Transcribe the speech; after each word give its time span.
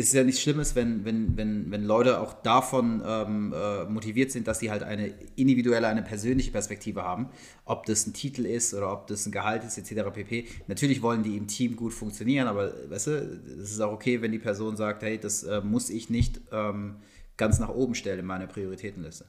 es 0.00 0.08
ist 0.08 0.14
ja 0.14 0.24
nichts 0.24 0.40
Schlimmes, 0.40 0.74
wenn, 0.74 1.04
wenn, 1.04 1.36
wenn, 1.36 1.70
wenn 1.70 1.84
Leute 1.84 2.20
auch 2.20 2.32
davon 2.32 3.02
ähm, 3.06 3.54
äh, 3.54 3.84
motiviert 3.84 4.32
sind, 4.32 4.48
dass 4.48 4.58
sie 4.58 4.70
halt 4.70 4.82
eine 4.82 5.12
individuelle, 5.36 5.88
eine 5.88 6.02
persönliche 6.02 6.50
Perspektive 6.50 7.02
haben. 7.02 7.28
Ob 7.66 7.84
das 7.84 8.06
ein 8.06 8.14
Titel 8.14 8.46
ist 8.46 8.72
oder 8.72 8.92
ob 8.92 9.06
das 9.08 9.26
ein 9.26 9.32
Gehalt 9.32 9.62
ist, 9.62 9.76
etc. 9.76 10.10
pp. 10.10 10.46
Natürlich 10.68 11.02
wollen 11.02 11.22
die 11.22 11.36
im 11.36 11.46
Team 11.46 11.76
gut 11.76 11.92
funktionieren, 11.92 12.48
aber 12.48 12.72
weißt 12.88 13.06
du, 13.08 13.40
es 13.62 13.72
ist 13.72 13.80
auch 13.80 13.92
okay, 13.92 14.22
wenn 14.22 14.32
die 14.32 14.38
Person 14.38 14.76
sagt, 14.76 15.02
hey, 15.02 15.18
das 15.18 15.42
äh, 15.42 15.60
muss 15.60 15.90
ich 15.90 16.08
nicht 16.08 16.40
ähm, 16.50 16.96
ganz 17.36 17.58
nach 17.58 17.68
oben 17.68 17.94
stellen 17.94 18.20
in 18.20 18.26
meiner 18.26 18.46
Prioritätenliste. 18.46 19.26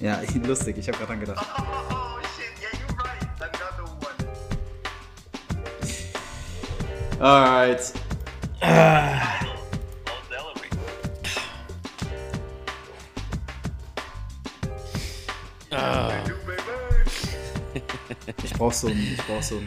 Ja, 0.00 0.20
lustig, 0.46 0.76
ich 0.76 0.88
habe 0.88 0.98
gerade 0.98 1.12
dran 1.12 1.20
gedacht. 1.20 1.46
Oh, 1.56 2.20
shit, 2.36 2.52
yeah, 2.60 2.68
you're 2.78 2.94
right. 3.02 3.22
Another 3.40 3.84
one. 7.10 7.26
Alright. 7.26 8.01
Ich 18.44 18.52
brauch 18.52 18.72
so 18.72 18.86
ein. 18.86 19.16
Ich 19.18 19.26
brauch 19.26 19.42
so 19.42 19.56
ein. 19.56 19.66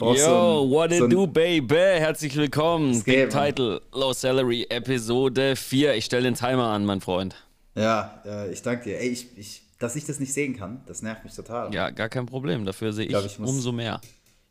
Yo, 0.00 0.14
so 0.14 0.70
what 0.70 0.92
it 0.92 0.98
so 0.98 1.06
do, 1.06 1.26
baby? 1.26 1.74
Herzlich 1.74 2.34
willkommen. 2.34 3.02
Big 3.02 3.28
Title, 3.28 3.82
Low 3.92 4.14
Salary, 4.14 4.66
Episode 4.70 5.56
4. 5.56 5.94
Ich 5.96 6.06
stelle 6.06 6.22
den 6.22 6.34
Timer 6.34 6.68
an, 6.68 6.86
mein 6.86 7.02
Freund. 7.02 7.36
Ja, 7.74 8.22
äh, 8.24 8.50
ich 8.50 8.62
danke 8.62 8.84
dir. 8.84 8.98
Ey, 8.98 9.08
ich, 9.08 9.36
ich, 9.36 9.62
dass 9.78 9.94
ich 9.96 10.06
das 10.06 10.20
nicht 10.20 10.32
sehen 10.32 10.56
kann, 10.56 10.80
das 10.86 11.02
nervt 11.02 11.22
mich 11.24 11.34
total. 11.34 11.74
Ja, 11.74 11.90
gar 11.90 12.08
kein 12.08 12.24
Problem. 12.24 12.64
Dafür 12.64 12.94
sehe 12.94 13.04
ich, 13.04 13.12
ich, 13.14 13.26
ich 13.26 13.38
umso 13.38 13.72
mehr. 13.72 14.00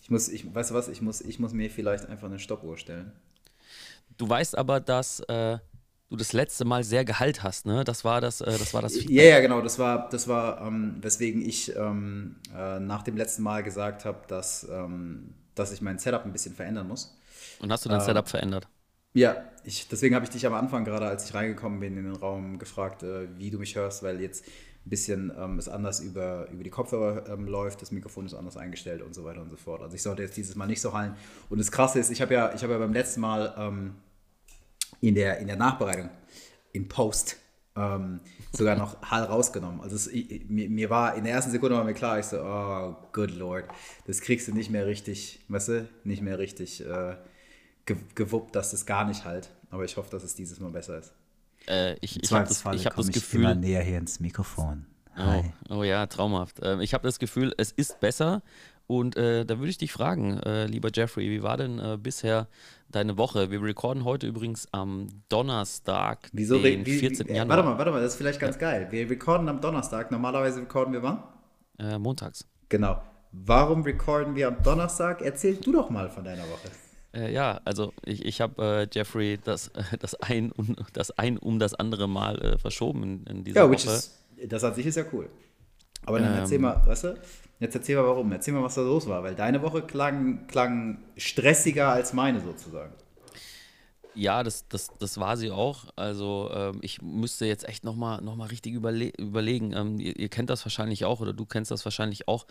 Ich 0.09 0.11
muss, 0.11 0.27
ich, 0.27 0.55
weißt 0.55 0.71
du 0.71 0.73
was, 0.73 0.87
ich 0.87 1.03
muss, 1.03 1.21
ich 1.21 1.37
muss 1.37 1.53
mir 1.53 1.69
vielleicht 1.69 2.07
einfach 2.07 2.25
eine 2.25 2.39
Stoppuhr 2.39 2.79
stellen. 2.79 3.11
Du 4.17 4.27
weißt 4.27 4.57
aber, 4.57 4.79
dass 4.79 5.19
äh, 5.19 5.59
du 6.09 6.15
das 6.15 6.33
letzte 6.33 6.65
Mal 6.65 6.83
sehr 6.83 7.05
Gehalt 7.05 7.43
hast, 7.43 7.67
ne? 7.67 7.83
Das 7.83 8.03
war 8.03 8.19
das, 8.19 8.41
äh, 8.41 8.57
das 8.57 8.73
war 8.73 8.81
das 8.81 8.93
Feedback. 8.93 9.15
Ja, 9.15 9.23
ja, 9.23 9.39
genau. 9.39 9.61
Das 9.61 9.77
war, 9.77 10.09
das 10.09 10.27
war, 10.27 10.65
ähm, 10.65 10.97
weswegen 10.99 11.47
ich 11.47 11.75
ähm, 11.75 12.37
äh, 12.57 12.79
nach 12.79 13.03
dem 13.03 13.17
letzten 13.17 13.43
Mal 13.43 13.61
gesagt 13.61 14.03
habe, 14.03 14.21
dass, 14.27 14.67
ähm, 14.67 15.35
dass 15.53 15.71
ich 15.71 15.79
mein 15.79 15.99
Setup 15.99 16.25
ein 16.25 16.31
bisschen 16.33 16.55
verändern 16.55 16.87
muss. 16.87 17.15
Und 17.59 17.71
hast 17.71 17.85
du 17.85 17.89
dein 17.89 18.01
Setup 18.01 18.27
verändert? 18.27 18.67
Ja, 19.13 19.43
ich, 19.63 19.89
deswegen 19.89 20.15
habe 20.15 20.25
ich 20.25 20.31
dich 20.31 20.47
am 20.47 20.55
Anfang 20.55 20.85
gerade, 20.85 21.05
als 21.05 21.25
ich 21.25 21.35
reingekommen 21.35 21.79
bin 21.79 21.97
in 21.97 22.05
den 22.05 22.15
Raum, 22.15 22.57
gefragt, 22.57 23.03
äh, 23.03 23.27
wie 23.37 23.51
du 23.51 23.59
mich 23.59 23.75
hörst, 23.75 24.01
weil 24.01 24.19
jetzt 24.21 24.43
ein 24.85 24.89
bisschen 24.89 25.31
ähm, 25.37 25.57
es 25.57 25.67
anders 25.67 25.99
über, 25.99 26.49
über 26.51 26.63
die 26.63 26.69
Kopfhörer 26.69 27.29
ähm, 27.29 27.47
läuft, 27.47 27.81
das 27.81 27.91
Mikrofon 27.91 28.25
ist 28.25 28.33
anders 28.33 28.57
eingestellt 28.57 29.01
und 29.01 29.13
so 29.13 29.23
weiter 29.23 29.41
und 29.41 29.49
so 29.49 29.57
fort. 29.57 29.81
Also 29.81 29.95
ich 29.95 30.01
sollte 30.01 30.23
jetzt 30.23 30.37
dieses 30.37 30.55
Mal 30.55 30.67
nicht 30.67 30.81
so 30.81 30.93
hallen. 30.93 31.15
Und 31.49 31.59
das 31.59 31.71
Krasse 31.71 31.99
ist, 31.99 32.09
ich 32.09 32.21
habe 32.21 32.33
ja, 32.33 32.51
hab 32.51 32.69
ja 32.69 32.77
beim 32.77 32.93
letzten 32.93 33.21
Mal 33.21 33.53
ähm, 33.57 33.95
in, 35.01 35.15
der, 35.15 35.39
in 35.39 35.47
der 35.47 35.57
Nachbereitung, 35.57 36.09
in 36.71 36.87
Post, 36.87 37.37
ähm, 37.75 38.19
sogar 38.51 38.75
noch 38.75 39.01
Hall 39.01 39.23
rausgenommen. 39.23 39.81
Also 39.81 39.95
es, 39.95 40.07
ich, 40.07 40.49
mir, 40.49 40.69
mir, 40.69 40.89
war 40.89 41.15
in 41.15 41.23
der 41.23 41.33
ersten 41.33 41.51
Sekunde 41.51 41.75
war 41.75 41.83
mir 41.83 41.93
klar, 41.93 42.19
ich 42.19 42.25
so, 42.25 42.41
oh, 42.41 42.95
good 43.11 43.31
lord, 43.31 43.65
das 44.07 44.21
kriegst 44.21 44.47
du 44.47 44.53
nicht 44.53 44.69
mehr 44.69 44.85
richtig, 44.85 45.39
weißt 45.49 45.67
du, 45.69 45.89
nicht 46.03 46.21
mehr 46.21 46.39
richtig 46.39 46.85
äh, 46.85 47.15
gewuppt, 48.15 48.55
dass 48.55 48.71
das 48.71 48.85
gar 48.85 49.05
nicht 49.05 49.25
halt. 49.25 49.49
Aber 49.69 49.83
ich 49.83 49.97
hoffe, 49.97 50.09
dass 50.09 50.23
es 50.23 50.35
dieses 50.35 50.59
Mal 50.59 50.71
besser 50.71 50.97
ist. 50.99 51.13
Äh, 51.69 51.95
ich 52.01 52.21
ich 52.21 52.31
habe 52.31 52.47
das, 52.47 52.63
ich 52.73 52.85
hab 52.85 52.95
das 52.95 53.07
Gefühl. 53.09 53.41
Immer 53.41 53.55
näher 53.55 53.83
hier 53.83 53.97
ins 53.97 54.19
Mikrofon. 54.19 54.85
Oh, 55.17 55.43
oh, 55.69 55.83
ja, 55.83 56.05
traumhaft. 56.07 56.59
Äh, 56.61 56.81
ich 56.81 56.93
habe 56.93 57.03
das 57.07 57.19
Gefühl, 57.19 57.53
es 57.57 57.71
ist 57.71 57.99
besser. 57.99 58.41
Und 58.87 59.17
äh, 59.17 59.45
da 59.45 59.59
würde 59.59 59.69
ich 59.69 59.77
dich 59.77 59.91
fragen, 59.91 60.39
äh, 60.39 60.65
lieber 60.65 60.89
Jeffrey, 60.91 61.29
wie 61.29 61.43
war 61.43 61.57
denn 61.57 61.77
äh, 61.77 61.97
bisher 62.01 62.47
deine 62.89 63.19
Woche? 63.19 63.51
Wir 63.51 63.61
recorden 63.61 64.03
heute 64.03 64.25
übrigens 64.25 64.67
am 64.71 65.09
Donnerstag, 65.29 66.29
Wieso, 66.33 66.57
den 66.57 66.85
wie, 66.87 66.97
14. 66.97 67.27
Wie, 67.27 67.33
Januar. 67.33 67.57
Warte 67.57 67.69
mal, 67.69 67.77
warte 67.77 67.91
mal, 67.91 68.01
das 68.01 68.13
ist 68.13 68.17
vielleicht 68.17 68.39
ganz 68.39 68.55
ja. 68.55 68.61
geil. 68.61 68.87
Wir 68.89 69.07
recorden 69.07 69.47
am 69.47 69.61
Donnerstag. 69.61 70.09
Normalerweise 70.09 70.61
recorden 70.61 70.91
wir 70.93 71.03
wann? 71.03 71.21
Äh, 71.77 71.99
montags. 71.99 72.47
Genau. 72.69 72.99
Warum 73.31 73.83
recorden 73.83 74.35
wir 74.35 74.47
am 74.47 74.63
Donnerstag? 74.63 75.21
Erzähl 75.21 75.57
du 75.57 75.71
doch 75.71 75.91
mal 75.91 76.09
von 76.09 76.23
deiner 76.23 76.43
Woche. 76.43 76.69
Äh, 77.13 77.33
ja, 77.33 77.59
also 77.65 77.93
ich, 78.05 78.23
ich 78.25 78.41
habe 78.41 78.63
äh, 78.63 78.87
Jeffrey 78.91 79.39
das, 79.43 79.69
äh, 79.69 79.97
das, 79.99 80.15
ein, 80.15 80.51
um, 80.51 80.75
das 80.93 81.11
ein 81.11 81.37
um 81.37 81.59
das 81.59 81.73
andere 81.73 82.07
Mal 82.07 82.39
äh, 82.41 82.57
verschoben 82.57 83.03
in, 83.03 83.23
in 83.25 83.43
dieser 83.43 83.61
ja, 83.61 83.69
Woche. 83.69 83.91
Is, 83.91 84.19
das 84.47 84.63
an 84.63 84.75
sich 84.75 84.85
ist 84.85 84.95
ja 84.95 85.05
cool. 85.11 85.29
Aber 86.05 86.19
dann 86.19 86.33
ähm, 86.33 86.39
erzähl 86.39 86.59
mal, 86.59 86.81
weißt 86.85 87.03
du, 87.05 87.17
jetzt 87.59 87.75
erzähl 87.75 87.95
mal 87.95 88.05
warum. 88.05 88.31
Erzähl 88.31 88.53
mal, 88.53 88.63
was 88.63 88.75
da 88.75 88.81
los 88.81 89.07
war, 89.07 89.23
weil 89.23 89.35
deine 89.35 89.61
Woche 89.61 89.81
klang, 89.81 90.47
klang 90.47 90.99
stressiger 91.17 91.89
als 91.89 92.13
meine 92.13 92.39
sozusagen. 92.41 92.93
Ja, 94.15 94.43
das, 94.43 94.67
das, 94.67 94.89
das 94.99 95.19
war 95.19 95.37
sie 95.37 95.51
auch. 95.51 95.85
Also 95.95 96.49
ähm, 96.53 96.79
ich 96.81 97.01
müsste 97.01 97.45
jetzt 97.45 97.67
echt 97.67 97.83
nochmal 97.83 98.21
noch 98.21 98.35
mal 98.35 98.47
richtig 98.47 98.73
überle 98.73 99.11
überlegen. 99.17 99.73
Ähm, 99.73 99.99
ihr, 99.99 100.17
ihr 100.17 100.29
kennt 100.29 100.49
das 100.49 100.65
wahrscheinlich 100.65 101.05
auch 101.05 101.21
oder 101.21 101.33
du 101.33 101.45
kennst 101.45 101.71
das 101.71 101.85
wahrscheinlich 101.85 102.27
auch, 102.27 102.45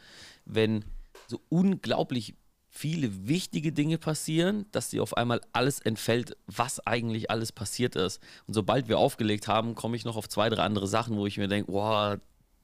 wenn 0.45 0.85
so 1.27 1.41
unglaublich 1.49 2.35
viele 2.79 3.27
wichtige 3.27 3.73
Dinge 3.73 3.99
passieren, 3.99 4.67
dass 4.71 4.91
dir 4.91 5.03
auf 5.03 5.17
einmal 5.17 5.41
alles 5.53 5.81
entfällt, 5.81 6.37
was 6.47 6.79
eigentlich 6.87 7.29
alles 7.29 7.51
passiert 7.51 7.97
ist. 7.97 8.23
Und 8.47 8.55
sobald 8.55 8.87
wir 8.87 8.99
aufgelegt 8.99 9.49
haben, 9.49 9.75
komme 9.75 9.97
ich 9.97 10.05
noch 10.05 10.17
auf 10.17 10.29
zwei, 10.29 10.49
drei 10.49 10.63
andere 10.63 10.87
Sachen, 10.87 11.17
wo 11.17 11.27
ich 11.27 11.39
mir 11.39 11.49
denke, 11.49 11.73
wow, 11.73 12.19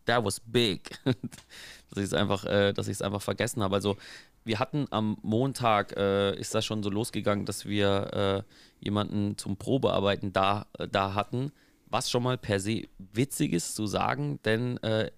that 0.05 0.25
was 0.25 0.39
big. 0.39 1.01
dass 1.05 1.99
ich 1.99 2.05
es 2.05 2.15
einfach, 2.15 2.45
äh, 2.45 2.73
einfach 2.77 3.23
vergessen 3.23 3.61
habe. 3.61 3.75
Also 3.75 3.97
wir 4.45 4.61
hatten 4.61 4.87
am 4.91 5.17
Montag, 5.23 5.97
äh, 5.97 6.39
ist 6.39 6.55
das 6.55 6.65
schon 6.65 6.85
so 6.85 6.91
losgegangen, 6.91 7.45
dass 7.45 7.65
wir 7.65 8.45
äh, 8.47 8.85
jemanden 8.85 9.37
zum 9.37 9.57
Probearbeiten 9.57 10.33
da, 10.33 10.67
äh, 10.79 10.87
da 10.87 11.15
hatten, 11.15 11.51
was 11.87 12.09
schon 12.09 12.23
mal 12.23 12.39
per 12.39 12.61
se 12.61 12.85
witzig 12.99 13.53
ist 13.53 13.75
zu 13.75 13.89
sagen, 13.89 14.39
denn 14.45 14.77
äh, 14.85 15.11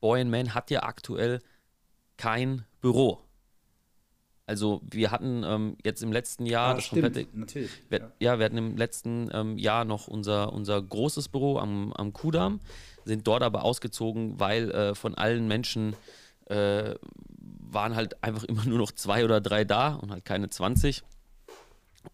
Boy 0.00 0.24
Man 0.24 0.54
hat 0.54 0.70
ja 0.70 0.84
aktuell 0.84 1.40
kein 2.16 2.64
Büro. 2.80 3.27
Also 4.48 4.80
wir 4.90 5.10
hatten 5.10 5.44
ähm, 5.44 5.76
jetzt 5.84 6.02
im 6.02 6.10
letzten 6.10 6.46
Jahr 6.46 6.70
ah, 6.70 6.74
das 6.74 6.84
stimmt, 6.84 7.02
komplette, 7.02 7.36
natürlich. 7.36 7.70
Wir, 7.90 7.98
ja. 7.98 8.10
ja. 8.18 8.38
wir 8.38 8.46
hatten 8.46 8.56
im 8.56 8.76
letzten 8.78 9.28
ähm, 9.32 9.58
Jahr 9.58 9.84
noch 9.84 10.08
unser, 10.08 10.54
unser 10.54 10.80
großes 10.80 11.28
Büro 11.28 11.58
am, 11.58 11.92
am 11.92 12.14
Kudamm, 12.14 12.60
sind 13.04 13.26
dort 13.26 13.42
aber 13.42 13.62
ausgezogen, 13.62 14.40
weil 14.40 14.70
äh, 14.70 14.94
von 14.94 15.14
allen 15.14 15.48
Menschen 15.48 15.94
äh, 16.46 16.94
waren 17.70 17.94
halt 17.94 18.24
einfach 18.24 18.44
immer 18.44 18.64
nur 18.66 18.78
noch 18.78 18.92
zwei 18.92 19.22
oder 19.22 19.42
drei 19.42 19.64
da 19.64 19.94
und 19.96 20.10
halt 20.10 20.24
keine 20.24 20.48
20. 20.48 21.02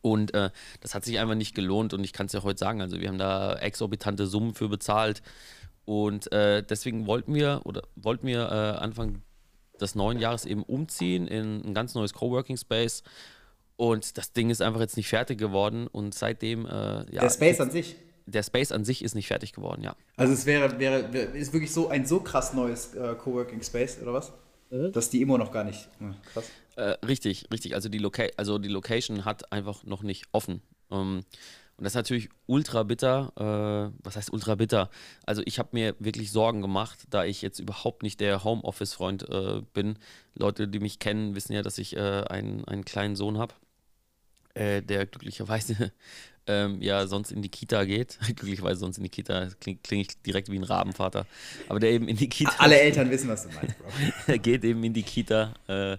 Und 0.03 0.35
äh, 0.35 0.51
das 0.81 0.97
hat 0.97 1.05
sich 1.05 1.21
einfach 1.21 1.37
nicht 1.37 1.55
gelohnt 1.55 1.95
und 1.95 2.03
ich 2.03 2.13
kann 2.13 2.27
es 2.27 2.33
ja 2.33 2.43
heute 2.43 2.59
sagen, 2.59 2.81
also 2.81 3.01
wir 3.01 3.09
haben 3.09 3.19
da 3.19 3.55
exorbitante 3.55 4.27
Summen 4.27 4.55
für 4.55 4.69
bezahlt 4.69 5.23
und 5.85 6.33
äh, 6.33 6.65
deswegen 6.65 7.07
wollten 7.07 7.33
wir 7.33 7.61
oder 7.63 7.83
wollten 7.95 8.27
wir 8.27 8.41
äh, 8.51 8.83
Anfang 8.83 9.23
des 9.81 9.95
neuen 9.95 10.19
Jahres 10.19 10.45
eben 10.45 10.63
umziehen 10.63 11.27
in 11.27 11.65
ein 11.65 11.75
ganz 11.75 11.95
neues 11.95 12.13
Coworking 12.13 12.57
Space. 12.57 13.03
Und 13.77 14.17
das 14.19 14.33
Ding 14.33 14.51
ist 14.51 14.63
einfach 14.63 14.81
jetzt 14.81 14.97
nicht 14.97 15.09
fertig 15.09 15.39
geworden 15.39 15.89
und 15.89 16.15
seitdem. 16.15 16.67
Äh, 16.67 16.71
ja, 16.71 17.21
der 17.21 17.31
Space 17.31 17.61
an 17.61 17.71
sich? 17.71 17.97
Der 18.27 18.43
Space 18.43 18.73
an 18.73 18.85
sich 18.85 19.03
ist 19.05 19.15
nicht 19.15 19.27
fertig 19.27 19.53
geworden, 19.53 19.83
ja. 19.83 19.97
Also 20.17 20.33
es 20.33 20.47
wäre, 20.47 20.79
wäre, 20.79 21.01
ist 21.37 21.53
wirklich 21.53 21.73
so 21.73 21.89
ein 21.89 22.07
so 22.07 22.21
krass 22.21 22.55
neues 22.55 22.95
äh, 22.95 23.15
Coworking 23.17 23.63
Space, 23.63 23.99
oder 24.01 24.15
was? 24.15 24.33
Mhm. 24.71 24.93
Dass 24.93 25.11
die 25.11 25.21
immer 25.21 25.39
noch 25.39 25.53
gar 25.53 25.65
nicht. 25.65 25.89
Ja, 26.01 26.15
krass. 26.33 26.45
Äh, 26.77 26.97
richtig, 27.07 27.47
richtig. 27.53 27.75
Also 27.75 27.89
die, 27.89 27.99
Loca 27.99 28.25
also 28.37 28.59
die 28.59 28.69
Location 28.69 29.25
hat 29.25 29.53
einfach 29.53 29.85
noch 29.85 30.03
nicht 30.03 30.27
offen. 30.33 30.63
Ähm, 30.91 31.25
und 31.77 31.85
das 31.85 31.93
ist 31.93 31.97
natürlich 31.97 32.29
ultra 32.47 32.85
bitter. 32.85 33.33
Äh, 33.37 33.99
was 34.05 34.17
heißt 34.17 34.33
ultra 34.33 34.55
bitter? 34.55 34.91
Also 35.27 35.43
ich 35.45 35.59
habe 35.59 35.71
mir 35.73 35.97
wirklich 35.99 36.31
Sorgen 36.31 36.63
gemacht, 36.63 37.07
da 37.11 37.25
ich 37.25 37.43
jetzt 37.43 37.59
überhaupt 37.59 38.03
nicht 38.03 38.21
der 38.21 38.45
Homeoffice-Freund 38.45 39.29
äh, 39.29 39.63
bin. 39.73 39.99
Leute, 40.35 40.69
die 40.69 40.79
mich 40.79 41.01
kennen, 41.01 41.35
wissen 41.35 41.53
ja, 41.53 41.63
dass 41.63 41.79
ich 41.79 41.97
äh, 41.97 42.23
einen, 42.29 42.65
einen 42.67 42.85
kleinen 42.85 43.17
Sohn 43.17 43.39
habe, 43.39 43.55
äh, 44.55 44.83
der 44.83 45.07
glücklicherweise 45.07 45.93
ähm, 46.47 46.81
ja 46.81 47.09
sonst 47.09 47.33
in 47.33 47.43
die 47.43 47.49
Kita 47.49 47.85
geht. 47.85 48.19
glücklicherweise 48.37 48.79
sonst 48.79 48.99
in 48.99 49.03
die 49.03 49.11
Kita 49.11 49.49
klinge 49.59 49.79
kling 49.83 50.01
ich 50.01 50.23
direkt 50.23 50.51
wie 50.51 50.59
ein 50.59 50.65
Rabenvater. 50.65 51.27
Aber 51.69 51.81
der 51.81 51.91
eben 51.91 52.07
in 52.07 52.17
die 52.17 52.29
Kita. 52.29 52.55
Alle 52.59 52.79
Eltern 52.79 53.11
wissen, 53.11 53.29
was 53.29 53.49
du 53.49 53.49
meinst, 53.49 53.77
Bro. 53.79 54.39
geht 54.43 54.63
eben 54.63 54.85
in 54.85 54.93
die 54.93 55.03
Kita 55.03 55.55
äh, 55.67 55.97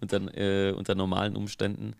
unter, 0.00 0.20
äh, 0.38 0.72
unter 0.72 0.94
normalen 0.94 1.36
Umständen. 1.36 1.94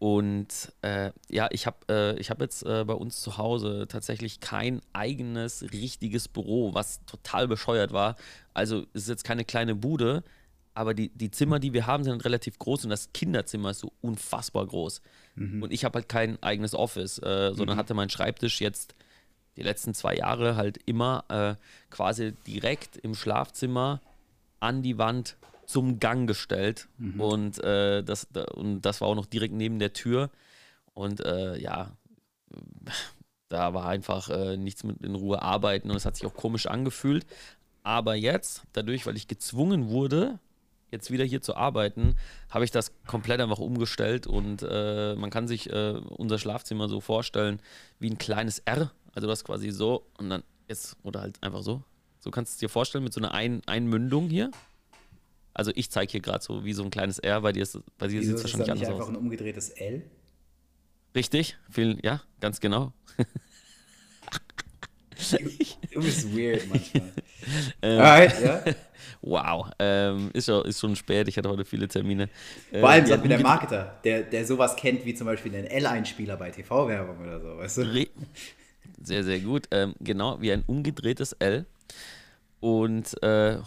Und 0.00 0.72
äh, 0.80 1.12
ja, 1.28 1.48
ich 1.52 1.66
habe 1.66 2.16
äh, 2.18 2.24
hab 2.24 2.40
jetzt 2.40 2.64
äh, 2.64 2.84
bei 2.86 2.94
uns 2.94 3.20
zu 3.20 3.36
Hause 3.36 3.84
tatsächlich 3.86 4.40
kein 4.40 4.80
eigenes 4.94 5.62
richtiges 5.74 6.26
Büro, 6.26 6.72
was 6.72 7.04
total 7.04 7.46
bescheuert 7.46 7.92
war. 7.92 8.16
Also 8.54 8.86
es 8.94 9.02
ist 9.02 9.08
jetzt 9.10 9.24
keine 9.24 9.44
kleine 9.44 9.74
Bude, 9.74 10.24
aber 10.72 10.94
die, 10.94 11.10
die 11.10 11.30
Zimmer, 11.30 11.58
die 11.58 11.74
wir 11.74 11.86
haben, 11.86 12.02
sind 12.02 12.24
relativ 12.24 12.58
groß 12.58 12.84
und 12.84 12.90
das 12.90 13.12
Kinderzimmer 13.12 13.72
ist 13.72 13.80
so 13.80 13.92
unfassbar 14.00 14.66
groß. 14.66 15.02
Mhm. 15.34 15.64
Und 15.64 15.70
ich 15.70 15.84
habe 15.84 15.98
halt 15.98 16.08
kein 16.08 16.42
eigenes 16.42 16.74
Office, 16.74 17.18
äh, 17.18 17.52
sondern 17.52 17.76
mhm. 17.76 17.80
hatte 17.80 17.92
meinen 17.92 18.08
Schreibtisch 18.08 18.62
jetzt 18.62 18.94
die 19.58 19.62
letzten 19.62 19.92
zwei 19.92 20.16
Jahre 20.16 20.56
halt 20.56 20.78
immer 20.86 21.24
äh, 21.28 21.56
quasi 21.90 22.32
direkt 22.46 22.96
im 22.96 23.14
Schlafzimmer 23.14 24.00
an 24.60 24.80
die 24.80 24.96
Wand 24.96 25.36
zum 25.70 26.00
Gang 26.00 26.26
gestellt. 26.26 26.88
Mhm. 26.98 27.20
Und, 27.20 27.64
äh, 27.64 28.02
das, 28.02 28.28
und 28.54 28.82
das 28.82 29.00
war 29.00 29.08
auch 29.08 29.14
noch 29.14 29.26
direkt 29.26 29.54
neben 29.54 29.78
der 29.78 29.92
Tür. 29.92 30.30
Und 30.94 31.20
äh, 31.20 31.58
ja, 31.58 31.92
da 33.48 33.74
war 33.74 33.86
einfach 33.86 34.28
äh, 34.30 34.56
nichts 34.56 34.84
mit 34.84 35.04
in 35.04 35.14
Ruhe 35.14 35.42
arbeiten 35.42 35.90
und 35.90 35.96
es 35.96 36.04
hat 36.04 36.16
sich 36.16 36.26
auch 36.26 36.34
komisch 36.34 36.66
angefühlt. 36.66 37.26
Aber 37.82 38.14
jetzt, 38.14 38.62
dadurch, 38.72 39.06
weil 39.06 39.16
ich 39.16 39.28
gezwungen 39.28 39.88
wurde, 39.88 40.38
jetzt 40.90 41.10
wieder 41.10 41.24
hier 41.24 41.40
zu 41.40 41.56
arbeiten, 41.56 42.16
habe 42.50 42.64
ich 42.64 42.70
das 42.70 42.92
komplett 43.06 43.40
einfach 43.40 43.58
umgestellt 43.58 44.26
und 44.26 44.62
äh, 44.68 45.14
man 45.14 45.30
kann 45.30 45.48
sich 45.48 45.70
äh, 45.70 46.00
unser 46.10 46.38
Schlafzimmer 46.38 46.88
so 46.88 47.00
vorstellen 47.00 47.60
wie 47.98 48.10
ein 48.10 48.18
kleines 48.18 48.58
R. 48.60 48.90
Also 49.12 49.26
das 49.26 49.44
quasi 49.44 49.70
so 49.70 50.06
und 50.18 50.30
dann 50.30 50.42
jetzt, 50.68 50.96
oder 51.02 51.20
halt 51.20 51.42
einfach 51.42 51.62
so. 51.62 51.82
So 52.18 52.30
kannst 52.30 52.52
du 52.52 52.54
es 52.54 52.58
dir 52.58 52.68
vorstellen 52.68 53.04
mit 53.04 53.12
so 53.12 53.20
einer 53.20 53.32
ein 53.32 53.62
Einmündung 53.66 54.28
hier. 54.28 54.50
Also 55.60 55.72
ich 55.74 55.90
zeige 55.90 56.10
hier 56.10 56.20
gerade 56.22 56.42
so 56.42 56.64
wie 56.64 56.72
so 56.72 56.82
ein 56.82 56.88
kleines 56.88 57.18
R, 57.18 57.42
bei 57.42 57.52
dir, 57.52 57.64
ist, 57.64 57.78
bei 57.98 58.06
dir 58.06 58.22
sieht 58.22 58.34
es 58.34 58.42
wahrscheinlich 58.42 58.70
anders 58.70 58.88
aus. 58.88 58.94
einfach 58.94 59.08
ein 59.10 59.16
umgedrehtes 59.16 59.68
L? 59.68 60.00
Richtig, 61.14 61.58
viel, 61.68 61.98
ja, 62.02 62.22
ganz 62.40 62.60
genau. 62.60 62.94
du 65.92 66.00
bist 66.00 66.34
weird 66.34 66.66
manchmal. 66.66 67.12
ähm, 67.82 68.00
Alright, 68.00 68.42
ja. 68.42 68.64
Wow, 69.20 69.68
ähm, 69.78 70.30
ist, 70.32 70.46
schon, 70.46 70.64
ist 70.64 70.80
schon 70.80 70.96
spät, 70.96 71.28
ich 71.28 71.36
hatte 71.36 71.50
heute 71.50 71.66
viele 71.66 71.86
Termine. 71.88 72.30
Vor 72.70 72.88
allem 72.88 73.04
sagt 73.04 73.22
mir 73.22 73.28
der 73.28 73.40
Marketer, 73.40 74.00
der, 74.02 74.22
der 74.22 74.46
sowas 74.46 74.76
kennt 74.76 75.04
wie 75.04 75.12
zum 75.12 75.26
Beispiel 75.26 75.54
einen 75.54 75.66
L-Einspieler 75.66 76.38
bei 76.38 76.50
TV-Werbung 76.50 77.20
oder 77.20 77.38
so, 77.38 77.58
weißt 77.58 77.76
du? 77.76 78.06
Sehr, 79.02 79.24
sehr 79.24 79.40
gut. 79.40 79.66
Ähm, 79.72 79.94
genau, 80.00 80.40
wie 80.40 80.52
ein 80.52 80.64
umgedrehtes 80.66 81.34
L. 81.34 81.66
Und 82.60 83.22
äh, 83.22 83.58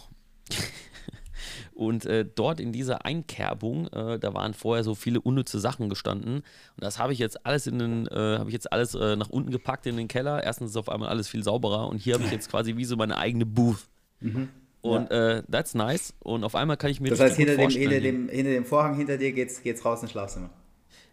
Und 1.73 2.05
äh, 2.05 2.23
dort 2.23 2.59
in 2.59 2.71
dieser 2.71 3.05
Einkerbung, 3.05 3.87
äh, 3.87 4.19
da 4.19 4.33
waren 4.33 4.53
vorher 4.53 4.83
so 4.83 4.93
viele 4.93 5.19
unnütze 5.19 5.59
Sachen 5.59 5.89
gestanden. 5.89 6.35
Und 6.35 6.43
das 6.77 6.99
habe 6.99 7.13
ich 7.13 7.19
jetzt 7.19 7.45
alles 7.45 7.65
in 7.65 7.79
den, 7.79 8.07
äh, 8.07 8.37
habe 8.37 8.49
ich 8.49 8.53
jetzt 8.53 8.71
alles 8.71 8.93
äh, 8.93 9.15
nach 9.15 9.29
unten 9.29 9.51
gepackt 9.51 9.87
in 9.87 9.97
den 9.97 10.07
Keller. 10.07 10.43
Erstens 10.43 10.71
ist 10.71 10.77
auf 10.77 10.89
einmal 10.89 11.09
alles 11.09 11.27
viel 11.27 11.43
sauberer 11.43 11.87
und 11.87 11.97
hier 11.97 12.13
habe 12.13 12.23
ich 12.25 12.31
jetzt 12.31 12.49
quasi 12.49 12.77
wie 12.77 12.85
so 12.85 12.95
meine 12.95 13.17
eigene 13.17 13.45
Booth. 13.45 13.87
Mhm. 14.19 14.49
Und 14.81 15.11
ja. 15.11 15.37
Äh, 15.37 15.43
that's 15.49 15.73
nice. 15.73 16.13
Und 16.19 16.43
auf 16.43 16.55
einmal 16.55 16.77
kann 16.77 16.91
ich 16.91 17.01
mir 17.01 17.09
das 17.09 17.19
heißt, 17.19 17.37
hinter 17.37 17.57
dem, 17.57 17.69
hinter, 17.69 18.01
dem, 18.01 18.29
hinter 18.29 18.51
dem 18.51 18.65
Vorhang 18.65 18.95
hinter 18.95 19.17
dir 19.17 19.31
geht's, 19.31 19.63
geht's 19.63 19.83
raus 19.83 20.01
ins 20.01 20.11
Schlafzimmer. 20.11 20.49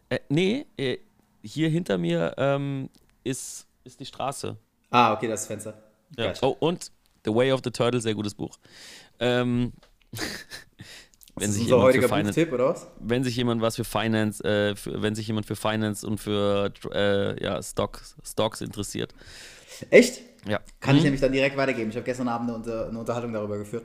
Äh, 0.09 0.19
nee, 0.29 0.67
äh, 0.77 0.99
hier 1.43 1.71
hinter 1.71 1.97
mir 1.97 2.35
ähm, 2.37 2.91
ist, 3.25 3.67
ist 3.85 4.01
die 4.01 4.07
Straße. 4.07 4.57
Ah, 4.91 5.15
okay, 5.15 5.29
das 5.29 5.47
Fenster. 5.47 5.75
Ja. 6.19 6.33
Oh, 6.43 6.57
und 6.59 6.91
The 7.25 7.35
Way 7.35 7.53
of 7.53 7.61
the 7.65 7.71
Turtle, 7.71 8.01
sehr 8.01 8.15
gutes 8.15 8.35
Buch. 8.35 8.59
Ähm, 9.19 9.73
wenn 11.37 11.51
sich 11.51 11.67
jemand 11.67 11.95
für 11.95 12.09
Finance, 12.09 12.33
Tipp, 12.33 12.53
oder 12.53 12.67
was? 12.67 12.87
Wenn 13.01 13.25
sich 13.25 13.37
jemand 13.37 13.63
was 13.63 13.77
für 13.77 13.85
Finance, 13.85 14.45
äh, 14.45 14.77
für, 14.77 15.03
wenn 15.03 15.15
sich 15.15 15.27
jemand 15.27 15.47
für 15.47 15.57
Finance 15.57 16.07
und 16.07 16.19
für 16.19 16.73
äh, 16.93 17.43
ja, 17.43 17.63
Stocks, 17.63 18.17
Stocks 18.25 18.61
interessiert. 18.61 19.15
Echt? 19.91 20.23
Ja. 20.47 20.61
Kann 20.81 20.95
mhm. 20.95 20.99
ich 20.99 21.05
nämlich 21.05 21.21
dann 21.21 21.33
direkt 21.33 21.57
weitergeben. 21.57 21.91
Ich 21.91 21.97
habe 21.97 22.05
gestern 22.05 22.29
Abend 22.29 22.49
eine, 22.49 22.59
Unter 22.59 22.89
eine, 22.89 22.99
Unterhaltung 22.99 23.33
darüber 23.33 23.59
geführt, 23.59 23.85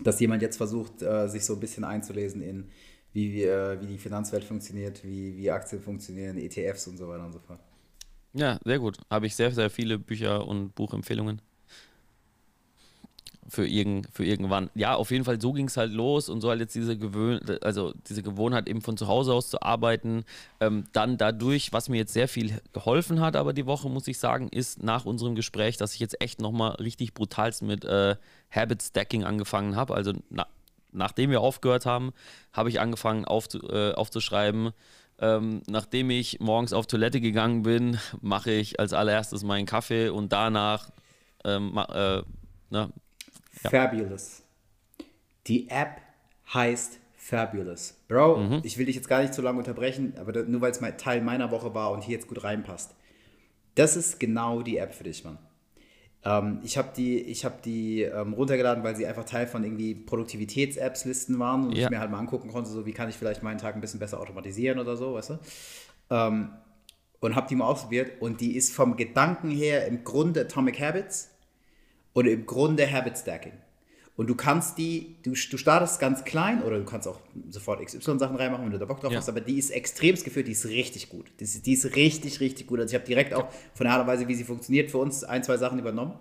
dass 0.00 0.20
jemand 0.20 0.42
jetzt 0.42 0.56
versucht, 0.56 1.02
äh, 1.02 1.28
sich 1.28 1.44
so 1.44 1.54
ein 1.54 1.60
bisschen 1.60 1.84
einzulesen 1.84 2.42
in, 2.42 2.70
wie, 3.12 3.32
wie, 3.32 3.44
äh, 3.44 3.80
wie 3.80 3.86
die 3.86 3.98
Finanzwelt 3.98 4.44
funktioniert, 4.44 5.02
wie, 5.04 5.36
wie 5.36 5.50
Aktien 5.50 5.80
funktionieren, 5.80 6.36
ETFs 6.36 6.86
und 6.86 6.96
so 6.96 7.08
weiter 7.08 7.24
und 7.24 7.32
so 7.32 7.38
fort. 7.38 7.60
Ja, 8.34 8.58
sehr 8.64 8.78
gut. 8.78 8.98
Habe 9.10 9.26
ich 9.26 9.34
sehr, 9.34 9.50
sehr 9.50 9.70
viele 9.70 9.98
Bücher 9.98 10.46
und 10.46 10.74
Buchempfehlungen 10.74 11.40
für, 13.48 13.66
irgend, 13.66 14.08
für 14.12 14.24
irgendwann. 14.24 14.70
Ja, 14.74 14.94
auf 14.94 15.10
jeden 15.10 15.24
Fall, 15.24 15.40
so 15.40 15.52
ging 15.52 15.66
es 15.66 15.76
halt 15.76 15.92
los 15.92 16.28
und 16.28 16.40
so 16.40 16.48
halt 16.48 16.60
jetzt 16.60 16.74
diese, 16.74 16.96
Gewöhn 16.96 17.40
also 17.62 17.92
diese 18.08 18.22
Gewohnheit 18.22 18.68
eben 18.68 18.80
von 18.80 18.96
zu 18.96 19.06
Hause 19.06 19.32
aus 19.32 19.48
zu 19.48 19.62
arbeiten. 19.62 20.24
Ähm, 20.60 20.84
dann 20.92 21.16
dadurch, 21.18 21.72
was 21.72 21.88
mir 21.88 21.96
jetzt 21.96 22.12
sehr 22.12 22.28
viel 22.28 22.60
geholfen 22.72 23.20
hat, 23.20 23.36
aber 23.36 23.52
die 23.52 23.66
Woche, 23.66 23.88
muss 23.88 24.08
ich 24.08 24.18
sagen, 24.18 24.48
ist 24.48 24.82
nach 24.82 25.04
unserem 25.04 25.34
Gespräch, 25.34 25.76
dass 25.76 25.94
ich 25.94 26.00
jetzt 26.00 26.20
echt 26.20 26.40
nochmal 26.40 26.72
richtig 26.76 27.14
brutalst 27.14 27.62
mit 27.62 27.84
äh, 27.84 28.16
Habit 28.50 28.82
Stacking 28.82 29.24
angefangen 29.24 29.76
habe. 29.76 29.94
Also 29.94 30.12
na, 30.30 30.46
nachdem 30.92 31.30
wir 31.30 31.40
aufgehört 31.40 31.86
haben, 31.86 32.12
habe 32.52 32.68
ich 32.68 32.80
angefangen 32.80 33.24
aufzu 33.24 33.60
äh, 33.68 33.92
aufzuschreiben. 33.92 34.72
Ähm, 35.18 35.62
nachdem 35.66 36.10
ich 36.10 36.40
morgens 36.40 36.74
auf 36.74 36.86
Toilette 36.86 37.20
gegangen 37.20 37.62
bin, 37.62 37.98
mache 38.20 38.50
ich 38.50 38.78
als 38.78 38.92
allererstes 38.92 39.44
meinen 39.44 39.64
Kaffee 39.64 40.10
und 40.10 40.30
danach 40.32 40.90
ähm, 41.44 41.78
äh, 41.88 42.22
na, 42.70 42.90
ja. 43.62 43.70
Fabulous. 43.70 44.42
Die 45.46 45.68
App 45.68 46.00
heißt 46.52 46.98
Fabulous. 47.16 47.94
Bro, 48.08 48.36
mhm. 48.36 48.60
ich 48.62 48.78
will 48.78 48.86
dich 48.86 48.96
jetzt 48.96 49.08
gar 49.08 49.20
nicht 49.20 49.34
zu 49.34 49.42
lange 49.42 49.58
unterbrechen, 49.58 50.14
aber 50.18 50.44
nur 50.44 50.60
weil 50.60 50.70
es 50.70 50.80
mein 50.80 50.96
Teil 50.96 51.20
meiner 51.22 51.50
Woche 51.50 51.74
war 51.74 51.90
und 51.90 52.02
hier 52.02 52.14
jetzt 52.14 52.28
gut 52.28 52.44
reinpasst. 52.44 52.94
Das 53.74 53.96
ist 53.96 54.20
genau 54.20 54.62
die 54.62 54.76
App 54.78 54.94
für 54.94 55.04
dich, 55.04 55.24
Mann. 55.24 55.38
Ähm, 56.24 56.60
ich 56.62 56.78
habe 56.78 56.90
die, 56.96 57.20
ich 57.20 57.44
hab 57.44 57.62
die 57.62 58.02
ähm, 58.02 58.32
runtergeladen, 58.32 58.82
weil 58.82 58.96
sie 58.96 59.06
einfach 59.06 59.24
Teil 59.24 59.46
von 59.46 59.64
irgendwie 59.64 59.94
Produktivitäts-Apps-Listen 59.94 61.38
waren 61.38 61.66
und 61.66 61.76
ja. 61.76 61.84
ich 61.84 61.90
mir 61.90 62.00
halt 62.00 62.10
mal 62.10 62.18
angucken 62.18 62.48
konnte, 62.48 62.70
so 62.70 62.86
wie 62.86 62.92
kann 62.92 63.08
ich 63.08 63.16
vielleicht 63.16 63.42
meinen 63.42 63.58
Tag 63.58 63.74
ein 63.74 63.80
bisschen 63.80 64.00
besser 64.00 64.20
automatisieren 64.20 64.78
oder 64.78 64.96
so, 64.96 65.14
weißt 65.14 65.30
du? 65.30 65.38
Ähm, 66.10 66.50
und 67.20 67.34
habe 67.34 67.48
die 67.48 67.54
mal 67.54 67.66
ausprobiert 67.66 68.20
und 68.20 68.40
die 68.40 68.56
ist 68.56 68.72
vom 68.72 68.96
Gedanken 68.96 69.50
her 69.50 69.86
im 69.86 70.04
Grunde 70.04 70.42
Atomic 70.42 70.80
Habits 70.80 71.30
und 72.16 72.26
im 72.26 72.46
Grunde 72.46 72.90
Habit 72.90 73.18
Stacking. 73.18 73.52
Und 74.16 74.28
du 74.28 74.34
kannst 74.34 74.78
die, 74.78 75.16
du, 75.22 75.32
du 75.32 75.58
startest 75.58 76.00
ganz 76.00 76.24
klein 76.24 76.62
oder 76.62 76.78
du 76.78 76.84
kannst 76.86 77.06
auch 77.06 77.20
sofort 77.50 77.84
XY-Sachen 77.84 78.36
reinmachen, 78.36 78.64
wenn 78.64 78.72
du 78.72 78.78
da 78.78 78.86
Bock 78.86 79.00
drauf 79.02 79.12
ja. 79.12 79.18
hast, 79.18 79.28
aber 79.28 79.42
die 79.42 79.58
ist 79.58 79.68
extremst 79.68 80.24
geführt, 80.24 80.48
die 80.48 80.52
ist 80.52 80.64
richtig 80.64 81.10
gut. 81.10 81.26
Die 81.38 81.44
ist, 81.44 81.66
die 81.66 81.74
ist 81.74 81.94
richtig, 81.94 82.40
richtig 82.40 82.66
gut. 82.68 82.80
Also 82.80 82.92
ich 82.92 82.94
habe 82.94 83.06
direkt 83.06 83.34
auch 83.34 83.48
von 83.74 83.84
der 83.84 83.92
Art 83.92 84.00
und 84.00 84.06
Weise, 84.06 84.26
wie 84.28 84.34
sie 84.34 84.44
funktioniert, 84.44 84.90
für 84.90 84.96
uns 84.96 85.24
ein, 85.24 85.44
zwei 85.44 85.58
Sachen 85.58 85.78
übernommen. 85.78 86.14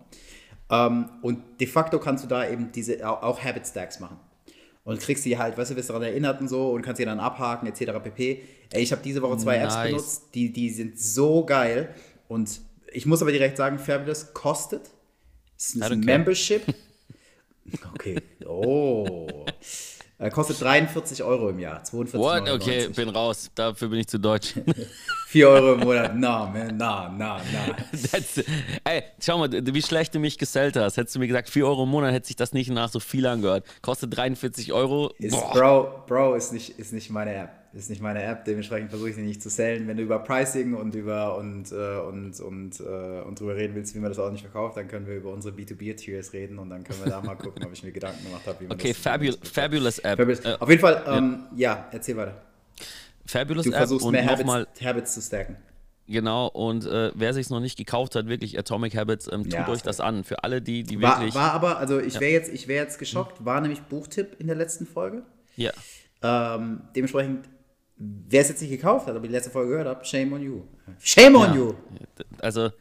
Ähm, 0.70 1.06
und 1.22 1.62
de 1.62 1.68
facto 1.68 1.98
kannst 1.98 2.26
du 2.26 2.28
da 2.28 2.46
eben 2.46 2.74
diese 2.74 3.10
auch 3.10 3.42
Habit 3.42 3.66
Stacks 3.66 4.02
machen. 4.02 4.18
Und 4.84 5.00
kriegst 5.00 5.24
die 5.24 5.38
halt, 5.38 5.58
weißt 5.58 5.72
du, 5.72 5.76
wirst 5.78 5.90
daran 5.90 6.04
erinnert 6.04 6.42
und 6.42 6.50
so 6.50 6.72
und 6.72 6.82
kannst 6.82 6.98
sie 6.98 7.06
dann 7.06 7.22
abhaken, 7.22 7.70
etc. 7.70 8.04
pp. 8.04 8.44
Ey, 8.74 8.84
ich 8.84 8.92
habe 8.92 9.02
diese 9.02 9.22
Woche 9.22 9.38
zwei 9.38 9.60
nice. 9.60 9.74
Apps 9.74 9.84
benutzt, 9.86 10.24
die, 10.36 10.52
die 10.52 10.72
sind 10.72 11.00
so 11.00 11.46
geil. 11.46 11.96
Und 12.28 12.60
ich 12.92 13.06
muss 13.06 13.22
aber 13.22 13.32
direkt 13.32 13.56
sagen, 13.56 13.80
Fabulous 13.80 14.34
kostet 14.34 14.92
ist 15.74 15.82
ein 15.82 16.00
Membership. 16.00 16.64
Okay. 17.96 18.22
Oh. 18.46 19.44
Er 20.18 20.30
kostet 20.30 20.62
43 20.62 21.24
Euro 21.24 21.50
im 21.50 21.60
Jahr. 21.60 21.84
42 21.84 22.20
What? 22.20 22.50
Okay, 22.50 22.88
bin 22.90 23.10
raus. 23.10 23.50
Dafür 23.54 23.90
bin 23.90 24.00
ich 24.00 24.08
zu 24.08 24.18
deutsch. 24.18 24.54
4 25.28 25.50
Euro 25.50 25.74
im 25.74 25.80
Monat. 25.82 26.12
Na, 26.16 26.46
man, 26.46 26.78
na, 26.78 27.10
na, 27.10 27.42
na. 27.52 27.76
ey, 28.86 29.04
schau 29.20 29.40
mal, 29.40 29.50
wie 29.52 29.82
schlecht 29.82 30.16
du 30.16 30.20
mich 30.20 30.38
gesellt 30.38 30.78
hast. 30.78 30.96
Hättest 30.96 31.16
du 31.16 31.20
mir 31.20 31.28
gesagt, 31.28 31.50
4 31.50 31.66
Euro 31.66 31.84
im 31.84 31.90
Monat, 31.90 32.14
hätte 32.14 32.28
sich 32.28 32.38
das 32.38 32.54
nicht 32.54 32.70
nach 32.70 32.90
so 32.90 33.02
viel 33.02 33.26
angehört. 33.26 33.66
Kostet 33.82 34.16
43 34.16 34.72
Euro. 34.72 35.12
Ist, 35.18 35.36
Bro, 35.52 36.06
Bro 36.08 36.36
ist 36.36 36.54
nicht, 36.54 36.80
ist 36.80 36.94
nicht 36.94 37.10
meine 37.10 37.34
App 37.34 37.65
ist 37.76 37.90
nicht 37.90 38.02
meine 38.02 38.24
App, 38.24 38.46
dementsprechend 38.46 38.90
versuche 38.90 39.10
ich 39.10 39.16
sie 39.16 39.22
nicht 39.22 39.42
zu 39.42 39.50
sellen. 39.50 39.88
Wenn 39.88 39.98
du 39.98 40.04
über 40.04 40.20
Pricing 40.20 40.76
und 40.76 40.96
über 40.96 41.38
und, 41.38 41.72
äh, 41.72 42.00
und, 42.00 42.40
und, 42.40 42.80
äh, 42.80 43.22
und 43.22 43.40
drüber 43.40 43.56
reden 43.56 43.76
willst, 43.76 43.94
wie 43.96 44.00
man 44.00 44.10
das 44.10 44.18
auch 44.18 44.32
nicht 44.32 44.42
verkauft, 44.42 44.78
dann 44.78 44.88
können 44.88 45.08
wir 45.08 45.16
über 45.16 45.32
unsere 45.32 45.54
B2B-Tiers 45.54 46.32
reden 46.32 46.58
und 46.58 46.70
dann 46.70 46.84
können 46.84 47.00
wir 47.04 47.12
da 47.12 47.22
mal 47.22 47.36
gucken, 47.36 47.66
ob 47.66 47.74
ich 47.74 47.84
mir 47.84 47.92
Gedanken 47.92 48.24
gemacht 48.24 48.48
habe, 48.48 48.62
wie 48.62 48.68
man 48.68 48.78
okay, 48.78 48.90
das 48.90 48.98
Fabul 48.98 49.28
das 49.28 49.50
Fabulous 49.50 50.00
App. 50.00 50.18
Fabulous. 50.18 50.40
Äh, 50.40 50.58
Auf 50.60 50.70
jeden 50.70 50.82
Fall, 50.82 51.04
ähm, 51.08 51.44
ja. 51.56 51.74
ja. 51.74 51.90
erzähl 51.92 52.16
weiter. 52.16 52.42
Fabulous 53.26 53.66
du 53.66 53.72
App 53.72 53.78
versuchst 53.78 54.10
mehr 54.10 54.26
Habits, 54.26 54.46
mal, 54.46 54.68
Habits 54.82 55.14
zu 55.14 55.22
stacken. 55.22 55.58
Genau, 56.08 56.48
und 56.48 56.86
äh, 56.86 57.12
wer 57.16 57.34
sich 57.34 57.48
es 57.48 57.50
noch 57.50 57.60
nicht 57.60 57.78
gekauft 57.78 58.16
hat, 58.16 58.28
wirklich 58.28 58.58
Atomic 58.60 58.96
Habits, 58.96 59.28
ähm, 59.32 59.44
tut 59.44 59.54
ja, 59.54 59.68
euch 59.68 59.82
das 59.82 60.00
an. 60.00 60.24
Für 60.24 60.44
alle, 60.44 60.62
die, 60.62 60.84
die 60.84 61.02
war, 61.02 61.18
wirklich. 61.18 61.34
War 61.34 61.52
aber, 61.52 61.80
also 61.80 62.00
ich 62.00 62.20
wäre 62.20 62.32
jetzt, 62.32 62.68
wär 62.68 62.84
jetzt 62.84 63.00
geschockt, 63.00 63.44
war 63.44 63.60
nämlich 63.60 63.82
Buchtipp 63.82 64.40
in 64.40 64.48
der 64.48 64.56
letzten 64.56 64.86
Folge. 64.86 65.24
Ja. 65.58 65.72
Ähm, 66.22 66.82
dementsprechend 66.96 67.50
Wer 67.98 68.42
es 68.42 68.50
jetzt 68.50 68.62
nicht 68.62 68.72
gekauft 68.72 69.08
hat, 69.08 69.16
aber 69.16 69.26
die 69.26 69.32
letzte 69.32 69.52
Folge 69.52 69.72
gehört 69.72 69.88
hat, 69.88 70.08
shame 70.08 70.34
on 70.34 70.42
you. 70.42 70.62
Shame 71.00 71.36
on 71.36 71.50
ja. 71.50 71.56
you! 71.56 71.74
Also, 72.40 72.72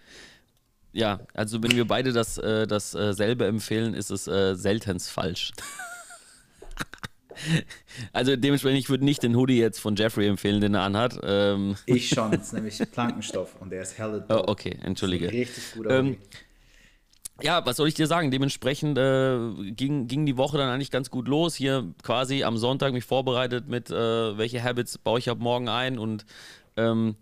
ja, 0.93 1.21
also 1.35 1.63
wenn 1.63 1.73
wir 1.73 1.87
beide 1.87 2.13
das, 2.13 2.39
äh, 2.39 2.67
dasselbe 2.67 3.45
äh, 3.45 3.49
empfehlen, 3.49 3.95
ist 3.95 4.11
es 4.11 4.27
äh, 4.27 4.55
seltenst 4.55 5.11
falsch. 5.11 5.53
also 8.13 8.35
dementsprechend, 8.35 8.81
ich 8.81 8.89
würde 8.89 9.05
nicht 9.05 9.23
den 9.23 9.37
Hoodie 9.37 9.59
jetzt 9.59 9.79
von 9.81 9.95
Jeffrey 9.95 10.27
empfehlen, 10.27 10.61
den 10.61 10.75
er 10.75 10.83
anhat. 10.83 11.19
Ähm. 11.23 11.77
Ich 11.87 12.09
schon, 12.15 12.33
das 12.33 12.49
ist 12.49 12.53
nämlich 12.53 12.83
Plankenstoff 12.91 13.55
und 13.61 13.71
der 13.71 13.83
ist 13.83 13.97
helle. 13.97 14.25
Oh, 14.29 14.43
okay, 14.47 14.79
entschuldige. 14.83 15.31
Richtig 15.31 15.75
guter 15.75 15.99
ähm, 15.99 16.17
ja, 17.43 17.67
was 17.67 17.77
soll 17.77 17.89
ich 17.89 17.95
dir 17.95 18.07
sagen? 18.07 18.31
Dementsprechend 18.31 18.97
äh, 18.97 19.39
ging, 19.73 20.07
ging 20.07 20.25
die 20.25 20.37
Woche 20.37 20.57
dann 20.57 20.71
eigentlich 20.71 20.91
ganz 20.91 21.11
gut 21.11 21.27
los. 21.27 21.55
Hier 21.55 21.93
quasi 22.03 22.45
am 22.45 22.57
Sonntag 22.57 22.93
mich 22.93 23.05
vorbereitet 23.05 23.69
mit, 23.69 23.91
äh, 23.91 24.39
welche 24.39 24.63
Habits 24.63 24.99
baue 24.99 25.19
ich 25.19 25.29
ab 25.29 25.39
morgen 25.39 25.69
ein 25.69 25.99
und, 25.99 26.25
ähm, 26.77 27.17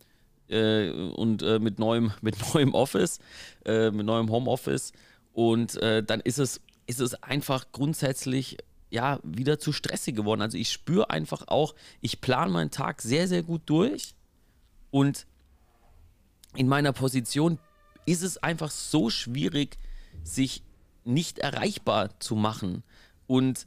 äh, 0.48 0.90
und 0.90 1.42
äh, 1.42 1.58
mit, 1.58 1.78
neuem, 1.78 2.12
mit 2.20 2.36
neuem 2.54 2.74
Office, 2.74 3.20
äh, 3.64 3.90
mit 3.90 4.04
neuem 4.04 4.30
Homeoffice. 4.30 4.92
Und 5.32 5.76
äh, 5.76 6.02
dann 6.02 6.20
ist 6.20 6.38
es, 6.38 6.60
ist 6.86 7.00
es 7.00 7.22
einfach 7.22 7.72
grundsätzlich 7.72 8.58
ja 8.90 9.18
wieder 9.22 9.58
zu 9.58 9.72
stressig 9.72 10.14
geworden. 10.14 10.42
Also 10.42 10.58
ich 10.58 10.70
spüre 10.70 11.08
einfach 11.08 11.48
auch, 11.48 11.74
ich 12.02 12.20
plane 12.20 12.52
meinen 12.52 12.70
Tag 12.70 13.00
sehr, 13.00 13.26
sehr 13.28 13.42
gut 13.42 13.62
durch 13.64 14.14
und 14.90 15.26
in 16.54 16.68
meiner 16.68 16.92
Position 16.92 17.58
ist 18.04 18.22
es 18.22 18.36
einfach 18.36 18.70
so 18.70 19.08
schwierig, 19.08 19.78
sich 20.24 20.62
nicht 21.04 21.38
erreichbar 21.38 22.18
zu 22.20 22.34
machen. 22.34 22.82
Und 23.26 23.66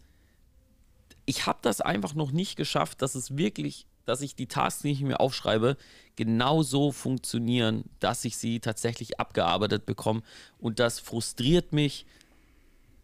ich 1.25 1.45
habe 1.45 1.59
das 1.61 1.81
einfach 1.81 2.13
noch 2.13 2.31
nicht 2.31 2.55
geschafft, 2.55 3.01
dass 3.01 3.15
es 3.15 3.37
wirklich, 3.37 3.87
dass 4.05 4.21
ich 4.21 4.35
die 4.35 4.47
Tasks, 4.47 4.83
die 4.83 4.91
ich 4.91 5.01
mir 5.01 5.19
aufschreibe, 5.19 5.77
genau 6.15 6.63
so 6.63 6.91
funktionieren, 6.91 7.83
dass 7.99 8.25
ich 8.25 8.37
sie 8.37 8.59
tatsächlich 8.59 9.19
abgearbeitet 9.19 9.85
bekomme. 9.85 10.21
Und 10.59 10.79
das 10.79 10.99
frustriert 10.99 11.73
mich 11.73 12.05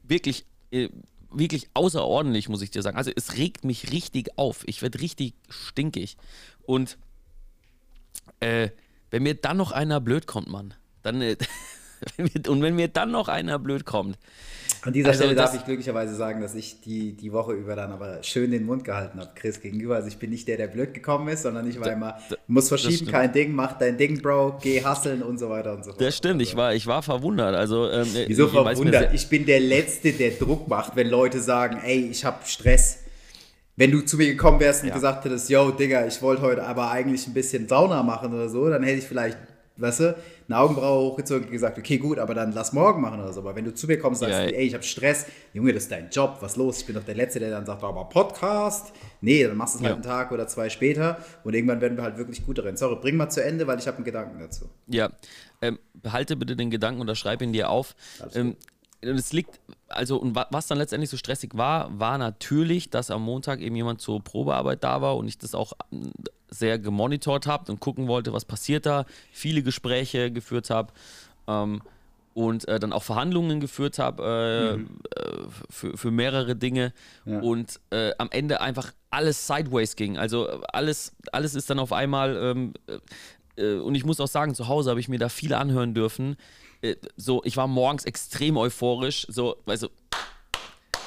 wirklich, 0.04 0.46
äh, 0.72 0.90
wirklich 1.32 1.70
außerordentlich, 1.74 2.50
muss 2.50 2.62
ich 2.62 2.72
dir 2.72 2.82
sagen. 2.82 2.98
Also 2.98 3.12
es 3.16 3.38
regt 3.38 3.64
mich 3.64 3.92
richtig 3.92 4.38
auf. 4.38 4.64
Ich 4.68 4.82
werde 4.82 5.02
richtig 5.02 5.34
stinkig. 5.50 6.18
Und 6.64 6.98
äh, 8.40 8.70
wenn 9.10 9.24
mir 9.24 9.36
dann 9.36 9.58
noch 9.58 9.72
einer 9.72 10.00
blöd 10.00 10.28
kommt, 10.28 10.48
Mann, 10.48 10.74
dann 11.02 11.22
äh, 11.22 11.38
und 12.48 12.62
wenn 12.62 12.76
mir 12.76 12.88
dann 12.88 13.12
noch 13.12 13.28
einer 13.28 13.60
blöd 13.60 13.86
kommt. 13.86 14.18
An 14.84 14.94
dieser 14.94 15.10
also 15.10 15.20
Stelle 15.20 15.36
darf 15.36 15.54
ich 15.54 15.64
glücklicherweise 15.64 16.16
sagen, 16.16 16.42
dass 16.42 16.56
ich 16.56 16.82
die, 16.82 17.14
die 17.14 17.32
Woche 17.32 17.54
über 17.54 17.76
dann 17.76 17.92
aber 17.92 18.24
schön 18.24 18.50
den 18.50 18.66
Mund 18.66 18.84
gehalten 18.84 19.20
habe, 19.20 19.30
Chris 19.36 19.62
gegenüber. 19.62 19.96
Also 19.96 20.08
ich 20.08 20.18
bin 20.18 20.32
nicht 20.32 20.48
der, 20.48 20.58
der 20.58 20.68
blöd 20.68 20.96
gekommen 20.96 21.28
ist, 21.28 21.44
sondern 21.44 21.70
ich 21.70 21.80
war 21.80 21.88
da, 21.88 21.94
immer, 21.94 22.18
muss 22.48 22.68
verschieben, 22.70 23.06
kein 23.06 23.32
Ding, 23.32 23.54
mach 23.54 23.74
dein 23.74 23.98
Ding, 23.98 24.22
Bro, 24.22 24.58
geh 24.62 24.84
hasseln 24.84 25.22
und 25.22 25.38
so 25.38 25.50
weiter 25.50 25.74
und 25.74 25.86
so 25.86 25.92
fort. 25.92 26.02
Das 26.02 26.18
stimmt, 26.18 26.42
ich 26.42 26.56
war, 26.56 26.74
ich 26.74 26.88
war 26.88 27.04
verwundert. 27.04 27.54
Also, 27.54 27.92
ähm, 27.92 28.08
Wieso 28.26 28.48
ich 28.48 28.52
verwundert? 28.52 29.14
Ich 29.14 29.30
bin 29.30 29.46
der 29.46 29.60
Letzte, 29.60 30.14
der 30.14 30.32
Druck 30.32 30.68
macht, 30.68 30.96
wenn 30.96 31.10
Leute 31.10 31.42
sagen, 31.42 31.80
ey, 31.84 32.08
ich 32.10 32.26
habe 32.26 32.38
Stress. 32.46 33.00
Wenn 33.76 33.92
du 33.92 34.02
zu 34.02 34.18
mir 34.18 34.28
gekommen 34.28 34.60
wärst 34.60 34.82
und 34.82 34.90
ja. 34.90 34.96
gesagt 34.96 35.26
hättest, 35.26 35.50
yo, 35.50 35.72
Digga, 35.72 36.06
ich 36.08 36.22
wollte 36.22 36.42
heute 36.42 36.64
aber 36.64 36.92
eigentlich 36.92 37.28
ein 37.28 37.34
bisschen 37.34 37.68
Sauna 37.68 38.02
machen 38.04 38.34
oder 38.34 38.50
so, 38.50 38.70
dann 38.70 38.84
hätte 38.84 38.98
ich 38.98 39.06
vielleicht 39.06 39.38
weißt 39.78 40.00
du, 40.02 40.16
eine 40.48 40.58
Augenbraue 40.58 41.12
hochgezogen 41.12 41.46
und 41.46 41.52
gesagt, 41.52 41.78
okay, 41.78 41.98
gut, 41.98 42.20
aber 42.20 42.34
dann 42.34 42.52
lass 42.52 42.74
morgen 42.74 43.02
machen 43.02 43.20
oder 43.20 43.34
so. 43.34 43.42
Aber 43.42 43.56
wenn 43.56 43.66
du 43.66 43.74
zu 43.74 43.88
mir 43.88 43.98
kommst 43.98 44.22
und 44.22 44.30
sagst, 44.30 44.52
ja, 44.52 44.58
ey, 44.58 44.66
ich 44.66 44.74
habe 44.74 44.84
Stress, 44.84 45.26
Junge, 45.54 45.74
das 45.74 45.84
ist 45.84 45.92
dein 45.92 46.10
Job, 46.10 46.38
was 46.42 46.56
los? 46.56 46.80
Ich 46.80 46.86
bin 46.86 46.96
doch 46.96 47.04
der 47.04 47.16
Letzte, 47.16 47.40
der 47.40 47.52
dann 47.52 47.66
sagt, 47.66 47.84
aber 47.84 48.06
Podcast? 48.06 48.94
Nee, 49.22 49.44
dann 49.46 49.58
machst 49.58 49.76
du 49.76 49.80
es 49.80 49.86
halt 49.86 49.96
einen 49.96 50.04
Tag 50.04 50.32
oder 50.32 50.48
zwei 50.48 50.70
später 50.70 51.18
und 51.44 51.54
irgendwann 51.54 51.82
werden 51.82 51.98
wir 51.98 52.04
halt 52.04 52.18
wirklich 52.18 52.46
gut 52.46 52.58
darin. 52.58 52.78
Sorry, 52.78 52.98
bring 53.02 53.16
mal 53.16 53.30
zu 53.30 53.44
Ende, 53.44 53.68
weil 53.68 53.80
ich 53.80 53.88
habe 53.88 53.98
einen 53.98 54.06
Gedanken 54.06 54.40
dazu. 54.40 54.70
Ja, 54.88 55.10
ähm, 55.62 55.80
behalte 55.94 56.36
bitte 56.36 56.56
den 56.56 56.70
Gedanken 56.70 57.02
oder 57.02 57.16
schreib 57.16 57.42
ihn 57.42 57.54
dir 57.54 57.70
auf. 57.70 57.96
Ähm, 58.34 58.56
es 59.02 59.34
liegt, 59.34 59.60
also, 59.88 60.18
und 60.18 60.36
was 60.36 60.68
dann 60.68 60.78
letztendlich 60.78 61.10
so 61.10 61.18
stressig 61.18 61.52
war, 61.56 62.00
war 62.00 62.18
natürlich, 62.18 62.90
dass 62.90 63.10
am 63.10 63.24
Montag 63.24 63.60
eben 63.60 63.76
jemand 63.76 64.00
zur 64.00 64.24
Probearbeit 64.24 64.84
da 64.84 65.02
war 65.02 65.18
und 65.18 65.28
ich 65.28 65.40
das 65.40 65.56
auch 65.56 65.74
sehr 66.52 66.78
gemonitort 66.78 67.48
habe 67.48 67.72
und 67.72 67.80
gucken 67.80 68.08
wollte, 68.08 68.34
was 68.34 68.46
passiert 68.46 68.86
da, 68.86 69.06
viele 69.32 69.64
Gespräche 69.64 70.32
geführt 70.32 70.70
habe 70.70 70.94
ähm, 71.48 71.82
und 72.34 72.68
äh, 72.68 72.80
dann 72.80 72.94
auch 72.94 73.04
Verhandlungen 73.04 73.60
geführt 73.60 74.00
habe 74.00 74.76
äh, 74.76 74.78
mhm. 74.78 75.00
äh, 75.16 75.50
für, 75.70 75.98
für 75.98 76.12
mehrere 76.12 76.56
Dinge 76.56 76.94
ja. 77.26 77.40
und 77.40 77.80
äh, 77.90 78.12
am 78.18 78.30
Ende 78.32 78.62
einfach 78.62 78.92
alles 79.10 79.48
sideways 79.48 79.96
ging. 79.96 80.18
Also 80.18 80.48
alles, 80.72 81.14
alles 81.32 81.56
ist 81.56 81.70
dann 81.70 81.80
auf 81.80 81.94
einmal, 81.94 82.36
ähm, 82.36 82.74
äh, 83.58 83.76
und 83.76 83.96
ich 83.96 84.06
muss 84.06 84.20
auch 84.20 84.28
sagen, 84.28 84.54
zu 84.54 84.68
Hause 84.68 84.90
habe 84.90 85.00
ich 85.00 85.10
mir 85.10 85.20
da 85.20 85.30
viele 85.30 85.58
anhören 85.58 85.94
dürfen. 85.94 86.36
So, 87.16 87.44
ich 87.44 87.58
war 87.58 87.68
morgens 87.68 88.06
extrem 88.06 88.58
euphorisch, 88.58 89.28
so, 89.30 89.58
du, 89.68 89.90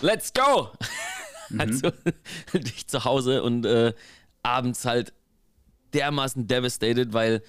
let's 0.00 0.32
go! 0.32 0.70
Mhm. 1.50 1.60
also, 1.60 1.92
ich 2.54 2.86
zu 2.86 3.04
Hause 3.04 3.42
und 3.42 3.66
abends 4.42 4.86
halt 4.86 5.12
dermaßen 5.94 6.46
devastated, 6.46 7.12
weil 7.12 7.42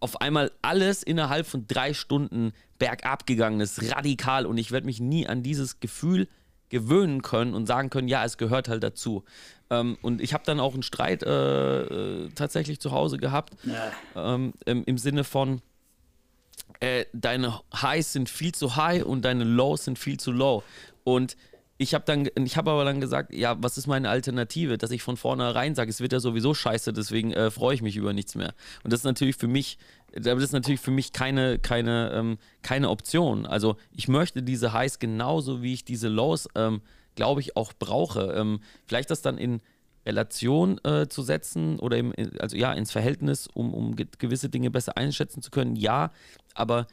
auf 0.00 0.20
einmal 0.20 0.52
alles 0.62 1.02
innerhalb 1.02 1.46
von 1.46 1.66
drei 1.66 1.92
Stunden 1.92 2.52
bergab 2.78 3.26
gegangen 3.26 3.60
ist, 3.60 3.94
radikal. 3.94 4.46
Und 4.46 4.58
ich 4.58 4.70
werde 4.70 4.86
mich 4.86 5.00
nie 5.00 5.26
an 5.26 5.42
dieses 5.42 5.80
Gefühl 5.80 6.28
gewöhnen 6.68 7.22
können 7.22 7.54
und 7.54 7.66
sagen 7.66 7.90
können, 7.90 8.08
ja, 8.08 8.24
es 8.24 8.38
gehört 8.38 8.68
halt 8.68 8.82
dazu. 8.82 9.24
Ähm, 9.70 9.98
und 10.02 10.20
ich 10.20 10.34
habe 10.34 10.44
dann 10.44 10.60
auch 10.60 10.74
einen 10.74 10.82
Streit 10.82 11.22
äh, 11.22 11.82
äh, 11.82 12.28
tatsächlich 12.34 12.80
zu 12.80 12.92
Hause 12.92 13.18
gehabt, 13.18 13.54
ja. 13.64 14.34
ähm, 14.34 14.52
im, 14.64 14.84
im, 14.84 14.98
Sinne 14.98 15.24
von, 15.24 15.62
äh, 16.80 17.06
deine 17.12 17.60
Highs 17.74 18.12
sind 18.12 18.28
viel 18.28 18.54
zu 18.54 18.76
high 18.76 19.04
und 19.04 19.24
deine 19.24 19.44
Lows 19.44 19.84
sind 19.84 19.98
viel 19.98 20.18
zu 20.18 20.30
low. 20.30 20.62
Und 21.04 21.36
ich 21.78 21.94
habe 21.94 22.04
dann, 22.04 22.28
ich 22.44 22.56
habe 22.56 22.72
aber 22.72 22.84
dann 22.84 23.00
gesagt, 23.00 23.32
ja, 23.32 23.56
was 23.62 23.78
ist 23.78 23.86
meine 23.86 24.10
Alternative, 24.10 24.78
dass 24.78 24.90
ich 24.90 25.02
von 25.02 25.16
vornherein 25.16 25.76
sage, 25.76 25.90
es 25.90 26.00
wird 26.00 26.12
ja 26.12 26.18
sowieso 26.18 26.52
scheiße, 26.52 26.92
deswegen 26.92 27.32
äh, 27.32 27.52
freue 27.52 27.74
ich 27.74 27.82
mich 27.82 27.96
über 27.96 28.12
nichts 28.12 28.34
mehr. 28.34 28.52
Und 28.82 28.92
das 28.92 29.00
ist 29.00 29.04
natürlich 29.04 29.36
für 29.36 29.46
mich, 29.46 29.78
das 30.12 30.42
ist 30.42 30.52
natürlich 30.52 30.80
für 30.80 30.90
mich 30.90 31.12
keine, 31.12 31.60
keine, 31.60 32.10
ähm, 32.12 32.38
keine 32.62 32.90
Option. 32.90 33.46
Also 33.46 33.76
ich 33.92 34.08
möchte 34.08 34.42
diese 34.42 34.72
Highs 34.72 34.98
genauso 34.98 35.62
wie 35.62 35.72
ich 35.72 35.84
diese 35.84 36.08
Lows, 36.08 36.48
ähm, 36.56 36.82
glaube 37.14 37.40
ich, 37.40 37.56
auch 37.56 37.72
brauche. 37.72 38.32
Ähm, 38.32 38.58
vielleicht 38.86 39.10
das 39.12 39.22
dann 39.22 39.38
in 39.38 39.60
Relation 40.04 40.80
äh, 40.84 41.06
zu 41.08 41.22
setzen 41.22 41.78
oder 41.78 41.96
im, 41.96 42.12
also 42.40 42.56
ja, 42.56 42.72
ins 42.72 42.90
Verhältnis, 42.90 43.46
um, 43.46 43.72
um 43.72 43.94
gewisse 43.94 44.48
Dinge 44.48 44.72
besser 44.72 44.96
einschätzen 44.96 45.42
zu 45.42 45.50
können, 45.50 45.76
ja, 45.76 46.10
aber 46.54 46.88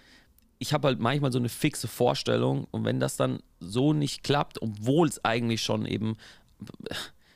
ich 0.59 0.74
habe 0.74 0.88
halt 0.88 1.00
manchmal 1.00 1.31
so 1.31 1.39
eine 1.39 1.50
fixe 1.50 1.88
Vorstellung 1.88 2.67
und 2.71 2.85
wenn 2.85 3.00
das 3.00 3.17
dann 3.17 3.39
so 3.59 3.93
nicht 3.93 4.24
klappt, 4.24 4.62
obwohl 4.62 5.07
es 5.07 5.24
eigentlich 5.24 5.62
schon 5.62 5.85
eben, 5.85 6.17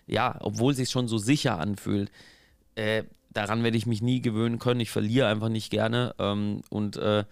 ja, 0.07 0.37
obwohl 0.41 0.71
es 0.71 0.77
sich 0.77 0.89
schon 0.89 1.07
so 1.07 1.17
sicher 1.17 1.59
anfühlt, 1.59 2.11
äh, 2.75 3.03
daran 3.31 3.63
werde 3.63 3.77
ich 3.77 3.85
mich 3.85 4.01
nie 4.01 4.21
gewöhnen 4.21 4.59
können. 4.59 4.79
Ich 4.79 4.91
verliere 4.91 5.27
einfach 5.27 5.49
nicht 5.49 5.69
gerne 5.69 6.15
ähm, 6.17 6.61
und, 6.69 6.97
äh, 6.97 7.25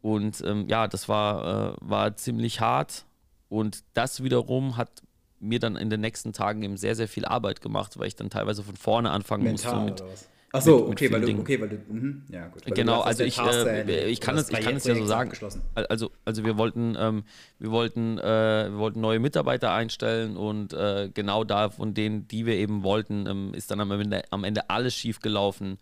und 0.00 0.42
ähm, 0.44 0.68
ja, 0.68 0.88
das 0.88 1.08
war, 1.08 1.74
äh, 1.74 1.76
war 1.80 2.16
ziemlich 2.16 2.60
hart 2.60 3.04
und 3.48 3.84
das 3.94 4.22
wiederum 4.22 4.76
hat 4.76 5.02
mir 5.40 5.60
dann 5.60 5.76
in 5.76 5.90
den 5.90 6.00
nächsten 6.00 6.32
Tagen 6.32 6.62
eben 6.62 6.76
sehr, 6.76 6.96
sehr 6.96 7.08
viel 7.08 7.24
Arbeit 7.24 7.60
gemacht, 7.60 7.98
weil 7.98 8.08
ich 8.08 8.16
dann 8.16 8.30
teilweise 8.30 8.62
von 8.62 8.76
vorne 8.76 9.10
anfangen 9.10 9.44
Mental 9.44 9.88
musste 9.88 10.04
mit, 10.04 10.18
Ach 10.52 10.62
so, 10.62 10.78
mit, 10.78 10.88
okay, 10.92 11.12
weil 11.12 11.20
du, 11.20 11.38
okay, 11.38 11.60
weil 11.60 11.68
du, 11.68 11.76
mh, 11.76 12.22
ja 12.30 12.48
gut. 12.48 12.64
Genau, 12.64 13.02
also 13.02 13.22
ich, 13.22 13.38
äh, 13.38 14.08
ich 14.08 14.20
kann 14.20 14.38
es, 14.38 14.48
ich 14.48 14.60
kann 14.60 14.76
es 14.76 14.84
ja 14.84 14.94
so 14.94 15.04
sagen. 15.04 15.30
Also, 15.74 16.10
also 16.24 16.44
wir 16.44 16.56
wollten, 16.56 16.96
ähm, 16.98 17.24
wir 17.58 17.70
wollten, 17.70 18.16
äh, 18.18 18.22
wir 18.70 18.78
wollten 18.78 19.00
neue 19.00 19.18
Mitarbeiter 19.18 19.72
einstellen 19.72 20.38
und 20.38 20.72
äh, 20.72 21.10
genau 21.12 21.44
da 21.44 21.68
von 21.68 21.92
denen, 21.92 22.28
die 22.28 22.46
wir 22.46 22.54
eben 22.54 22.82
wollten, 22.82 23.26
ähm, 23.26 23.52
ist 23.52 23.70
dann 23.70 23.80
am 23.80 23.90
Ende, 23.90 24.22
am 24.30 24.44
Ende 24.44 24.70
alles 24.70 24.94
schief 24.94 25.20
gelaufen 25.20 25.78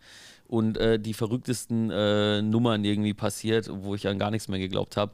und 0.47 0.77
äh, 0.77 0.99
die 0.99 1.13
verrücktesten 1.13 1.89
äh, 1.89 2.41
Nummern 2.41 2.83
irgendwie 2.83 3.13
passiert, 3.13 3.69
wo 3.71 3.95
ich 3.95 4.05
an 4.07 4.19
gar 4.19 4.31
nichts 4.31 4.49
mehr 4.49 4.59
geglaubt 4.59 4.97
habe. 4.97 5.13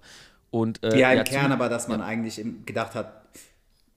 Und, 0.50 0.84
äh, 0.84 0.98
ja, 1.00 1.12
im 1.12 1.18
ja, 1.18 1.24
Kern 1.24 1.52
aber, 1.52 1.70
dass 1.70 1.88
man 1.88 2.00
ja. 2.00 2.06
eigentlich 2.08 2.44
gedacht 2.66 2.96
hat, 2.96 3.24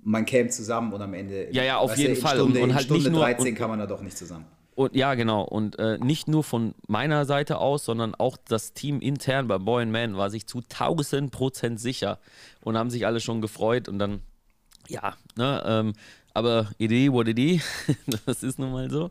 man 0.02 0.24
käme 0.24 0.50
zusammen 0.50 0.92
und 0.92 1.02
am 1.02 1.14
Ende. 1.14 1.48
Ja, 1.50 1.64
ja, 1.64 1.78
auf 1.78 1.96
jeden 1.96 2.16
Fall. 2.16 2.36
Stunde, 2.36 2.60
und, 2.60 2.70
und 2.70 2.74
halt 2.74 2.84
Stunde 2.84 3.02
nicht 3.04 3.12
nur, 3.12 3.22
13 3.22 3.54
kann 3.54 3.70
man 3.70 3.78
da 3.78 3.86
doch 3.86 4.02
nicht 4.02 4.16
zusammen. 4.16 4.46
Und 4.76 4.94
ja, 4.94 5.14
genau. 5.14 5.42
Und 5.42 5.78
äh, 5.78 5.98
nicht 5.98 6.28
nur 6.28 6.44
von 6.44 6.74
meiner 6.86 7.24
Seite 7.24 7.58
aus, 7.58 7.86
sondern 7.86 8.14
auch 8.14 8.36
das 8.36 8.74
Team 8.74 9.00
intern 9.00 9.48
bei 9.48 9.56
Boy 9.56 9.86
Man 9.86 10.18
war 10.18 10.30
sich 10.30 10.46
zu 10.46 10.58
1000 10.58 11.32
Prozent 11.32 11.80
sicher 11.80 12.18
und 12.60 12.76
haben 12.76 12.90
sich 12.90 13.06
alle 13.06 13.20
schon 13.20 13.40
gefreut. 13.40 13.88
Und 13.88 13.98
dann, 13.98 14.20
ja, 14.86 15.16
ne, 15.34 15.62
ähm, 15.66 15.92
aber 16.34 16.70
Idee, 16.76 17.10
what 17.10 17.26
Idee, 17.26 17.62
das 18.26 18.42
ist 18.42 18.58
nun 18.58 18.72
mal 18.72 18.90
so. 18.90 19.10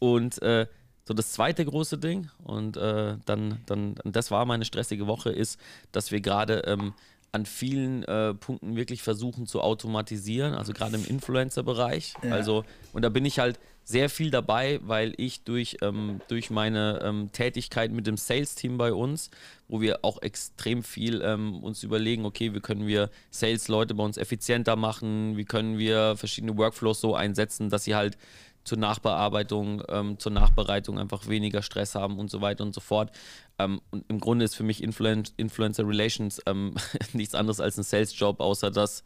Und 0.00 0.40
äh, 0.40 0.66
so 1.06 1.12
das 1.12 1.32
zweite 1.32 1.66
große 1.66 1.98
Ding, 1.98 2.30
und 2.42 2.78
äh, 2.78 3.18
dann, 3.26 3.60
dann, 3.66 3.96
das 4.04 4.30
war 4.30 4.46
meine 4.46 4.64
stressige 4.64 5.06
Woche, 5.06 5.28
ist, 5.30 5.60
dass 5.92 6.12
wir 6.12 6.22
gerade 6.22 6.60
ähm, 6.60 6.94
an 7.30 7.44
vielen 7.44 8.04
äh, 8.04 8.32
Punkten 8.32 8.74
wirklich 8.74 9.02
versuchen 9.02 9.46
zu 9.46 9.60
automatisieren, 9.60 10.54
also 10.54 10.72
gerade 10.72 10.96
im 10.96 11.04
Influencer-Bereich. 11.04 12.14
Ja. 12.22 12.30
Also, 12.30 12.64
und 12.94 13.02
da 13.02 13.10
bin 13.10 13.26
ich 13.26 13.38
halt 13.38 13.60
sehr 13.84 14.08
viel 14.08 14.30
dabei, 14.30 14.80
weil 14.82 15.12
ich 15.18 15.44
durch, 15.44 15.76
ähm, 15.82 16.20
durch 16.28 16.50
meine 16.50 17.00
ähm, 17.02 17.30
Tätigkeit 17.32 17.92
mit 17.92 18.06
dem 18.06 18.16
Sales-Team 18.16 18.78
bei 18.78 18.94
uns, 18.94 19.30
wo 19.68 19.82
wir 19.82 19.98
auch 20.02 20.22
extrem 20.22 20.82
viel 20.82 21.20
ähm, 21.22 21.62
uns 21.62 21.82
überlegen, 21.82 22.24
okay, 22.24 22.54
wie 22.54 22.60
können 22.60 22.86
wir 22.86 23.10
Sales-Leute 23.30 23.94
bei 23.94 24.02
uns 24.02 24.16
effizienter 24.16 24.74
machen, 24.76 25.36
wie 25.36 25.44
können 25.44 25.78
wir 25.78 26.16
verschiedene 26.16 26.56
Workflows 26.56 27.00
so 27.00 27.14
einsetzen, 27.14 27.68
dass 27.68 27.84
sie 27.84 27.94
halt 27.94 28.16
zur 28.64 28.78
Nachbearbeitung, 28.78 29.82
ähm, 29.90 30.18
zur 30.18 30.32
Nachbereitung 30.32 30.98
einfach 30.98 31.28
weniger 31.28 31.60
Stress 31.60 31.94
haben 31.94 32.18
und 32.18 32.30
so 32.30 32.40
weiter 32.40 32.64
und 32.64 32.74
so 32.74 32.80
fort. 32.80 33.14
Ähm, 33.58 33.82
und 33.90 34.06
im 34.08 34.18
Grunde 34.18 34.46
ist 34.46 34.54
für 34.54 34.62
mich 34.62 34.82
Influen 34.82 35.24
Influencer 35.36 35.86
Relations 35.86 36.40
ähm, 36.46 36.74
nichts 37.12 37.34
anderes 37.34 37.60
als 37.60 37.76
ein 37.76 37.84
Sales-Job, 37.84 38.40
außer 38.40 38.70
dass 38.70 39.04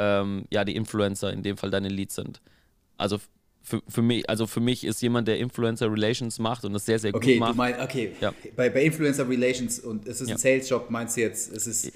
ja 0.00 0.64
die 0.64 0.76
Influencer 0.76 1.32
in 1.32 1.42
dem 1.42 1.56
Fall 1.56 1.72
deine 1.72 1.88
Leads 1.88 2.14
sind. 2.14 2.40
Also 2.98 3.18
für, 3.68 3.82
für 3.86 4.02
mich, 4.02 4.28
also 4.28 4.46
für 4.46 4.60
mich 4.60 4.84
ist 4.84 5.02
jemand, 5.02 5.28
der 5.28 5.38
Influencer 5.38 5.92
Relations 5.92 6.38
macht 6.38 6.64
und 6.64 6.72
das 6.72 6.86
sehr, 6.86 6.98
sehr 6.98 7.14
okay, 7.14 7.34
gut 7.34 7.40
macht. 7.40 7.52
Du 7.52 7.56
meinst, 7.56 7.80
okay, 7.80 8.12
ja. 8.20 8.32
bei, 8.56 8.70
bei 8.70 8.82
Influencer 8.84 9.28
Relations 9.28 9.78
und 9.80 10.06
es 10.08 10.20
ist 10.20 10.28
ja. 10.28 10.34
ein 10.34 10.38
Sales-Job, 10.38 10.90
meinst 10.90 11.16
du 11.16 11.20
jetzt, 11.20 11.52
es 11.52 11.66
ist 11.66 11.92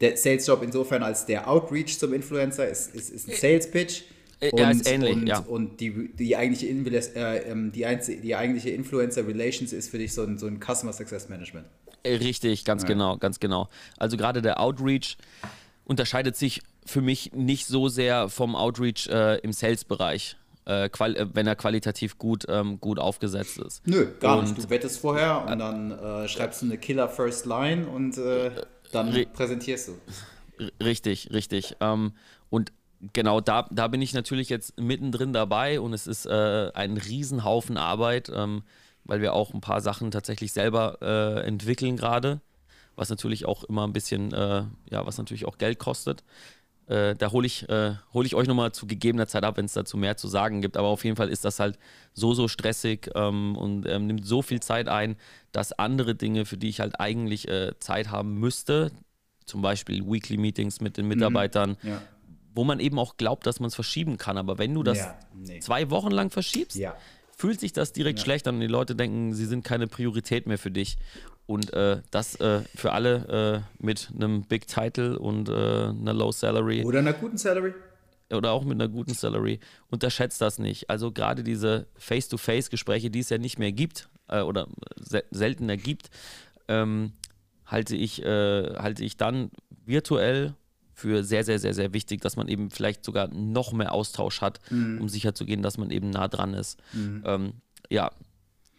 der 0.00 0.16
Sales-Job 0.16 0.62
insofern 0.62 1.02
als 1.02 1.26
der 1.26 1.48
Outreach 1.48 1.98
zum 1.98 2.14
Influencer 2.14 2.66
ist, 2.68 2.94
ist, 2.94 3.10
ist 3.10 3.28
ein 3.28 3.36
Sales-Pitch. 3.36 4.02
Äh, 4.40 4.58
ja, 4.58 4.70
ist 4.70 4.90
ähnlich, 4.90 5.12
und, 5.12 5.26
ja. 5.26 5.38
und 5.40 5.80
die, 5.80 6.10
die 6.14 6.34
eigentliche, 6.34 6.66
äh, 7.14 7.50
ähm, 7.50 7.72
die, 7.72 7.84
die 8.22 8.34
eigentliche 8.34 8.70
Influencer 8.70 9.26
Relations 9.26 9.74
ist 9.74 9.90
für 9.90 9.98
dich 9.98 10.14
so 10.14 10.22
ein, 10.22 10.38
so 10.38 10.46
ein 10.46 10.58
Customer 10.58 10.94
Success 10.94 11.28
Management. 11.28 11.66
Äh, 12.02 12.14
Richtig, 12.14 12.64
ganz 12.64 12.86
genau, 12.86 13.18
ganz 13.18 13.38
genau. 13.38 13.68
Also 13.98 14.16
gerade 14.16 14.40
der 14.40 14.58
Outreach 14.58 15.18
unterscheidet 15.84 16.36
sich 16.36 16.62
für 16.86 17.02
mich 17.02 17.32
nicht 17.34 17.66
so 17.66 17.88
sehr 17.88 18.30
vom 18.30 18.56
Outreach 18.56 19.08
äh, 19.08 19.38
im 19.40 19.52
Sales-Bereich, 19.52 20.36
äh, 20.66 20.84
äh, 20.86 21.26
wenn 21.32 21.46
er 21.46 21.56
qualitativ 21.56 22.18
gut, 22.18 22.44
ähm, 22.48 22.80
gut 22.80 22.98
aufgesetzt 22.98 23.58
ist. 23.58 23.86
Nö, 23.86 24.06
gar 24.20 24.38
Und- 24.38 24.44
nicht. 24.44 24.58
Du 24.58 24.70
wettest 24.70 25.00
vorher 25.00 25.46
und 25.46 25.58
dann 25.58 25.90
äh, 25.92 26.28
schreibst 26.28 26.62
du 26.62 26.66
eine 26.66 26.78
Killer 26.78 27.08
First 27.08 27.46
Line 27.46 27.86
und 27.88 28.18
äh, 28.18 28.50
dann 28.92 29.14
präsentierst 29.32 29.88
du. 29.88 29.92
Richtig, 30.82 31.30
richtig. 31.32 31.76
Ähm, 31.80 32.12
und 32.50 32.72
genau 33.12 33.40
da, 33.40 33.66
da 33.70 33.88
bin 33.88 34.02
ich 34.02 34.12
natürlich 34.12 34.48
jetzt 34.50 34.78
mittendrin 34.78 35.32
dabei 35.32 35.80
und 35.80 35.92
es 35.94 36.06
ist 36.06 36.26
äh, 36.26 36.70
ein 36.74 36.96
Riesenhaufen 36.96 37.76
Arbeit, 37.78 38.30
ähm, 38.34 38.62
weil 39.04 39.22
wir 39.22 39.32
auch 39.32 39.54
ein 39.54 39.60
paar 39.62 39.80
Sachen 39.80 40.10
tatsächlich 40.10 40.52
selber 40.52 40.98
äh, 41.00 41.40
entwickeln 41.46 41.96
gerade, 41.96 42.40
was 42.96 43.08
natürlich 43.08 43.46
auch 43.46 43.64
immer 43.64 43.86
ein 43.86 43.94
bisschen, 43.94 44.30
ja, 44.32 45.06
was 45.06 45.16
natürlich 45.16 45.46
auch 45.46 45.56
Geld 45.56 45.78
kostet. 45.78 46.22
Äh, 46.90 47.14
da 47.14 47.30
hole 47.30 47.46
ich, 47.46 47.68
äh, 47.68 47.94
hol 48.12 48.26
ich 48.26 48.34
euch 48.34 48.48
nochmal 48.48 48.72
zu 48.72 48.86
gegebener 48.88 49.28
Zeit 49.28 49.44
ab, 49.44 49.56
wenn 49.58 49.66
es 49.66 49.74
dazu 49.74 49.96
mehr 49.96 50.16
zu 50.16 50.26
sagen 50.26 50.60
gibt. 50.60 50.76
Aber 50.76 50.88
auf 50.88 51.04
jeden 51.04 51.14
Fall 51.16 51.28
ist 51.28 51.44
das 51.44 51.60
halt 51.60 51.78
so, 52.14 52.34
so 52.34 52.48
stressig 52.48 53.08
ähm, 53.14 53.54
und 53.56 53.86
ähm, 53.86 54.06
nimmt 54.08 54.26
so 54.26 54.42
viel 54.42 54.58
Zeit 54.60 54.88
ein, 54.88 55.14
dass 55.52 55.70
andere 55.72 56.16
Dinge, 56.16 56.44
für 56.46 56.56
die 56.56 56.68
ich 56.68 56.80
halt 56.80 56.98
eigentlich 56.98 57.46
äh, 57.46 57.78
Zeit 57.78 58.10
haben 58.10 58.34
müsste, 58.40 58.90
zum 59.46 59.62
Beispiel 59.62 60.04
Weekly 60.04 60.36
Meetings 60.36 60.80
mit 60.80 60.96
den 60.96 61.06
Mitarbeitern, 61.06 61.76
Ja. 61.84 62.02
wo 62.56 62.64
man 62.64 62.80
eben 62.80 62.98
auch 62.98 63.16
glaubt, 63.16 63.46
dass 63.46 63.60
man 63.60 63.68
es 63.68 63.76
verschieben 63.76 64.18
kann. 64.18 64.36
Aber 64.36 64.58
wenn 64.58 64.74
du 64.74 64.82
das 64.82 64.98
Ja, 64.98 65.18
nee. 65.32 65.60
zwei 65.60 65.90
Wochen 65.90 66.10
lang 66.10 66.30
verschiebst, 66.30 66.76
Ja. 66.76 66.96
fühlt 67.36 67.60
sich 67.60 67.72
das 67.72 67.92
direkt 67.92 68.18
schlecht 68.18 68.48
an 68.48 68.56
und 68.56 68.60
die 68.62 68.66
Leute 68.66 68.96
denken, 68.96 69.32
sie 69.32 69.46
sind 69.46 69.64
keine 69.64 69.86
Priorität 69.86 70.46
mehr 70.48 70.58
für 70.58 70.72
dich. 70.72 70.96
Und 71.50 71.72
äh, 71.72 72.00
das 72.12 72.36
äh, 72.36 72.62
für 72.76 72.92
alle 72.92 73.64
äh, 73.80 73.84
mit 73.84 74.12
einem 74.14 74.42
Big 74.42 74.68
Title 74.68 75.18
und 75.18 75.48
äh, 75.48 75.52
einer 75.52 76.14
Low 76.14 76.30
Salary 76.30 76.84
Oder 76.84 77.00
einer 77.00 77.12
guten 77.12 77.38
Salary. 77.38 77.74
oder 78.32 78.52
auch 78.52 78.62
mit 78.62 78.74
einer 78.74 78.86
guten 78.86 79.14
Salary, 79.14 79.58
unterschätzt 79.88 80.40
das 80.40 80.60
nicht. 80.60 80.88
Also 80.88 81.10
gerade 81.10 81.42
diese 81.42 81.88
Face-to-Face-Gespräche, 81.96 83.10
die 83.10 83.18
es 83.18 83.30
ja 83.30 83.38
nicht 83.38 83.58
mehr 83.58 83.72
gibt 83.72 84.08
äh, 84.28 84.42
oder 84.42 84.68
se 84.94 85.24
seltener 85.32 85.76
gibt, 85.76 86.10
ähm, 86.68 87.14
halte, 87.66 87.96
ich, 87.96 88.22
äh, 88.22 88.76
halte 88.76 89.04
ich 89.04 89.16
dann 89.16 89.50
virtuell 89.84 90.54
für 90.92 91.24
sehr, 91.24 91.42
sehr, 91.42 91.58
sehr, 91.58 91.74
sehr 91.74 91.92
wichtig, 91.92 92.20
dass 92.20 92.36
man 92.36 92.46
eben 92.46 92.70
vielleicht 92.70 93.04
sogar 93.04 93.26
noch 93.26 93.72
mehr 93.72 93.92
Austausch 93.92 94.40
hat, 94.40 94.60
um 94.70 95.08
sicherzugehen, 95.08 95.62
dass 95.62 95.78
man 95.78 95.90
eben 95.90 96.10
nah 96.10 96.28
dran 96.28 96.54
ist. 96.54 96.78
Ähm, 97.24 97.54
ja, 97.88 98.12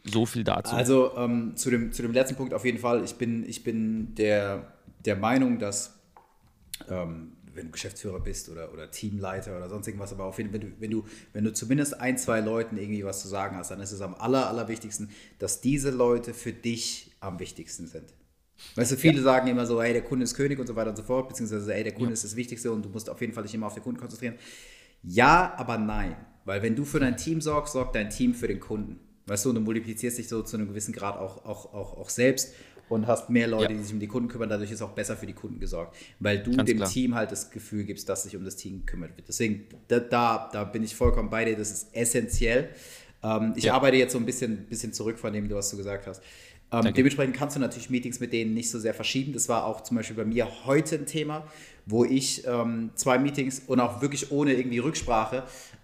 so 0.03 0.25
viel 0.25 0.43
dazu. 0.43 0.75
Also 0.75 1.15
ähm, 1.15 1.55
zu, 1.55 1.69
dem, 1.69 1.91
zu 1.91 2.01
dem 2.01 2.11
letzten 2.11 2.35
Punkt 2.35 2.53
auf 2.53 2.65
jeden 2.65 2.79
Fall. 2.79 3.03
Ich 3.03 3.15
bin, 3.15 3.47
ich 3.47 3.63
bin 3.63 4.15
der, 4.15 4.73
der 5.05 5.15
Meinung, 5.15 5.59
dass 5.59 5.99
ähm, 6.89 7.33
wenn 7.53 7.65
du 7.65 7.71
Geschäftsführer 7.71 8.19
bist 8.19 8.49
oder, 8.49 8.71
oder 8.71 8.89
Teamleiter 8.91 9.55
oder 9.57 9.69
sonst 9.69 9.87
irgendwas, 9.87 10.13
aber 10.13 10.25
auf 10.25 10.37
jeden 10.37 10.51
Fall, 10.51 10.61
wenn 10.61 10.69
du, 10.69 10.75
wenn, 10.79 10.91
du, 10.91 11.05
wenn 11.33 11.43
du 11.43 11.53
zumindest 11.53 11.99
ein, 11.99 12.17
zwei 12.17 12.39
Leuten 12.39 12.77
irgendwie 12.77 13.03
was 13.03 13.21
zu 13.21 13.27
sagen 13.27 13.57
hast, 13.57 13.71
dann 13.71 13.81
ist 13.81 13.91
es 13.91 14.01
am 14.01 14.15
aller, 14.15 14.47
allerwichtigsten, 14.47 15.09
dass 15.39 15.61
diese 15.61 15.91
Leute 15.91 16.33
für 16.33 16.53
dich 16.53 17.11
am 17.19 17.39
wichtigsten 17.39 17.87
sind. 17.87 18.13
Weißt 18.75 18.91
du, 18.91 18.95
viele 18.95 19.21
sagen 19.21 19.47
immer 19.47 19.65
so, 19.65 19.81
ey, 19.81 19.91
der 19.91 20.03
Kunde 20.03 20.23
ist 20.23 20.35
König 20.35 20.59
und 20.59 20.67
so 20.67 20.75
weiter 20.75 20.91
und 20.91 20.95
so 20.95 21.03
fort, 21.03 21.27
beziehungsweise, 21.29 21.73
ey, 21.73 21.83
der 21.83 21.93
Kunde 21.93 22.13
ist 22.13 22.23
das 22.23 22.35
Wichtigste 22.35 22.71
und 22.71 22.85
du 22.85 22.89
musst 22.89 23.09
auf 23.09 23.19
jeden 23.19 23.33
Fall 23.33 23.43
dich 23.43 23.53
immer 23.53 23.67
auf 23.67 23.73
den 23.73 23.83
Kunden 23.83 23.99
konzentrieren. 23.99 24.35
Ja, 25.03 25.53
aber 25.57 25.77
nein. 25.77 26.15
Weil 26.45 26.61
wenn 26.61 26.75
du 26.75 26.85
für 26.85 26.99
dein 26.99 27.17
Team 27.17 27.41
sorgst, 27.41 27.73
sorgt 27.73 27.95
dein 27.95 28.09
Team 28.09 28.33
für 28.33 28.47
den 28.47 28.59
Kunden. 28.59 28.99
Weißt 29.27 29.45
du, 29.45 29.49
und 29.49 29.55
du 29.55 29.61
multiplizierst 29.61 30.17
dich 30.17 30.27
so 30.27 30.41
zu 30.41 30.57
einem 30.57 30.67
gewissen 30.67 30.93
Grad 30.93 31.17
auch, 31.17 31.45
auch, 31.45 31.73
auch, 31.73 31.97
auch 31.97 32.09
selbst 32.09 32.53
und 32.89 33.07
hast 33.07 33.29
mehr 33.29 33.47
Leute, 33.47 33.71
Ja. 33.71 33.77
die 33.77 33.83
sich 33.83 33.93
um 33.93 33.99
die 33.99 34.07
Kunden 34.07 34.27
kümmern. 34.27 34.49
Dadurch 34.49 34.71
ist 34.71 34.81
auch 34.81 34.91
besser 34.91 35.15
für 35.15 35.25
die 35.27 35.33
Kunden 35.33 35.59
gesorgt. 35.59 35.95
Weil 36.19 36.43
du 36.43 36.51
Ganz 36.51 36.67
dem 36.67 36.77
klar. 36.77 36.89
Team 36.89 37.15
halt 37.15 37.31
das 37.31 37.49
Gefühl 37.51 37.83
gibst, 37.85 38.09
dass 38.09 38.23
sich 38.23 38.35
um 38.35 38.43
das 38.43 38.55
Team 38.57 38.79
gekümmert 38.85 39.15
wird. 39.15 39.27
Deswegen, 39.27 39.65
da, 39.87 39.99
da, 39.99 40.49
da 40.51 40.63
bin 40.65 40.83
ich 40.83 40.95
vollkommen 40.95 41.29
bei 41.29 41.45
dir. 41.45 41.55
Das 41.55 41.71
ist 41.71 41.95
essentiell. 41.95 42.69
Ähm, 43.23 43.53
ich 43.55 43.65
Ja. 43.65 43.75
arbeite 43.75 43.95
jetzt 43.97 44.11
so 44.13 44.17
ein 44.17 44.25
bisschen, 44.25 44.65
bisschen 44.65 44.91
zurück 44.91 45.19
von 45.19 45.31
dem, 45.31 45.49
was 45.51 45.69
du 45.69 45.77
gesagt 45.77 46.07
hast. 46.07 46.21
Ähm, 46.73 46.93
dementsprechend 46.93 47.35
kannst 47.35 47.55
du 47.55 47.59
natürlich 47.59 47.89
Meetings 47.89 48.19
mit 48.21 48.31
denen 48.33 48.53
nicht 48.53 48.69
so 48.71 48.79
sehr 48.79 48.93
verschieben. 48.93 49.33
Das 49.33 49.47
war 49.49 49.65
auch 49.65 49.81
zum 49.81 49.97
Beispiel 49.97 50.15
bei 50.15 50.25
mir 50.25 50.47
heute 50.65 50.95
ein 50.95 51.05
Thema, 51.05 51.45
wo 51.85 52.05
ich 52.05 52.45
ähm, 52.47 52.91
zwei 52.95 53.19
Meetings 53.19 53.61
und 53.67 53.79
auch 53.81 54.01
wirklich 54.01 54.31
ohne 54.31 54.53
irgendwie 54.53 54.79
Rücksprache 54.79 55.43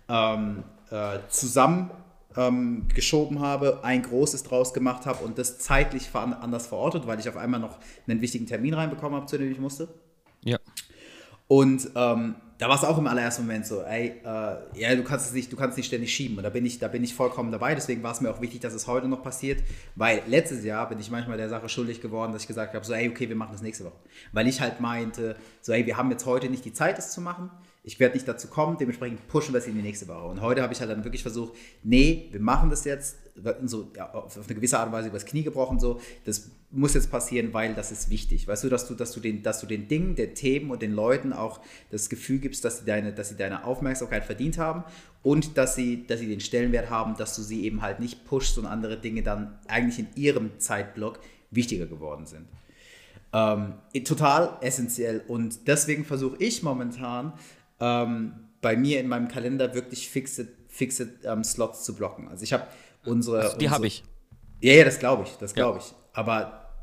ähm, 0.09 0.63
äh, 0.89 1.19
zusammen 1.29 1.91
ähm, 2.37 2.87
geschoben 2.93 3.39
habe, 3.39 3.79
ein 3.83 4.03
großes 4.03 4.43
draus 4.43 4.73
gemacht 4.73 5.05
habe 5.05 5.23
und 5.23 5.37
das 5.37 5.59
zeitlich 5.59 6.09
anders 6.13 6.67
verortet, 6.67 7.07
weil 7.07 7.19
ich 7.19 7.27
auf 7.27 7.37
einmal 7.37 7.59
noch 7.59 7.77
einen 8.07 8.21
wichtigen 8.21 8.45
Termin 8.45 8.73
reinbekommen 8.73 9.17
habe, 9.17 9.25
zu 9.25 9.37
dem 9.37 9.51
ich 9.51 9.59
musste. 9.59 9.89
ja. 10.43 10.59
Und 11.47 11.89
ähm, 11.95 12.35
da 12.57 12.67
war 12.67 12.75
es 12.75 12.83
auch 12.83 12.97
im 12.97 13.07
allerersten 13.07 13.43
Moment 13.43 13.67
so, 13.67 13.83
ey, 13.83 14.15
äh, 14.23 14.79
ja, 14.79 14.95
du 14.95 15.03
kannst 15.03 15.27
es 15.27 15.33
nicht, 15.33 15.51
du 15.51 15.55
kannst 15.55 15.77
nicht 15.77 15.85
ständig 15.85 16.13
schieben. 16.13 16.37
Und 16.37 16.43
da 16.43 16.49
bin 16.49 16.65
ich, 16.65 16.79
da 16.79 16.87
bin 16.87 17.03
ich 17.03 17.13
vollkommen 17.13 17.51
dabei. 17.51 17.75
Deswegen 17.75 18.01
war 18.03 18.11
es 18.11 18.21
mir 18.21 18.31
auch 18.31 18.41
wichtig, 18.41 18.61
dass 18.61 18.73
es 18.73 18.87
heute 18.87 19.07
noch 19.07 19.21
passiert, 19.21 19.63
weil 19.95 20.23
letztes 20.27 20.63
Jahr 20.63 20.89
bin 20.89 20.99
ich 20.99 21.11
manchmal 21.11 21.37
der 21.37 21.49
Sache 21.49 21.69
schuldig 21.69 22.01
geworden, 22.01 22.33
dass 22.33 22.41
ich 22.41 22.47
gesagt 22.47 22.73
habe, 22.73 22.83
so, 22.83 22.93
ey, 22.93 23.09
okay, 23.09 23.29
wir 23.29 23.35
machen 23.35 23.51
das 23.53 23.61
nächste 23.61 23.85
Woche. 23.85 23.95
Weil 24.31 24.47
ich 24.47 24.59
halt 24.59 24.79
meinte, 24.81 25.35
so, 25.61 25.71
ey, 25.71 25.85
wir 25.85 25.97
haben 25.97 26.09
jetzt 26.09 26.25
heute 26.25 26.49
nicht 26.49 26.65
die 26.65 26.73
Zeit, 26.73 26.97
das 26.97 27.11
zu 27.11 27.21
machen. 27.21 27.51
Ich 27.87 28.01
werde 28.01 28.15
nicht 28.15 28.27
dazu 28.27 28.49
kommen, 28.49 28.77
dementsprechend 28.77 29.25
pushen 29.29 29.53
wir 29.53 29.59
es 29.59 29.65
in 29.65 29.73
die 29.73 29.81
nächste 29.81 30.09
Woche. 30.09 30.25
Und 30.27 30.41
heute 30.41 30.61
habe 30.61 30.73
ich 30.73 30.81
halt 30.81 30.91
dann 30.91 31.05
wirklich 31.05 31.21
versucht, 31.21 31.53
nee, 31.83 32.27
wir 32.31 32.41
machen 32.41 32.69
das 32.69 32.83
jetzt, 32.83 33.15
so 33.63 33.89
ja, 33.95 34.11
auf 34.11 34.35
eine 34.35 34.55
gewisse 34.55 34.77
Art 34.77 34.87
und 34.87 34.91
Weise 34.91 35.07
übers 35.07 35.25
Knie 35.25 35.43
gebrochen, 35.43 35.79
so, 35.79 36.01
das 36.25 36.51
muss 36.69 36.95
jetzt 36.95 37.09
passieren, 37.09 37.53
weil 37.53 37.75
das 37.75 37.93
ist 37.93 38.09
wichtig. 38.09 38.45
Weißt 38.45 38.65
du, 38.65 38.67
dass 38.67 38.89
du, 38.89 38.93
dass 38.93 39.13
du 39.13 39.21
den, 39.21 39.41
dass 39.41 39.61
du 39.61 39.67
den 39.67 39.87
Dingen, 39.87 40.15
den 40.15 40.35
Themen 40.35 40.69
und 40.69 40.81
den 40.81 40.91
Leuten 40.91 41.31
auch 41.31 41.61
das 41.89 42.09
Gefühl 42.09 42.39
gibst, 42.39 42.65
dass 42.65 42.79
sie 42.79 42.85
deine, 42.85 43.13
dass 43.13 43.29
sie 43.29 43.37
deine 43.37 43.63
Aufmerksamkeit 43.63 44.25
verdient 44.25 44.57
haben 44.57 44.83
und 45.23 45.57
dass 45.57 45.75
sie, 45.75 46.05
dass 46.05 46.19
sie 46.19 46.27
den 46.27 46.41
Stellenwert 46.41 46.89
haben, 46.89 47.15
dass 47.15 47.37
du 47.37 47.41
sie 47.41 47.63
eben 47.63 47.81
halt 47.81 48.01
nicht 48.01 48.25
pushst 48.25 48.57
und 48.57 48.65
andere 48.65 48.97
Dinge 48.99 49.23
dann 49.23 49.57
eigentlich 49.69 49.99
in 49.99 50.07
ihrem 50.15 50.59
Zeitblock 50.59 51.21
wichtiger 51.51 51.85
geworden 51.85 52.25
sind. 52.25 52.47
Ähm, 53.31 53.75
total 54.03 54.57
essentiell 54.59 55.23
und 55.29 55.69
deswegen 55.69 56.03
versuche 56.03 56.35
ich 56.39 56.63
momentan 56.63 57.31
ähm, 57.79 58.33
bei 58.61 58.75
mir 58.75 58.99
in 58.99 59.07
meinem 59.07 59.27
Kalender 59.27 59.73
wirklich 59.73 60.09
fixe, 60.09 60.47
fixe 60.67 61.09
ähm, 61.23 61.43
Slots 61.43 61.83
zu 61.83 61.95
blocken. 61.95 62.27
Also 62.27 62.43
ich 62.43 62.53
habe 62.53 62.67
unsere. 63.05 63.39
Also 63.41 63.57
die 63.57 63.69
habe 63.69 63.87
ich. 63.87 64.03
Ja, 64.61 64.73
ja, 64.73 64.83
das 64.85 64.99
glaube 64.99 65.23
ich, 65.23 65.29
das 65.37 65.51
Ja. 65.51 65.55
glaube 65.63 65.79
ich. 65.79 65.93
Aber 66.13 66.73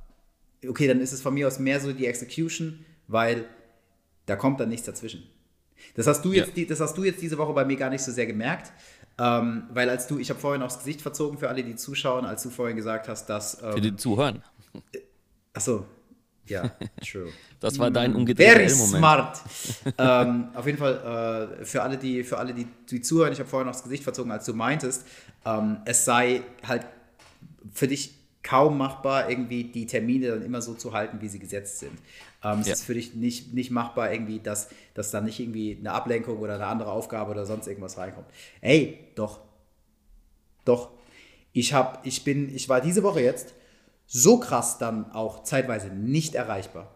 okay, 0.66 0.86
dann 0.86 1.00
ist 1.00 1.12
es 1.12 1.20
von 1.20 1.34
mir 1.34 1.46
aus 1.48 1.58
mehr 1.58 1.80
so 1.80 1.92
die 1.92 2.06
Execution, 2.06 2.84
weil 3.08 3.46
da 4.26 4.36
kommt 4.36 4.60
dann 4.60 4.68
nichts 4.68 4.86
dazwischen. 4.86 5.28
Das 5.96 6.06
hast 6.06 6.24
du 6.24 6.32
jetzt, 6.32 6.48
Ja. 6.48 6.54
die, 6.54 6.66
das 6.66 6.80
hast 6.80 6.96
du 6.96 7.04
jetzt 7.04 7.20
diese 7.20 7.36
Woche 7.36 7.52
bei 7.52 7.64
mir 7.64 7.76
gar 7.76 7.90
nicht 7.90 8.02
so 8.02 8.10
sehr 8.12 8.26
gemerkt, 8.26 8.72
ähm, 9.18 9.64
weil 9.70 9.90
als 9.90 10.06
du, 10.06 10.18
ich 10.18 10.30
habe 10.30 10.40
vorhin 10.40 10.62
aufs 10.62 10.78
Gesicht 10.78 11.02
verzogen 11.02 11.36
für 11.36 11.48
alle, 11.48 11.62
die 11.62 11.74
zuschauen, 11.76 12.24
als 12.24 12.42
du 12.42 12.50
vorhin 12.50 12.76
gesagt 12.76 13.08
hast, 13.08 13.26
dass, 13.26 13.56
Für 13.56 13.74
ähm, 13.76 13.82
die 13.82 13.96
Zuhören. 13.96 14.42
ach 15.52 15.60
so, 15.60 15.84
ja, 16.46 16.70
true. 17.06 17.30
Das 17.60 17.78
war 17.78 17.90
dein 17.90 18.14
umgedrehter 18.14 18.50
Very 18.52 18.64
L-Moment. 18.66 18.98
smart. 18.98 19.40
ähm, 19.96 20.48
auf 20.54 20.66
jeden 20.66 20.76
Fall 20.76 21.56
äh, 21.60 21.64
für 21.64 21.82
alle, 21.82 21.96
die, 21.96 22.22
für 22.22 22.36
alle, 22.36 22.52
die, 22.52 22.66
die 22.90 23.00
zuhören, 23.00 23.32
ich 23.32 23.38
habe 23.38 23.48
vorhin 23.48 23.70
aufs 23.70 23.82
Gesicht 23.82 24.02
verzogen, 24.04 24.30
als 24.30 24.44
du 24.44 24.52
meintest, 24.52 25.06
ähm, 25.46 25.78
es 25.86 26.04
sei 26.04 26.42
halt 26.66 26.84
für 27.72 27.88
dich 27.88 28.14
kaum 28.42 28.76
machbar, 28.76 29.30
irgendwie 29.30 29.64
die 29.64 29.86
Termine 29.86 30.28
dann 30.28 30.42
immer 30.42 30.60
so 30.60 30.74
zu 30.74 30.92
halten, 30.92 31.22
wie 31.22 31.28
sie 31.28 31.38
gesetzt 31.38 31.78
sind. 31.78 31.92
Ähm, 32.42 32.58
es 32.60 32.66
Ja. 32.66 32.72
ist 32.74 32.84
für 32.84 32.92
dich 32.92 33.14
nicht, 33.14 33.54
nicht 33.54 33.70
machbar, 33.70 34.12
irgendwie, 34.12 34.40
dass, 34.40 34.68
dass 34.92 35.10
da 35.10 35.22
nicht 35.22 35.40
irgendwie 35.40 35.78
eine 35.80 35.92
Ablenkung 35.92 36.38
oder 36.40 36.56
eine 36.56 36.66
andere 36.66 36.90
Aufgabe 36.90 37.30
oder 37.30 37.46
sonst 37.46 37.66
irgendwas 37.66 37.96
reinkommt. 37.96 38.26
Ey, 38.60 38.98
doch. 39.14 39.40
Doch. 40.66 40.90
Ich 41.54 41.72
hab, 41.72 42.04
ich 42.06 42.24
bin, 42.24 42.54
ich 42.54 42.68
war 42.68 42.82
diese 42.82 43.02
Woche 43.02 43.20
jetzt 43.22 43.54
so 44.06 44.38
krass 44.38 44.78
dann 44.78 45.10
auch 45.12 45.42
zeitweise 45.42 45.88
nicht 45.88 46.34
erreichbar. 46.34 46.90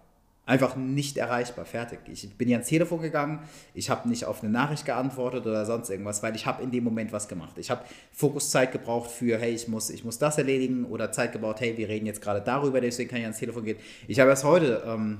Einfach 0.46 0.76
nicht 0.76 1.18
erreichbar, 1.18 1.66
fertig. 1.66 1.98
Ich 2.06 2.34
bin 2.38 2.48
ja 2.48 2.56
ans 2.56 2.68
Telefon 2.68 3.02
gegangen, 3.02 3.40
ich 3.74 3.90
habe 3.90 4.08
nicht 4.08 4.24
auf 4.24 4.42
eine 4.42 4.50
Nachricht 4.50 4.86
geantwortet 4.86 5.46
oder 5.46 5.66
sonst 5.66 5.90
irgendwas, 5.90 6.22
weil 6.22 6.34
ich 6.36 6.46
habe 6.46 6.62
in 6.62 6.70
dem 6.70 6.84
Moment 6.84 7.12
was 7.12 7.28
gemacht. 7.28 7.58
Ich 7.58 7.70
habe 7.70 7.82
Fokuszeit 8.12 8.72
gebraucht 8.72 9.10
für, 9.10 9.38
hey, 9.38 9.52
ich 9.52 9.68
muss, 9.68 9.90
ich 9.90 10.04
muss 10.04 10.18
das 10.18 10.38
erledigen 10.38 10.86
oder 10.86 11.12
Zeit 11.12 11.32
gebraucht, 11.32 11.60
hey, 11.60 11.76
wir 11.76 11.88
reden 11.88 12.06
jetzt 12.06 12.22
gerade 12.22 12.40
darüber, 12.40 12.80
deswegen 12.80 13.10
kann 13.10 13.18
ich 13.18 13.24
ans 13.24 13.38
Telefon 13.38 13.64
gehen. 13.64 13.78
Ich 14.06 14.20
habe 14.20 14.30
erst 14.30 14.44
heute 14.44 14.82
ähm, 14.86 15.18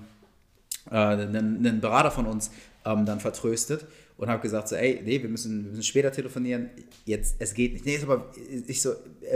äh, 0.91 0.95
einen, 0.95 1.59
einen 1.59 1.81
Berater 1.83 2.11
von 2.11 2.27
uns 2.27 2.51
ähm, 2.87 3.05
dann 3.05 3.21
vertröstet 3.21 3.87
und 4.19 4.29
habe 4.29 4.43
gesagt 4.43 4.69
so, 4.69 4.75
ey, 4.75 5.01
nee, 5.05 5.23
wir 5.23 5.29
müssen, 5.29 5.65
wir 5.65 5.71
müssen 5.71 5.85
später 5.85 6.11
telefonieren, 6.11 6.71
jetzt, 7.05 7.37
es 7.39 7.55
geht 7.55 7.73
nicht. 7.73 7.87
Nee, 7.87 7.95
ist 7.95 8.03
aber, 8.03 8.33
ich 8.67 8.83
so, 8.83 8.95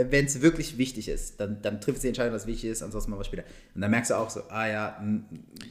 wenn 0.09 0.25
es 0.25 0.41
wirklich 0.41 0.77
wichtig 0.77 1.07
ist, 1.07 1.39
dann, 1.39 1.61
dann 1.61 1.79
trifft 1.79 2.03
die 2.03 2.09
Entscheidung, 2.09 2.33
was 2.33 2.45
wichtig 2.45 2.69
ist, 2.69 2.83
ansonsten 2.83 3.09
machen 3.09 3.21
wir 3.21 3.25
später. 3.25 3.45
Und 3.73 3.81
dann 3.81 3.89
merkst 3.89 4.11
du 4.11 4.15
auch 4.15 4.29
so, 4.29 4.41
ah 4.49 4.67
ja, 4.67 5.01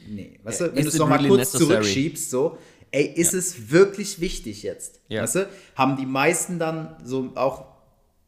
nee, 0.09 0.39
weißt 0.43 0.61
du, 0.61 0.75
wenn 0.75 0.83
du 0.83 0.89
es 0.89 0.97
nochmal 0.97 1.19
really 1.19 1.29
kurz 1.29 1.53
necessary? 1.53 1.81
zurückschiebst, 1.81 2.29
so, 2.31 2.57
ey, 2.89 3.05
ist 3.05 3.33
ja. 3.33 3.39
es 3.39 3.71
wirklich 3.71 4.19
wichtig 4.19 4.63
jetzt? 4.63 4.99
Ja. 5.09 5.21
Weißt 5.21 5.35
du, 5.35 5.49
haben 5.75 5.95
die 5.95 6.07
meisten 6.07 6.57
dann 6.57 6.97
so 7.03 7.31
auch 7.35 7.67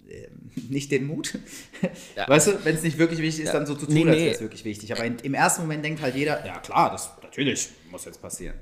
äh, 0.07 0.27
nicht 0.69 0.91
den 0.91 1.07
Mut. 1.07 1.39
Ja. 2.15 2.29
Weißt 2.29 2.47
du, 2.47 2.63
wenn 2.63 2.75
es 2.75 2.83
nicht 2.83 2.97
wirklich 2.97 3.21
wichtig 3.21 3.45
ist, 3.45 3.53
dann 3.53 3.65
so 3.65 3.75
zu 3.75 3.85
tun, 3.85 3.93
nee, 3.93 4.07
als 4.07 4.17
wäre 4.17 4.35
es 4.35 4.41
wirklich 4.41 4.65
wichtig. 4.65 4.91
Aber 4.93 5.03
in, 5.03 5.17
im 5.19 5.33
ersten 5.33 5.63
Moment 5.63 5.83
denkt 5.83 6.01
halt 6.01 6.15
jeder, 6.15 6.45
ja 6.45 6.59
klar, 6.59 6.91
das 6.91 7.11
natürlich 7.21 7.69
muss 7.91 8.05
jetzt 8.05 8.21
passieren. 8.21 8.55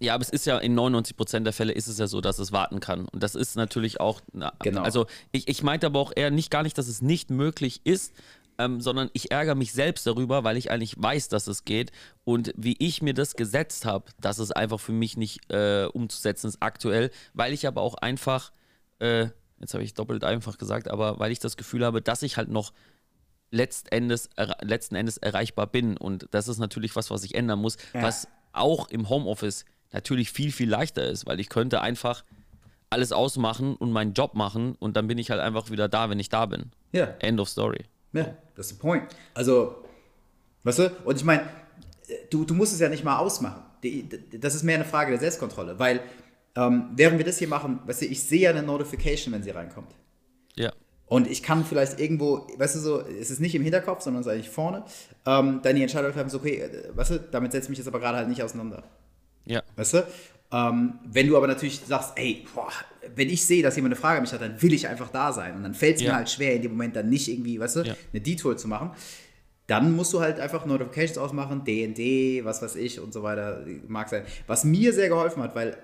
Ja, 0.00 0.14
aber 0.14 0.22
es 0.22 0.30
ist 0.30 0.46
ja 0.46 0.58
in 0.58 0.74
99 0.74 1.16
Prozent 1.16 1.46
der 1.46 1.52
Fälle 1.52 1.72
ist 1.72 1.88
es 1.88 1.98
ja 1.98 2.06
so, 2.06 2.20
dass 2.20 2.38
es 2.38 2.52
warten 2.52 2.80
kann. 2.80 3.06
Und 3.08 3.22
das 3.22 3.34
ist 3.34 3.56
natürlich 3.56 4.00
auch. 4.00 4.20
Na, 4.32 4.52
genau. 4.60 4.82
Also 4.82 5.06
ich, 5.32 5.48
ich 5.48 5.62
meinte 5.62 5.86
aber 5.86 5.98
auch 5.98 6.12
eher 6.14 6.30
nicht 6.30 6.50
gar 6.50 6.62
nicht, 6.62 6.78
dass 6.78 6.88
es 6.88 7.02
nicht 7.02 7.30
möglich 7.30 7.80
ist, 7.84 8.14
ähm, 8.58 8.80
sondern 8.80 9.10
ich 9.12 9.30
ärgere 9.30 9.54
mich 9.54 9.72
selbst 9.72 10.06
darüber, 10.06 10.44
weil 10.44 10.56
ich 10.56 10.70
eigentlich 10.70 10.94
weiß, 10.98 11.28
dass 11.28 11.46
es 11.46 11.64
geht. 11.64 11.92
Und 12.24 12.52
wie 12.56 12.76
ich 12.78 13.02
mir 13.02 13.14
das 13.14 13.34
gesetzt 13.34 13.86
habe, 13.86 14.06
dass 14.20 14.38
es 14.38 14.52
einfach 14.52 14.80
für 14.80 14.92
mich 14.92 15.16
nicht 15.16 15.52
äh, 15.52 15.86
umzusetzen 15.86 16.48
ist 16.48 16.58
aktuell, 16.60 17.10
weil 17.34 17.52
ich 17.52 17.66
aber 17.66 17.80
auch 17.82 17.94
einfach, 17.94 18.52
äh, 19.00 19.28
jetzt 19.60 19.74
habe 19.74 19.84
ich 19.84 19.94
doppelt 19.94 20.24
einfach 20.24 20.58
gesagt, 20.58 20.88
aber 20.88 21.18
weil 21.18 21.32
ich 21.32 21.38
das 21.40 21.56
Gefühl 21.56 21.84
habe, 21.84 22.02
dass 22.02 22.22
ich 22.22 22.36
halt 22.36 22.50
noch 22.50 22.72
letzten 23.50 23.88
Endes, 23.88 24.28
letzten 24.60 24.94
Endes 24.94 25.16
erreichbar 25.16 25.66
bin. 25.66 25.96
Und 25.96 26.28
das 26.32 26.48
ist 26.48 26.58
natürlich 26.58 26.94
was, 26.96 27.10
was 27.10 27.24
ich 27.24 27.34
ändern 27.34 27.60
muss, 27.60 27.76
ja. 27.94 28.02
was 28.02 28.28
auch 28.52 28.88
im 28.90 29.08
Homeoffice 29.08 29.64
natürlich 29.92 30.32
viel, 30.32 30.52
viel 30.52 30.68
leichter 30.68 31.04
ist, 31.04 31.26
weil 31.26 31.40
ich 31.40 31.48
könnte 31.48 31.80
einfach 31.80 32.24
alles 32.90 33.12
ausmachen 33.12 33.76
und 33.76 33.92
meinen 33.92 34.14
Job 34.14 34.34
machen 34.34 34.74
und 34.78 34.96
dann 34.96 35.06
bin 35.08 35.18
ich 35.18 35.30
halt 35.30 35.40
einfach 35.40 35.70
wieder 35.70 35.88
da, 35.88 36.10
wenn 36.10 36.18
ich 36.18 36.28
da 36.28 36.46
bin. 36.46 36.70
Ja. 36.92 37.14
End 37.20 37.38
of 37.40 37.48
story. 37.48 37.84
Ja, 38.12 38.34
that's 38.54 38.70
the 38.70 38.74
point. 38.74 39.04
Also, 39.34 39.84
weißt 40.64 40.78
du, 40.78 40.96
und 41.04 41.16
ich 41.16 41.24
meine, 41.24 41.42
du, 42.30 42.44
du 42.44 42.54
musst 42.54 42.72
es 42.72 42.80
ja 42.80 42.88
nicht 42.88 43.04
mal 43.04 43.18
ausmachen. 43.18 43.62
Das 44.40 44.54
ist 44.54 44.62
mehr 44.62 44.76
eine 44.76 44.84
Frage 44.84 45.10
der 45.10 45.20
Selbstkontrolle, 45.20 45.78
weil 45.78 46.00
ähm, 46.56 46.90
während 46.96 47.18
wir 47.18 47.24
das 47.24 47.38
hier 47.38 47.48
machen, 47.48 47.80
weißt 47.86 48.02
du, 48.02 48.06
ich 48.06 48.22
sehe 48.22 48.40
ja 48.40 48.50
eine 48.50 48.62
Notification, 48.62 49.32
wenn 49.34 49.42
sie 49.42 49.50
reinkommt. 49.50 49.94
Ja. 50.56 50.72
Und 51.06 51.26
ich 51.26 51.42
kann 51.42 51.64
vielleicht 51.64 52.00
irgendwo, 52.00 52.46
weißt 52.56 52.74
du 52.74 52.80
so, 52.80 53.00
es 53.00 53.30
ist 53.30 53.40
nicht 53.40 53.54
im 53.54 53.62
Hinterkopf, 53.62 54.02
sondern 54.02 54.20
es 54.20 54.26
ist 54.26 54.32
eigentlich 54.32 54.50
vorne, 54.50 54.84
ähm, 55.24 55.60
dann 55.62 55.76
die 55.76 55.82
Entscheidung 55.82 56.12
treffen, 56.12 56.28
so, 56.28 56.38
okay, 56.38 56.60
äh, 56.60 56.96
weißt 56.96 57.10
du, 57.12 57.20
damit 57.20 57.52
setze 57.52 57.66
ich 57.66 57.70
mich 57.70 57.78
jetzt 57.78 57.88
aber 57.88 58.00
gerade 58.00 58.18
halt 58.18 58.28
nicht 58.28 58.42
auseinander. 58.42 58.82
Ja. 59.48 59.62
Weißt 59.76 59.94
du? 59.94 60.06
Ähm, 60.50 60.98
wenn 61.04 61.26
du 61.26 61.36
aber 61.36 61.46
natürlich 61.46 61.80
sagst, 61.80 62.12
ey, 62.16 62.46
boah, 62.54 62.70
wenn 63.14 63.28
ich 63.28 63.44
sehe, 63.44 63.62
dass 63.62 63.76
jemand 63.76 63.94
eine 63.94 64.00
Frage 64.00 64.16
an 64.18 64.22
mich 64.22 64.32
hat, 64.32 64.40
dann 64.40 64.60
will 64.62 64.72
ich 64.72 64.88
einfach 64.88 65.10
da 65.10 65.32
sein. 65.32 65.54
Und 65.56 65.62
dann 65.62 65.74
fällt 65.74 65.96
es 65.96 66.02
ja. 66.02 66.12
mir 66.12 66.16
halt 66.16 66.30
schwer, 66.30 66.54
in 66.54 66.62
dem 66.62 66.72
Moment 66.72 66.96
dann 66.96 67.08
nicht 67.08 67.28
irgendwie, 67.28 67.60
weißt 67.60 67.76
du, 67.76 67.80
ja. 67.80 67.96
eine 68.12 68.20
Detour 68.20 68.56
zu 68.56 68.68
machen. 68.68 68.92
Dann 69.66 69.94
musst 69.94 70.14
du 70.14 70.20
halt 70.20 70.40
einfach 70.40 70.64
Notifications 70.64 71.18
ausmachen, 71.18 71.64
DND, 71.64 72.44
was 72.44 72.62
weiß 72.62 72.76
ich 72.76 73.00
und 73.00 73.12
so 73.12 73.22
weiter, 73.22 73.66
mag 73.86 74.08
sein. 74.08 74.24
Was 74.46 74.64
mir 74.64 74.94
sehr 74.94 75.08
geholfen 75.08 75.42
hat, 75.42 75.54
weil 75.54 75.76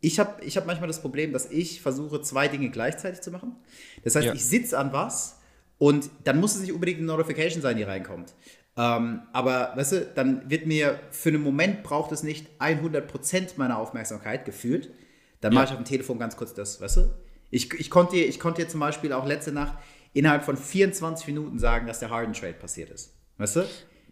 ich 0.00 0.18
habe 0.18 0.42
ich 0.44 0.56
hab 0.56 0.66
manchmal 0.66 0.86
das 0.86 1.02
Problem, 1.02 1.32
dass 1.32 1.50
ich 1.50 1.82
versuche, 1.82 2.22
zwei 2.22 2.48
Dinge 2.48 2.70
gleichzeitig 2.70 3.20
zu 3.20 3.30
machen. 3.30 3.56
Das 4.04 4.14
heißt, 4.14 4.28
ja. 4.28 4.32
ich 4.32 4.44
sitze 4.44 4.78
an 4.78 4.92
was 4.92 5.40
und 5.76 6.08
dann 6.24 6.40
muss 6.40 6.54
es 6.54 6.62
nicht 6.62 6.72
unbedingt 6.72 6.98
eine 6.98 7.06
Notification 7.06 7.60
sein, 7.60 7.76
die 7.76 7.82
reinkommt. 7.82 8.34
Ähm, 8.78 9.22
aber, 9.32 9.72
weißt 9.74 9.92
du, 9.92 10.06
dann 10.14 10.48
wird 10.48 10.66
mir 10.66 11.00
für 11.10 11.30
einen 11.30 11.42
Moment 11.42 11.82
braucht 11.82 12.12
es 12.12 12.22
nicht 12.22 12.46
100% 12.60 13.54
meiner 13.56 13.76
Aufmerksamkeit 13.76 14.44
gefühlt. 14.44 14.90
Dann 15.40 15.52
ja. 15.52 15.56
mache 15.56 15.66
ich 15.66 15.70
auf 15.72 15.78
dem 15.78 15.84
Telefon 15.84 16.20
ganz 16.20 16.36
kurz 16.36 16.54
das, 16.54 16.80
weißt 16.80 16.98
du? 16.98 17.14
Ich, 17.50 17.72
ich, 17.74 17.90
konnte, 17.90 18.16
ich 18.16 18.38
konnte 18.38 18.62
dir 18.62 18.68
zum 18.68 18.78
Beispiel 18.78 19.12
auch 19.12 19.26
letzte 19.26 19.50
Nacht 19.50 19.76
innerhalb 20.12 20.44
von 20.44 20.56
24 20.56 21.26
Minuten 21.26 21.58
sagen, 21.58 21.88
dass 21.88 21.98
der 21.98 22.10
Harden 22.10 22.34
Trade 22.34 22.54
passiert 22.54 22.90
ist. 22.90 23.14
Weißt 23.38 23.56
du? 23.56 23.64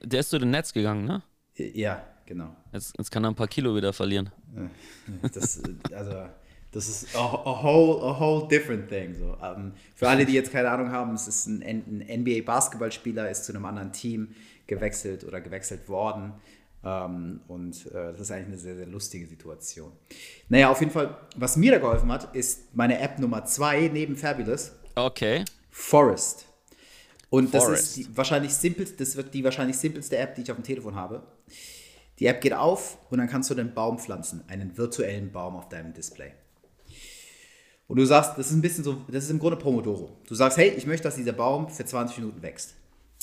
Der 0.03 0.21
ist 0.21 0.31
zu 0.31 0.39
den 0.39 0.51
Netz 0.51 0.73
gegangen, 0.73 1.05
ne? 1.05 1.23
Ja, 1.55 2.05
genau. 2.27 2.57
Jetzt, 2.73 2.95
jetzt 2.99 3.11
kann 3.11 3.25
er 3.25 3.31
ein 3.31 3.35
paar 3.37 3.49
Kilo 3.49 3.77
wieder 3.77 3.93
verlieren. 3.93 4.31
Das, 5.33 5.63
also, 5.93 6.27
das 6.73 6.89
ist 6.89 7.17
a, 7.17 7.21
a, 7.21 7.63
whole, 7.63 8.03
a 8.03 8.19
whole 8.19 8.49
different 8.49 8.89
thing. 8.89 9.15
So. 9.15 9.35
Um, 9.35 9.41
ähm, 9.43 9.73
für 9.95 10.09
alle, 10.09 10.27
die 10.27 10.33
jetzt 10.33 10.53
keine 10.53 10.71
Ahnung 10.71 10.91
haben, 10.91 11.15
es 11.15 11.27
ist 11.29 11.47
ein, 11.47 11.63
ein 11.63 12.21
NBA-Basketballspieler, 12.21 13.31
ist 13.31 13.45
zu 13.45 13.53
einem 13.53 13.65
anderen 13.65 13.93
Team 13.93 14.35
gewechselt 14.67 15.25
oder 15.25 15.41
gewechselt 15.41 15.89
worden. 15.89 16.35
Ähm, 16.85 17.41
und 17.49 17.87
äh, 17.87 18.13
das 18.13 18.21
ist 18.21 18.31
eigentlich 18.31 18.47
eine 18.47 18.59
sehr, 18.59 18.77
sehr 18.77 18.87
lustige 18.87 19.27
Situation. 19.27 19.93
Naja, 20.49 20.71
auf 20.71 20.81
jeden 20.81 20.93
Fall, 20.93 21.17
was 21.37 21.57
mir 21.57 21.73
da 21.73 21.79
geholfen 21.79 22.11
hat, 22.13 22.35
ist 22.35 22.75
meine 22.75 22.99
App 23.01 23.19
Nummer 23.19 23.45
zwei 23.45 23.89
neben 23.93 24.17
Fabulous. 24.17 24.73
Okay. 24.95 25.45
Forest. 25.71 26.47
Und 27.29 27.51
Forest. 27.51 27.71
das 27.71 27.81
ist 27.81 27.97
die 27.97 28.17
wahrscheinlich 28.17 28.55
simpelste, 28.55 28.97
das 28.97 29.17
wird 29.17 29.35
die 29.35 29.43
wahrscheinlich 29.43 29.77
simpelste 29.77 30.17
App, 30.17 30.37
die 30.37 30.43
ich 30.43 30.51
auf 30.51 30.57
dem 30.57 30.65
Telefon 30.65 30.95
habe. 30.95 31.23
Die 32.19 32.27
App 32.27 32.41
geht 32.41 32.55
auf 32.55 32.99
und 33.11 33.19
dann 33.19 33.29
kannst 33.29 33.51
du 33.51 33.55
den 33.55 33.75
Baum 33.75 33.99
pflanzen, 33.99 34.45
einen 34.49 34.79
virtuellen 34.79 35.33
Baum 35.33 35.57
auf 35.57 35.69
deinem 35.69 35.93
Display. 35.93 36.33
Und 37.89 37.99
du 37.99 38.05
sagst, 38.05 38.39
das 38.39 38.47
ist 38.47 38.53
ein 38.53 38.63
bisschen 38.63 38.85
so, 38.85 38.97
das 39.09 39.25
ist 39.25 39.31
im 39.31 39.39
Grunde 39.39 39.57
Pomodoro. 39.57 40.17
Du 40.27 40.35
sagst, 40.35 40.57
hey, 40.57 40.71
ich 40.71 40.87
möchte, 40.87 41.05
dass 41.05 41.17
dieser 41.17 41.33
Baum 41.33 41.69
für 41.69 41.85
20 41.85 42.19
Minuten 42.19 42.43
wächst. 42.43 42.76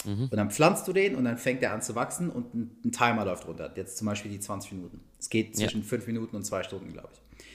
Mhm. 0.05 0.23
Und 0.23 0.35
dann 0.35 0.51
pflanzt 0.51 0.87
du 0.87 0.93
den 0.93 1.15
und 1.15 1.25
dann 1.25 1.37
fängt 1.37 1.63
er 1.63 1.73
an 1.73 1.81
zu 1.81 1.95
wachsen 1.95 2.29
und 2.29 2.53
ein, 2.53 2.77
ein 2.85 2.91
Timer 2.91 3.25
läuft 3.25 3.47
runter. 3.47 3.71
Jetzt 3.75 3.97
zum 3.97 4.07
Beispiel 4.07 4.31
die 4.31 4.39
20 4.39 4.73
Minuten. 4.73 5.01
Es 5.19 5.29
geht 5.29 5.55
zwischen 5.55 5.81
ja. 5.81 5.87
5 5.87 6.07
Minuten 6.07 6.35
und 6.35 6.43
2 6.43 6.63
Stunden, 6.63 6.91
glaube 6.91 7.09
ich. 7.13 7.45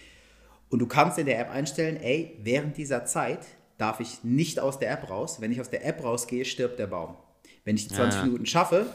Und 0.70 0.80
du 0.80 0.87
kannst 0.87 1.18
in 1.18 1.26
der 1.26 1.38
App 1.40 1.50
einstellen, 1.50 1.96
ey, 1.96 2.38
während 2.42 2.76
dieser 2.76 3.04
Zeit 3.04 3.46
darf 3.78 4.00
ich 4.00 4.22
nicht 4.24 4.61
aus 4.61 4.78
der 4.78 4.90
App 4.90 5.08
raus. 5.08 5.40
Wenn 5.40 5.52
ich 5.52 5.61
aus 5.61 5.70
der 5.70 5.87
App 5.87 6.02
rausgehe, 6.02 6.44
stirbt 6.44 6.78
der 6.78 6.88
Baum. 6.88 7.16
Wenn 7.64 7.76
ich 7.76 7.88
die 7.88 7.94
20 7.94 8.20
ja. 8.20 8.26
Minuten 8.26 8.46
schaffe, 8.46 8.87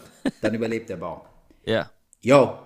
dann 0.41 0.53
überlebt 0.53 0.89
der 0.89 0.97
Baum. 0.97 1.21
Ja. 1.65 1.91
Yo, 2.21 2.57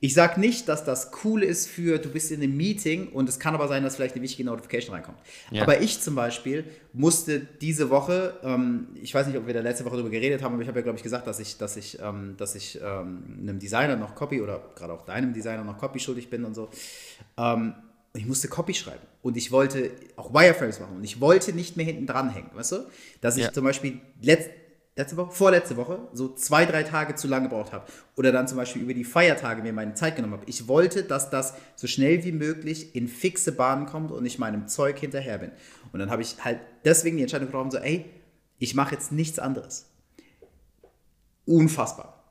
ich 0.00 0.14
sage 0.14 0.38
nicht, 0.38 0.68
dass 0.68 0.84
das 0.84 1.10
cool 1.24 1.42
ist 1.42 1.68
für, 1.68 1.98
du 1.98 2.08
bist 2.08 2.30
in 2.30 2.40
einem 2.40 2.56
Meeting 2.56 3.08
und 3.08 3.28
es 3.28 3.40
kann 3.40 3.54
aber 3.54 3.66
sein, 3.66 3.82
dass 3.82 3.96
vielleicht 3.96 4.14
eine 4.14 4.22
wichtige 4.22 4.48
Notification 4.48 4.94
reinkommt. 4.94 5.18
Ja. 5.50 5.62
Aber 5.62 5.80
ich 5.80 6.00
zum 6.00 6.14
Beispiel 6.14 6.64
musste 6.92 7.40
diese 7.40 7.90
Woche, 7.90 8.34
ähm, 8.44 8.88
ich 9.02 9.12
weiß 9.12 9.26
nicht, 9.26 9.36
ob 9.36 9.46
wir 9.48 9.54
da 9.54 9.60
letzte 9.60 9.84
Woche 9.84 9.94
darüber 9.94 10.10
geredet 10.10 10.42
haben, 10.42 10.54
aber 10.54 10.62
ich 10.62 10.68
habe 10.68 10.78
ja, 10.78 10.84
glaube 10.84 10.98
ich, 10.98 11.02
gesagt, 11.02 11.26
dass 11.26 11.40
ich, 11.40 11.58
dass 11.58 11.76
ich, 11.76 11.98
ähm, 12.00 12.34
dass 12.36 12.54
ich 12.54 12.78
ähm, 12.80 13.38
einem 13.40 13.58
Designer 13.58 13.96
noch 13.96 14.14
Copy 14.14 14.40
oder 14.40 14.62
gerade 14.76 14.92
auch 14.92 15.02
deinem 15.02 15.32
Designer 15.32 15.64
noch 15.64 15.78
Copy 15.78 15.98
schuldig 15.98 16.30
bin 16.30 16.44
und 16.44 16.54
so. 16.54 16.68
Ähm, 17.36 17.74
ich 18.14 18.26
musste 18.26 18.48
Copy 18.48 18.74
schreiben 18.74 19.02
und 19.22 19.36
ich 19.36 19.50
wollte 19.50 19.90
auch 20.16 20.32
Wireframes 20.32 20.80
machen 20.80 20.96
und 20.96 21.04
ich 21.04 21.20
wollte 21.20 21.52
nicht 21.52 21.76
mehr 21.76 21.86
hinten 21.86 22.06
dran 22.06 22.30
hängen, 22.30 22.50
weißt 22.54 22.72
du? 22.72 22.86
Dass 23.20 23.36
ich 23.36 23.44
ja. 23.44 23.52
zum 23.52 23.64
Beispiel 23.64 24.00
letzt, 24.22 24.50
letzte 24.98 25.16
Woche, 25.16 25.30
vorletzte 25.30 25.76
Woche, 25.76 26.00
so 26.12 26.34
zwei, 26.34 26.66
drei 26.66 26.82
Tage 26.82 27.14
zu 27.14 27.28
lange 27.28 27.48
gebraucht 27.48 27.72
habe. 27.72 27.86
Oder 28.16 28.32
dann 28.32 28.48
zum 28.48 28.58
Beispiel 28.58 28.82
über 28.82 28.94
die 28.94 29.04
Feiertage 29.04 29.62
mir 29.62 29.72
meine 29.72 29.94
Zeit 29.94 30.16
genommen 30.16 30.34
habe. 30.34 30.44
Ich 30.46 30.66
wollte, 30.66 31.04
dass 31.04 31.30
das 31.30 31.54
so 31.76 31.86
schnell 31.86 32.24
wie 32.24 32.32
möglich 32.32 32.96
in 32.96 33.06
fixe 33.06 33.52
Bahnen 33.52 33.86
kommt 33.86 34.10
und 34.10 34.26
ich 34.26 34.38
meinem 34.38 34.66
Zeug 34.66 34.98
hinterher 34.98 35.38
bin. 35.38 35.52
Und 35.92 36.00
dann 36.00 36.10
habe 36.10 36.22
ich 36.22 36.44
halt 36.44 36.58
deswegen 36.84 37.16
die 37.16 37.22
Entscheidung 37.22 37.46
getroffen, 37.46 37.70
so, 37.70 37.78
ey, 37.78 38.06
ich 38.58 38.74
mache 38.74 38.94
jetzt 38.94 39.12
nichts 39.12 39.38
anderes. 39.38 39.86
Unfassbar. 41.46 42.24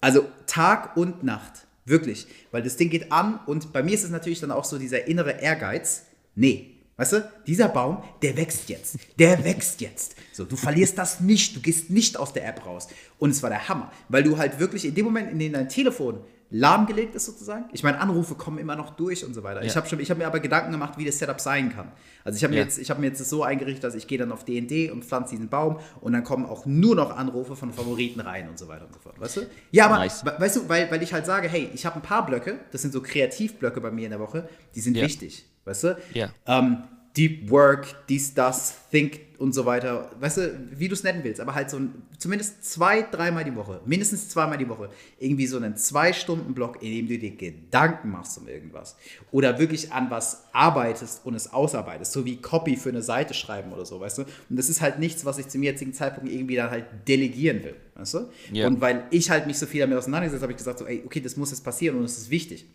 Also 0.00 0.26
Tag 0.46 0.96
und 0.98 1.24
Nacht. 1.24 1.66
Wirklich. 1.86 2.26
Weil 2.50 2.62
das 2.62 2.76
Ding 2.76 2.90
geht 2.90 3.12
an 3.12 3.40
und 3.46 3.72
bei 3.72 3.82
mir 3.82 3.94
ist 3.94 4.04
es 4.04 4.10
natürlich 4.10 4.40
dann 4.40 4.50
auch 4.50 4.64
so 4.64 4.78
dieser 4.78 5.06
innere 5.06 5.40
Ehrgeiz. 5.40 6.04
Nee, 6.34 6.73
Weißt 6.96 7.12
du, 7.12 7.30
dieser 7.46 7.68
Baum, 7.68 8.02
der 8.22 8.36
wächst 8.36 8.68
jetzt. 8.68 8.98
Der 9.18 9.44
wächst 9.44 9.80
jetzt. 9.80 10.14
So, 10.32 10.44
du 10.44 10.56
verlierst 10.56 10.96
das 10.96 11.20
nicht. 11.20 11.56
Du 11.56 11.60
gehst 11.60 11.90
nicht 11.90 12.16
aus 12.16 12.32
der 12.32 12.46
App 12.46 12.64
raus. 12.64 12.88
Und 13.18 13.30
es 13.30 13.42
war 13.42 13.50
der 13.50 13.68
Hammer, 13.68 13.90
weil 14.08 14.22
du 14.22 14.38
halt 14.38 14.60
wirklich 14.60 14.84
in 14.84 14.94
dem 14.94 15.06
Moment, 15.06 15.30
in 15.32 15.38
dem 15.38 15.52
dein 15.52 15.68
Telefon 15.68 16.20
lahmgelegt 16.50 17.16
ist 17.16 17.26
sozusagen. 17.26 17.64
Ich 17.72 17.82
meine, 17.82 17.98
Anrufe 18.00 18.36
kommen 18.36 18.58
immer 18.58 18.76
noch 18.76 18.90
durch 18.90 19.24
und 19.24 19.34
so 19.34 19.42
weiter. 19.42 19.60
Ja. 19.60 19.66
Ich 19.66 19.74
habe 19.74 19.88
hab 19.88 20.18
mir 20.18 20.26
aber 20.26 20.38
Gedanken 20.38 20.70
gemacht, 20.70 20.96
wie 20.98 21.04
das 21.04 21.18
Setup 21.18 21.40
sein 21.40 21.74
kann. 21.74 21.90
Also 22.22 22.36
ich 22.36 22.44
habe 22.44 22.54
mir, 22.54 22.60
jetzt, 22.60 22.78
hab 22.88 23.00
mir 23.00 23.08
jetzt 23.08 23.28
so 23.28 23.42
eingerichtet, 23.42 23.82
dass 23.82 23.96
ich 23.96 24.06
gehe 24.06 24.18
dann 24.18 24.30
auf 24.30 24.44
DND 24.44 24.92
und 24.92 25.04
pflanze 25.04 25.34
diesen 25.34 25.48
Baum 25.48 25.80
und 26.00 26.12
dann 26.12 26.22
kommen 26.22 26.46
auch 26.46 26.64
nur 26.64 26.94
noch 26.94 27.16
Anrufe 27.16 27.56
von 27.56 27.72
Favoriten 27.72 28.20
rein 28.20 28.48
und 28.48 28.56
so 28.56 28.68
weiter 28.68 28.86
und 28.86 28.94
so 28.94 29.00
fort. 29.00 29.18
Weißt 29.18 29.38
du? 29.38 29.40
Ja, 29.72 29.86
aber 29.86 29.98
nice. 29.98 30.24
weißt 30.24 30.56
du, 30.56 30.68
weil, 30.68 30.88
weil 30.92 31.02
ich 31.02 31.12
halt 31.12 31.26
sage, 31.26 31.48
hey, 31.48 31.70
ich 31.74 31.86
habe 31.86 31.96
ein 31.96 32.02
paar 32.02 32.24
Blöcke, 32.24 32.60
das 32.70 32.82
sind 32.82 32.92
so 32.92 33.02
Kreativblöcke 33.02 33.80
bei 33.80 33.90
mir 33.90 34.04
in 34.04 34.10
der 34.10 34.20
Woche, 34.20 34.48
die 34.76 34.80
sind 34.80 34.96
ja. 34.96 35.04
wichtig. 35.04 35.44
Weißt 35.64 35.84
du? 35.84 35.96
Ja. 36.12 36.30
Ähm, 36.46 36.84
Deep 37.16 37.48
Work, 37.48 38.08
dies, 38.08 38.34
das, 38.34 38.74
Think 38.90 39.20
und 39.38 39.52
so 39.52 39.64
weiter. 39.66 40.10
Weißt 40.18 40.38
du, 40.38 40.68
wie 40.72 40.88
du 40.88 40.94
es 40.94 41.04
nennen 41.04 41.22
willst, 41.22 41.40
aber 41.40 41.54
halt 41.54 41.70
so 41.70 41.76
ein, 41.76 42.02
zumindest 42.18 42.64
zwei, 42.64 43.02
dreimal 43.02 43.44
die 43.44 43.54
Woche, 43.54 43.80
mindestens 43.86 44.28
zweimal 44.28 44.58
die 44.58 44.68
Woche, 44.68 44.90
irgendwie 45.20 45.46
so 45.46 45.56
einen 45.56 45.76
Zwei-Stunden-Block, 45.76 46.82
in 46.82 46.90
dem 46.90 47.06
du 47.06 47.16
dir 47.16 47.36
Gedanken 47.36 48.10
machst 48.10 48.36
um 48.38 48.48
irgendwas. 48.48 48.96
Oder 49.30 49.60
wirklich 49.60 49.92
an 49.92 50.10
was 50.10 50.44
arbeitest 50.52 51.24
und 51.24 51.34
es 51.34 51.52
ausarbeitest, 51.52 52.12
so 52.12 52.24
wie 52.24 52.36
Copy 52.40 52.76
für 52.76 52.88
eine 52.88 53.02
Seite 53.02 53.32
schreiben 53.32 53.72
oder 53.72 53.86
so, 53.86 54.00
weißt 54.00 54.18
du? 54.18 54.22
Und 54.22 54.56
das 54.56 54.68
ist 54.68 54.80
halt 54.80 54.98
nichts, 54.98 55.24
was 55.24 55.38
ich 55.38 55.46
zum 55.46 55.62
jetzigen 55.62 55.92
Zeitpunkt 55.92 56.32
irgendwie 56.32 56.56
dann 56.56 56.70
halt 56.70 56.86
delegieren 57.06 57.62
will, 57.62 57.76
weißt 57.94 58.14
du? 58.14 58.28
Yeah. 58.52 58.66
Und 58.66 58.80
weil 58.80 59.04
ich 59.10 59.30
halt 59.30 59.46
mich 59.46 59.58
so 59.58 59.66
viel 59.66 59.80
damit 59.80 59.96
auseinandergesetzt 59.96 60.42
habe, 60.42 60.52
habe 60.52 60.52
ich 60.52 60.58
gesagt, 60.58 60.80
so, 60.80 60.86
ey, 60.86 61.02
okay, 61.06 61.20
das 61.20 61.36
muss 61.36 61.50
jetzt 61.50 61.62
passieren 61.62 61.96
und 61.96 62.04
es 62.04 62.18
ist 62.18 62.30
wichtig. 62.30 62.66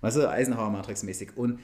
Weißt 0.00 0.16
du, 0.18 0.28
Eisenhower-Matrix 0.28 1.02
mäßig. 1.02 1.36
Und 1.36 1.60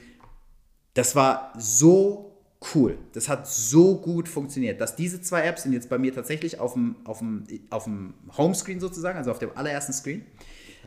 das 0.93 1.15
war 1.15 1.53
so 1.57 2.31
cool. 2.75 2.97
Das 3.13 3.27
hat 3.27 3.47
so 3.47 3.97
gut 3.97 4.29
funktioniert, 4.29 4.79
dass 4.81 4.95
diese 4.95 5.21
zwei 5.21 5.43
Apps 5.43 5.63
sind 5.63 5.73
jetzt 5.73 5.89
bei 5.89 5.97
mir 5.97 6.13
tatsächlich 6.13 6.59
auf 6.59 6.73
dem, 6.73 6.95
auf 7.05 7.19
dem, 7.19 7.45
auf 7.69 7.85
dem 7.85 8.13
Homescreen 8.37 8.79
sozusagen, 8.79 9.17
also 9.17 9.31
auf 9.31 9.39
dem 9.39 9.51
allerersten 9.55 9.93
Screen. 9.93 10.25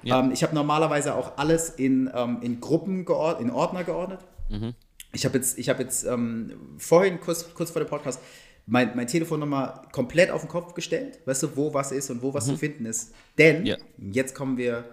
Ja. 0.03 0.21
Ähm, 0.21 0.31
ich 0.33 0.43
habe 0.43 0.55
normalerweise 0.55 1.15
auch 1.15 1.37
alles 1.37 1.71
in, 1.71 2.11
ähm, 2.15 2.39
in 2.43 2.61
Gruppen 2.61 3.05
geordnet, 3.05 3.49
in 3.49 3.55
Ordner 3.55 3.85
geordnet. 3.85 4.21
Mhm. 4.49 4.75
Ich 5.13 5.25
habe 5.25 5.39
jetzt, 5.39 5.59
ich 5.59 5.69
hab 5.69 5.81
jetzt 5.81 6.05
ähm, 6.05 6.53
vorhin, 6.79 7.21
kurz, 7.21 7.53
kurz 7.55 7.71
vor 7.71 7.83
dem 7.83 7.89
Podcast, 7.89 8.21
mein, 8.67 8.95
mein 8.95 9.07
Telefon 9.07 9.41
nochmal 9.41 9.83
komplett 9.93 10.31
auf 10.31 10.43
den 10.43 10.49
Kopf 10.49 10.75
gestellt, 10.75 11.21
weißt 11.27 11.43
du, 11.43 11.57
wo 11.57 11.75
was 11.75 11.93
ist 11.93 12.11
und 12.11 12.23
wo 12.23 12.33
was 12.35 12.47
mhm. 12.47 12.53
zu 12.53 12.57
finden 12.59 12.87
ist. 12.87 13.15
Denn 13.39 13.67
ja. 13.67 13.77
jetzt 13.99 14.35
kommen 14.35 14.57
wir 14.57 14.85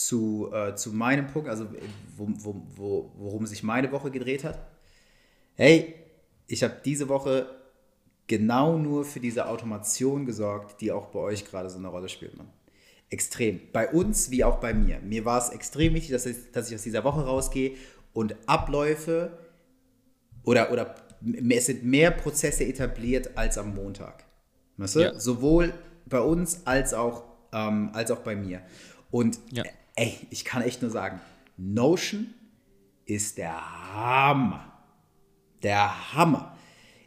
zu, 0.00 0.50
äh, 0.50 0.74
zu 0.76 0.92
meinem 0.94 1.26
Punkt, 1.26 1.46
also 1.48 1.66
wo, 2.16 2.28
wo, 2.30 2.62
wo, 2.74 3.12
worum 3.16 3.46
sich 3.46 3.62
meine 3.62 3.92
Woche 3.92 4.10
gedreht 4.10 4.44
hat. 4.44 4.58
Hey, 5.56 5.94
ich 6.46 6.62
habe 6.62 6.76
diese 6.82 7.10
Woche 7.10 7.46
genau 8.26 8.78
nur 8.78 9.04
für 9.04 9.20
diese 9.20 9.46
Automation 9.46 10.24
gesorgt, 10.24 10.80
die 10.80 10.90
auch 10.90 11.08
bei 11.08 11.18
euch 11.18 11.44
gerade 11.44 11.68
so 11.68 11.76
eine 11.76 11.88
Rolle 11.88 12.08
spielt. 12.08 12.34
Man. 12.34 12.48
Extrem. 13.10 13.60
Bei 13.74 13.90
uns 13.90 14.30
wie 14.30 14.42
auch 14.42 14.58
bei 14.58 14.72
mir. 14.72 15.00
Mir 15.00 15.26
war 15.26 15.36
es 15.36 15.50
extrem 15.50 15.92
wichtig, 15.92 16.12
dass 16.12 16.24
ich, 16.24 16.50
dass 16.52 16.70
ich 16.70 16.76
aus 16.76 16.82
dieser 16.82 17.04
Woche 17.04 17.20
rausgehe 17.20 17.72
und 18.14 18.34
Abläufe 18.46 19.38
oder, 20.44 20.72
oder 20.72 20.94
es 21.50 21.66
sind 21.66 21.84
mehr 21.84 22.10
Prozesse 22.10 22.64
etabliert 22.64 23.36
als 23.36 23.58
am 23.58 23.74
Montag. 23.74 24.24
Weißt 24.78 24.96
du? 24.96 25.00
Ja. 25.00 25.20
Sowohl 25.20 25.74
bei 26.06 26.20
uns 26.20 26.66
als 26.66 26.94
auch, 26.94 27.24
ähm, 27.52 27.90
als 27.92 28.10
auch 28.10 28.20
bei 28.20 28.34
mir. 28.34 28.62
Und 29.10 29.38
ja. 29.50 29.64
Ey, 30.00 30.18
ich 30.30 30.46
kann 30.46 30.62
echt 30.62 30.80
nur 30.80 30.90
sagen, 30.90 31.20
Notion 31.58 32.32
ist 33.04 33.36
der 33.36 33.54
Hammer. 33.92 34.72
Der 35.62 36.14
Hammer. 36.14 36.56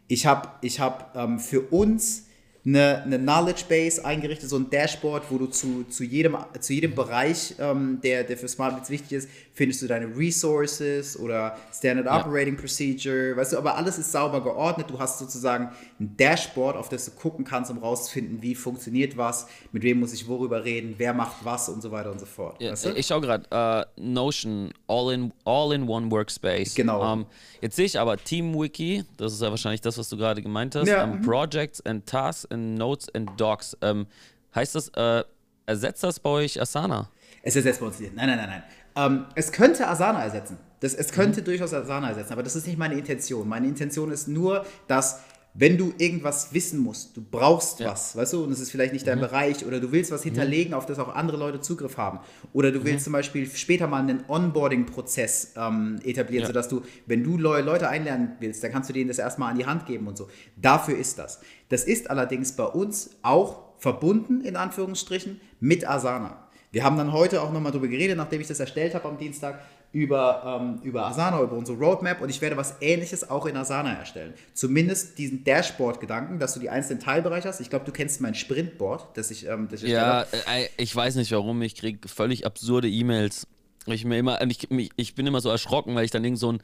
Ich 0.06 0.26
habe 0.26 0.48
ich 0.60 0.78
hab, 0.78 1.16
ähm, 1.16 1.40
für 1.40 1.62
uns 1.72 2.28
eine, 2.66 3.02
eine 3.02 3.18
Knowledge 3.18 3.64
Base 3.68 4.02
eingerichtet, 4.04 4.48
so 4.48 4.56
ein 4.56 4.70
Dashboard, 4.70 5.24
wo 5.30 5.36
du 5.36 5.46
zu, 5.46 5.84
zu, 5.84 6.02
jedem, 6.02 6.36
zu 6.60 6.72
jedem 6.72 6.94
Bereich, 6.94 7.54
ähm, 7.58 8.00
der, 8.02 8.24
der 8.24 8.38
für 8.38 8.48
Smart 8.48 8.88
wichtig 8.88 9.12
ist, 9.12 9.28
findest 9.52 9.82
du 9.82 9.86
deine 9.86 10.06
Resources 10.16 11.18
oder 11.18 11.56
Standard 11.72 12.06
ja. 12.06 12.20
Operating 12.20 12.56
Procedure, 12.56 13.36
weißt 13.36 13.52
du, 13.52 13.58
aber 13.58 13.76
alles 13.76 13.98
ist 13.98 14.10
sauber 14.10 14.42
geordnet. 14.42 14.88
Du 14.90 14.98
hast 14.98 15.18
sozusagen 15.18 15.70
ein 16.00 16.16
Dashboard, 16.16 16.76
auf 16.76 16.88
das 16.88 17.04
du 17.04 17.10
gucken 17.12 17.44
kannst, 17.44 17.70
um 17.70 17.78
rauszufinden, 17.78 18.42
wie 18.42 18.54
funktioniert 18.54 19.16
was, 19.16 19.46
mit 19.72 19.82
wem 19.82 20.00
muss 20.00 20.12
ich 20.12 20.26
worüber 20.26 20.64
reden, 20.64 20.94
wer 20.96 21.12
macht 21.12 21.44
was 21.44 21.68
und 21.68 21.82
so 21.82 21.92
weiter 21.92 22.10
und 22.10 22.18
so 22.18 22.26
fort. 22.26 22.60
Ja, 22.60 22.72
weißt 22.72 22.86
du? 22.86 22.90
Ich 22.94 23.06
schaue 23.06 23.20
gerade, 23.20 23.46
uh, 23.52 24.02
Notion, 24.02 24.72
All-in 24.88 25.32
all 25.44 25.72
in 25.72 25.88
One 25.88 26.10
Workspace. 26.10 26.74
Genau. 26.74 27.00
Um, 27.00 27.20
ähm, 27.20 27.26
jetzt 27.60 27.76
sehe 27.76 27.84
ich 27.84 27.98
aber 27.98 28.16
TeamWiki, 28.16 29.04
das 29.16 29.34
ist 29.34 29.42
ja 29.42 29.50
wahrscheinlich 29.50 29.80
das, 29.80 29.98
was 29.98 30.08
du 30.08 30.16
gerade 30.16 30.42
gemeint 30.42 30.74
hast, 30.74 30.88
ja. 30.88 31.04
um, 31.04 31.18
mhm. 31.18 31.22
Projects 31.22 31.84
and 31.84 32.06
Tasks 32.06 32.46
Notes 32.56 33.08
and 33.14 33.30
Docs. 33.38 33.76
Um, 33.82 34.06
heißt 34.54 34.74
das, 34.74 34.90
uh, 34.96 35.22
ersetzt 35.66 36.02
das 36.02 36.20
bei 36.20 36.30
euch 36.30 36.60
Asana? 36.60 37.08
Es 37.42 37.56
ersetzt 37.56 37.80
bei 37.80 37.86
uns 37.86 38.00
nicht. 38.00 38.14
Nein, 38.14 38.28
nein, 38.28 38.38
nein, 38.38 38.48
nein. 38.48 38.62
Ähm, 38.96 39.26
es 39.34 39.52
könnte 39.52 39.88
Asana 39.88 40.22
ersetzen. 40.22 40.58
Das, 40.80 40.94
es 40.94 41.12
könnte 41.12 41.40
mhm. 41.40 41.46
durchaus 41.46 41.72
Asana 41.74 42.10
ersetzen, 42.10 42.32
aber 42.32 42.42
das 42.42 42.56
ist 42.56 42.66
nicht 42.66 42.78
meine 42.78 42.94
Intention. 42.94 43.48
Meine 43.48 43.66
Intention 43.66 44.10
ist 44.10 44.28
nur, 44.28 44.64
dass 44.86 45.20
wenn 45.56 45.78
du 45.78 45.94
irgendwas 45.98 46.52
wissen 46.52 46.80
musst, 46.80 47.16
du 47.16 47.22
brauchst 47.22 47.78
ja. 47.78 47.92
was, 47.92 48.16
weißt 48.16 48.32
du, 48.32 48.42
und 48.42 48.50
es 48.50 48.58
ist 48.58 48.72
vielleicht 48.72 48.92
nicht 48.92 49.06
dein 49.06 49.18
mhm. 49.18 49.22
Bereich 49.22 49.64
oder 49.64 49.78
du 49.78 49.92
willst 49.92 50.10
was 50.10 50.22
mhm. 50.22 50.30
hinterlegen, 50.30 50.72
mhm. 50.72 50.76
auf 50.76 50.86
das 50.86 50.98
auch 50.98 51.14
andere 51.14 51.36
Leute 51.36 51.60
Zugriff 51.60 51.96
haben. 51.96 52.18
Oder 52.52 52.72
du 52.72 52.84
willst 52.84 53.00
mhm. 53.00 53.04
zum 53.04 53.12
Beispiel 53.12 53.48
später 53.48 53.86
mal 53.86 54.00
einen 54.00 54.24
Onboarding-Prozess 54.26 55.52
ähm, 55.56 56.00
etablieren, 56.02 56.42
ja. 56.42 56.48
sodass 56.48 56.68
du, 56.68 56.82
wenn 57.06 57.22
du 57.22 57.38
neue 57.38 57.62
Leute 57.62 57.88
einlernen 57.88 58.32
willst, 58.40 58.64
dann 58.64 58.72
kannst 58.72 58.88
du 58.90 58.92
denen 58.92 59.06
das 59.06 59.18
erstmal 59.18 59.52
an 59.52 59.58
die 59.58 59.64
Hand 59.64 59.86
geben 59.86 60.08
und 60.08 60.18
so. 60.18 60.28
Dafür 60.56 60.98
ist 60.98 61.18
das. 61.18 61.40
Das 61.68 61.84
ist 61.84 62.10
allerdings 62.10 62.52
bei 62.52 62.64
uns 62.64 63.10
auch 63.22 63.62
verbunden, 63.78 64.40
in 64.40 64.56
Anführungsstrichen, 64.56 65.40
mit 65.60 65.88
Asana. 65.88 66.48
Wir 66.72 66.82
haben 66.82 66.96
dann 66.96 67.12
heute 67.12 67.40
auch 67.42 67.52
nochmal 67.52 67.70
darüber 67.70 67.86
geredet, 67.86 68.16
nachdem 68.16 68.40
ich 68.40 68.48
das 68.48 68.58
erstellt 68.58 68.96
habe 68.96 69.08
am 69.08 69.18
Dienstag, 69.18 69.60
über, 69.94 70.60
ähm, 70.60 70.80
über 70.82 71.06
Asana, 71.06 71.40
über 71.40 71.56
unsere 71.56 71.78
Roadmap 71.78 72.20
und 72.20 72.28
ich 72.28 72.40
werde 72.40 72.56
was 72.56 72.74
ähnliches 72.80 73.30
auch 73.30 73.46
in 73.46 73.56
Asana 73.56 73.94
erstellen. 73.94 74.34
Zumindest 74.52 75.18
diesen 75.18 75.44
Dashboard-Gedanken, 75.44 76.40
dass 76.40 76.52
du 76.52 76.60
die 76.60 76.68
einzelnen 76.68 76.98
Teilbereiche 77.00 77.46
hast. 77.46 77.60
Ich 77.60 77.70
glaube, 77.70 77.84
du 77.84 77.92
kennst 77.92 78.20
mein 78.20 78.34
Sprintboard, 78.34 79.16
das 79.16 79.30
ich, 79.30 79.46
ähm, 79.46 79.68
das 79.70 79.84
ich 79.84 79.90
Ja, 79.90 80.22
äh, 80.22 80.66
ich 80.76 80.94
weiß 80.94 81.14
nicht 81.14 81.30
warum, 81.30 81.62
ich 81.62 81.76
kriege 81.76 82.08
völlig 82.08 82.44
absurde 82.44 82.88
E-Mails. 82.88 83.46
Ich, 83.86 84.04
ich, 84.04 84.90
ich 84.96 85.14
bin 85.14 85.26
immer 85.28 85.40
so 85.40 85.48
erschrocken, 85.48 85.94
weil 85.94 86.04
ich 86.04 86.10
dann 86.10 86.24
irgend 86.24 86.40
so 86.40 86.50
ein 86.50 86.62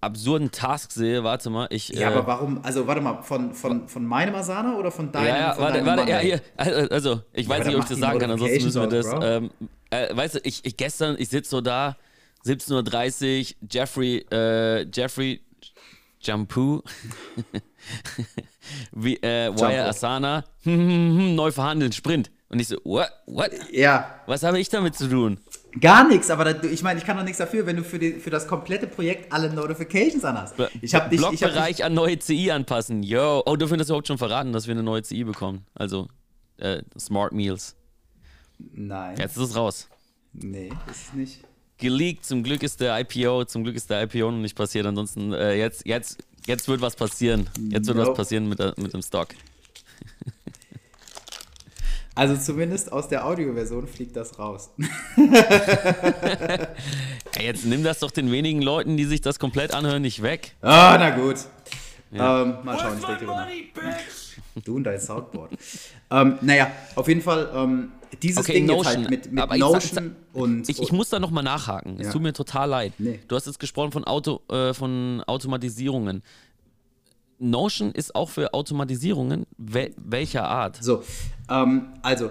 absurden 0.00 0.50
Task 0.50 0.92
sehe. 0.92 1.22
Warte 1.22 1.50
mal, 1.50 1.66
ich. 1.68 1.90
Ja, 1.90 2.12
äh, 2.12 2.14
aber 2.14 2.26
warum? 2.26 2.60
Also, 2.62 2.86
warte 2.86 3.02
mal, 3.02 3.22
von, 3.22 3.52
von, 3.52 3.88
von 3.88 4.06
meinem 4.06 4.34
Asana 4.36 4.78
oder 4.78 4.90
von 4.90 5.12
deinem? 5.12 5.26
Ja, 5.26 5.36
ja, 5.36 5.52
von 5.52 5.64
warte, 5.64 5.84
warte, 5.84 6.10
ja, 6.10 6.18
hier. 6.18 6.40
Also, 6.56 7.20
ich 7.34 7.46
ja, 7.46 7.58
weiß 7.58 7.66
nicht, 7.66 7.76
ob 7.76 7.82
ich 7.82 7.88
das 7.90 7.98
sagen 7.98 8.18
kann, 8.18 8.30
ansonsten 8.30 8.64
müssen 8.64 8.80
wir 8.80 8.88
das. 8.88 9.06
Ähm, 9.20 9.50
äh, 9.90 10.16
weißt 10.16 10.36
du, 10.36 10.38
ich, 10.44 10.64
ich 10.64 10.76
gestern, 10.78 11.16
ich 11.18 11.28
sitze 11.28 11.50
so 11.50 11.60
da, 11.60 11.96
17.30 12.44 13.40
Uhr, 13.40 13.68
Jeffrey, 13.70 14.26
äh, 14.30 14.86
Jeffrey 14.92 15.40
Jampu, 16.20 16.82
Wie, 18.92 19.16
äh, 19.16 19.54
Wire 19.54 19.86
Asana, 19.86 20.44
neu 20.64 21.50
verhandeln, 21.50 21.92
Sprint. 21.92 22.30
Und 22.48 22.58
ich 22.58 22.68
so, 22.68 22.76
what? 22.84 23.10
What? 23.26 23.50
Ja. 23.70 24.20
Was 24.26 24.42
habe 24.42 24.58
ich 24.58 24.68
damit 24.68 24.96
zu 24.96 25.08
tun? 25.08 25.38
Gar 25.80 26.08
nichts, 26.08 26.30
aber 26.30 26.52
da, 26.52 26.68
ich 26.68 26.82
meine, 26.82 26.98
ich 26.98 27.06
kann 27.06 27.16
doch 27.16 27.22
nichts 27.22 27.38
dafür, 27.38 27.64
wenn 27.64 27.76
du 27.76 27.84
für, 27.84 27.98
die, 27.98 28.14
für 28.14 28.30
das 28.30 28.48
komplette 28.48 28.88
Projekt 28.88 29.32
alle 29.32 29.52
Notifications 29.54 30.24
anhast. 30.24 30.54
Ich 30.82 30.94
habe 30.94 31.08
dich. 31.08 31.20
Blockbereich 31.20 31.76
ich 31.76 31.82
hab 31.82 31.86
an 31.86 31.94
neue 31.94 32.18
CI 32.18 32.50
anpassen. 32.50 33.04
Yo. 33.04 33.42
Oh, 33.46 33.54
du 33.54 33.68
findest 33.68 33.90
überhaupt 33.90 34.08
schon 34.08 34.18
verraten, 34.18 34.52
dass 34.52 34.66
wir 34.66 34.72
eine 34.72 34.82
neue 34.82 35.02
CI 35.02 35.22
bekommen. 35.22 35.64
Also 35.74 36.08
äh, 36.56 36.82
Smart 36.98 37.32
Meals. 37.32 37.76
Nein. 38.58 39.16
Jetzt 39.16 39.36
ist 39.36 39.50
es 39.50 39.56
raus. 39.56 39.88
Nee, 40.32 40.70
ist 40.90 41.08
es 41.08 41.12
nicht. 41.14 41.44
Geleakt, 41.80 42.24
zum 42.24 42.42
Glück 42.42 42.62
ist 42.62 42.80
der 42.80 42.98
IPO, 43.00 43.44
zum 43.46 43.64
Glück 43.64 43.74
ist 43.74 43.90
der 43.90 44.02
IPO 44.02 44.30
noch 44.30 44.38
nicht 44.38 44.56
passiert. 44.56 44.86
Ansonsten, 44.86 45.32
äh, 45.32 45.54
jetzt, 45.54 45.86
jetzt, 45.86 46.18
jetzt 46.46 46.68
wird 46.68 46.80
was 46.80 46.94
passieren. 46.94 47.48
Jetzt 47.70 47.86
wird 47.86 47.96
nope. 47.96 48.10
was 48.10 48.16
passieren 48.16 48.48
mit, 48.48 48.58
der, 48.58 48.74
mit 48.76 48.92
dem 48.92 49.02
Stock. 49.02 49.28
Also 52.14 52.36
zumindest 52.36 52.92
aus 52.92 53.08
der 53.08 53.24
Audioversion 53.24 53.86
fliegt 53.86 54.14
das 54.14 54.38
raus. 54.38 54.70
Jetzt 57.40 57.64
nimm 57.64 57.82
das 57.82 58.00
doch 58.00 58.10
den 58.10 58.30
wenigen 58.30 58.60
Leuten, 58.60 58.98
die 58.98 59.04
sich 59.04 59.22
das 59.22 59.38
komplett 59.38 59.72
anhören, 59.72 60.02
nicht 60.02 60.20
weg. 60.20 60.54
Ah, 60.60 60.96
na 60.98 61.10
gut. 61.10 61.36
Ja. 62.10 62.42
Ähm, 62.42 62.56
mal 62.62 62.78
schauen, 62.78 62.98
ich 62.98 63.06
denke 63.06 63.24
money, 63.24 63.72
Du 64.64 64.76
und 64.76 64.84
dein 64.84 65.00
Soundboard. 65.00 65.52
ähm, 66.10 66.38
naja, 66.40 66.70
auf 66.94 67.08
jeden 67.08 67.20
Fall, 67.20 67.50
ähm, 67.54 67.92
dieses 68.22 68.38
okay, 68.38 68.54
Ding 68.54 68.66
Notion, 68.66 68.84
jetzt 68.84 68.96
halt 68.96 69.10
mit, 69.10 69.32
mit 69.32 69.58
Notion 69.58 69.80
sag, 69.80 70.04
sag, 70.04 70.04
und. 70.32 70.68
Ich, 70.68 70.80
ich, 70.80 70.92
muss 70.92 71.08
da 71.10 71.18
nochmal 71.18 71.44
nachhaken. 71.44 71.96
Ja. 71.98 72.06
Es 72.06 72.12
tut 72.12 72.22
mir 72.22 72.32
total 72.32 72.68
leid. 72.68 72.92
Nee. 72.98 73.20
Du 73.28 73.36
hast 73.36 73.46
jetzt 73.46 73.60
gesprochen 73.60 73.92
von, 73.92 74.04
Auto, 74.04 74.40
äh, 74.48 74.74
von 74.74 75.22
Automatisierungen. 75.26 76.22
Notion 77.38 77.92
ist 77.92 78.14
auch 78.14 78.28
für 78.28 78.52
Automatisierungen 78.52 79.46
wel 79.56 79.94
welcher 79.96 80.46
Art? 80.46 80.82
So, 80.82 81.02
ähm, 81.48 81.86
also 82.02 82.30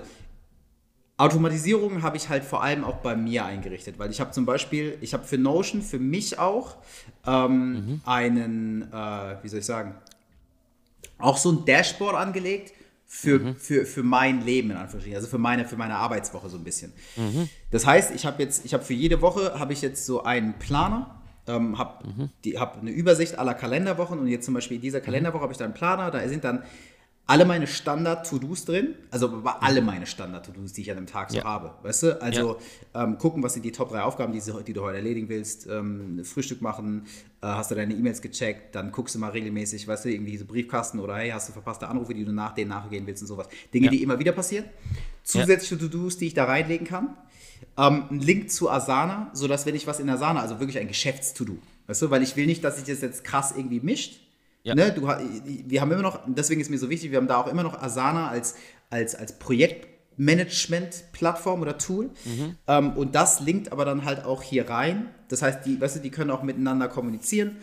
Automatisierungen 1.20 2.02
habe 2.02 2.16
ich 2.16 2.30
halt 2.30 2.46
vor 2.46 2.64
allem 2.64 2.86
auch 2.86 2.98
bei 2.98 3.16
mir 3.16 3.44
eingerichtet, 3.44 4.00
weil 4.00 4.10
ich 4.10 4.22
habe 4.22 4.32
zum 4.32 4.46
Beispiel, 4.46 4.98
ich 5.02 5.14
habe 5.14 5.26
für 5.26 5.38
Notion 5.38 5.82
für 5.82 6.00
mich 6.00 6.40
auch 6.40 6.78
ähm, 7.28 7.72
mhm. 7.72 8.02
einen, 8.06 8.84
äh, 8.94 9.36
wie 9.42 9.50
soll 9.50 9.60
ich 9.60 9.66
sagen, 9.66 9.96
auch 11.20 11.38
so 11.38 11.52
ein 11.52 11.66
Dashboard 11.66 12.16
angelegt 12.16 12.74
für, 13.06 13.40
mhm. 13.40 13.56
für, 13.56 13.86
für 13.86 14.04
mein 14.04 14.46
Leben 14.46 14.72
in 14.72 14.78
Anführungsstrichen, 14.78 15.16
also 15.16 15.28
für 15.28 15.38
meine, 15.38 15.66
für 15.66 15.78
meine 15.78 15.96
Arbeitswoche 15.96 16.50
so 16.50 16.58
ein 16.58 16.64
bisschen. 16.64 16.94
Mhm. 17.16 17.50
Das 17.72 17.86
heißt, 17.86 18.14
ich 18.14 18.26
habe 18.26 18.42
jetzt, 18.42 18.66
ich 18.66 18.74
habe 18.74 18.84
für 18.84 18.94
jede 18.94 19.22
Woche 19.22 19.60
habe 19.60 19.74
ich 19.74 19.82
jetzt 19.82 20.06
so 20.06 20.24
einen 20.24 20.58
Planer 20.60 21.20
ähm, 21.50 21.78
habe 21.78 22.08
mhm. 22.08 22.30
hab 22.58 22.80
eine 22.80 22.92
Übersicht 22.92 23.38
aller 23.38 23.54
Kalenderwochen 23.54 24.20
und 24.20 24.28
jetzt 24.28 24.46
zum 24.46 24.54
Beispiel 24.54 24.76
in 24.76 24.82
dieser 24.82 25.02
Kalenderwoche 25.02 25.42
habe 25.42 25.52
ich 25.52 25.58
da 25.58 25.66
einen 25.66 25.74
Planer, 25.74 26.12
da 26.12 26.28
sind 26.28 26.44
dann 26.44 26.64
alle 27.30 27.46
meine 27.46 27.68
Standard-To-Dos 27.68 28.66
drin, 28.66 28.96
also 29.12 29.44
alle 29.44 29.84
meine 29.84 30.08
Standard-To-Dos, 30.08 30.74
die 30.74 30.82
ich 30.82 30.90
an 30.90 30.98
einem 30.98 31.06
Tag 31.06 31.30
so 31.30 31.38
ja. 31.38 31.44
habe, 31.44 31.76
weißt 31.84 32.04
du? 32.04 32.22
Also 32.24 32.58
ja. 32.96 33.04
ähm, 33.04 33.20
gucken, 33.20 33.44
was 33.44 33.54
sind 33.54 33.64
die 33.64 33.72
Top 33.72 33.90
3 33.90 34.02
Aufgaben, 34.02 34.34
die, 34.34 34.42
die 34.66 34.74
du 34.74 34.82
heute 34.82 34.98
erledigen 34.98 35.30
willst, 35.30 35.68
ähm, 35.68 36.26
Frühstück 36.26 36.64
machen, 36.64 37.06
äh, 37.42 37.46
hast 37.46 37.70
du 37.70 37.76
deine 37.76 37.94
E-Mails 37.94 38.24
gecheckt, 38.24 38.74
dann 38.74 38.92
guckst 38.92 39.14
du 39.14 39.20
mal 39.20 39.30
regelmäßig, 39.30 39.88
weißt 39.88 40.06
du, 40.06 40.10
irgendwie 40.10 40.38
so 40.38 40.46
Briefkasten 40.46 41.00
oder 41.00 41.18
hey, 41.18 41.30
hast 41.30 41.50
du 41.50 41.54
verpasste 41.54 41.88
Anrufe, 41.88 42.16
die 42.16 42.26
du 42.26 42.32
nach 42.32 42.56
denen 42.56 42.70
nachgehen 42.70 43.06
willst 43.06 43.22
und 43.22 43.28
sowas. 43.28 43.48
Dinge, 43.72 43.86
ja. 43.86 43.92
die 43.92 44.02
immer 44.02 44.18
wieder 44.18 44.32
passieren. 44.32 44.66
Zusätzliche 45.22 45.78
To-Dos, 45.78 46.18
die 46.18 46.26
ich 46.26 46.34
da 46.34 46.46
reinlegen 46.46 46.88
kann. 46.88 47.16
Ähm, 47.78 48.06
ein 48.10 48.20
Link 48.22 48.50
zu 48.50 48.72
Asana, 48.72 49.30
sodass 49.34 49.68
wenn 49.68 49.76
ich 49.76 49.86
was 49.86 50.00
in 50.00 50.10
Asana, 50.10 50.42
also 50.42 50.60
wirklich 50.60 50.80
ein 50.80 50.88
Geschäfts-To-Do, 50.88 51.60
weißt 51.86 52.02
du, 52.02 52.10
weil 52.10 52.24
ich 52.24 52.36
will 52.36 52.48
nicht, 52.48 52.64
dass 52.64 52.78
sich 52.78 52.86
das 52.86 53.02
jetzt 53.02 53.24
krass 53.24 53.54
irgendwie 53.56 53.82
mischt. 53.82 54.20
Ja. 54.64 54.76
Ne, 54.76 54.92
du, 54.92 55.08
wir 55.08 55.82
haben 55.82 55.92
immer 55.92 56.02
noch, 56.02 56.20
deswegen 56.28 56.60
ist 56.62 56.70
mir 56.70 56.78
so 56.78 56.90
wichtig, 56.90 57.12
wir 57.12 57.18
haben 57.18 57.28
da 57.28 57.38
auch 57.38 57.48
immer 57.48 57.64
noch 57.64 57.82
Asana 57.82 58.28
als, 58.28 58.56
als, 58.90 59.16
als 59.16 59.40
Projekt 59.40 59.88
Management-Plattform 60.18 61.62
oder 61.62 61.78
Tool. 61.78 62.10
Ähm, 62.68 62.92
und 62.98 63.16
das 63.16 63.40
linkt 63.40 63.72
aber 63.72 63.86
dann 63.86 64.04
halt 64.04 64.26
auch 64.26 64.44
hier 64.44 64.70
rein. 64.70 65.10
Das 65.30 65.42
heißt, 65.42 65.66
die, 65.66 65.80
weißt 65.80 65.96
du, 65.96 66.00
die 66.02 66.12
können 66.12 66.30
auch 66.30 66.44
miteinander 66.44 66.90
kommunizieren. 66.90 67.56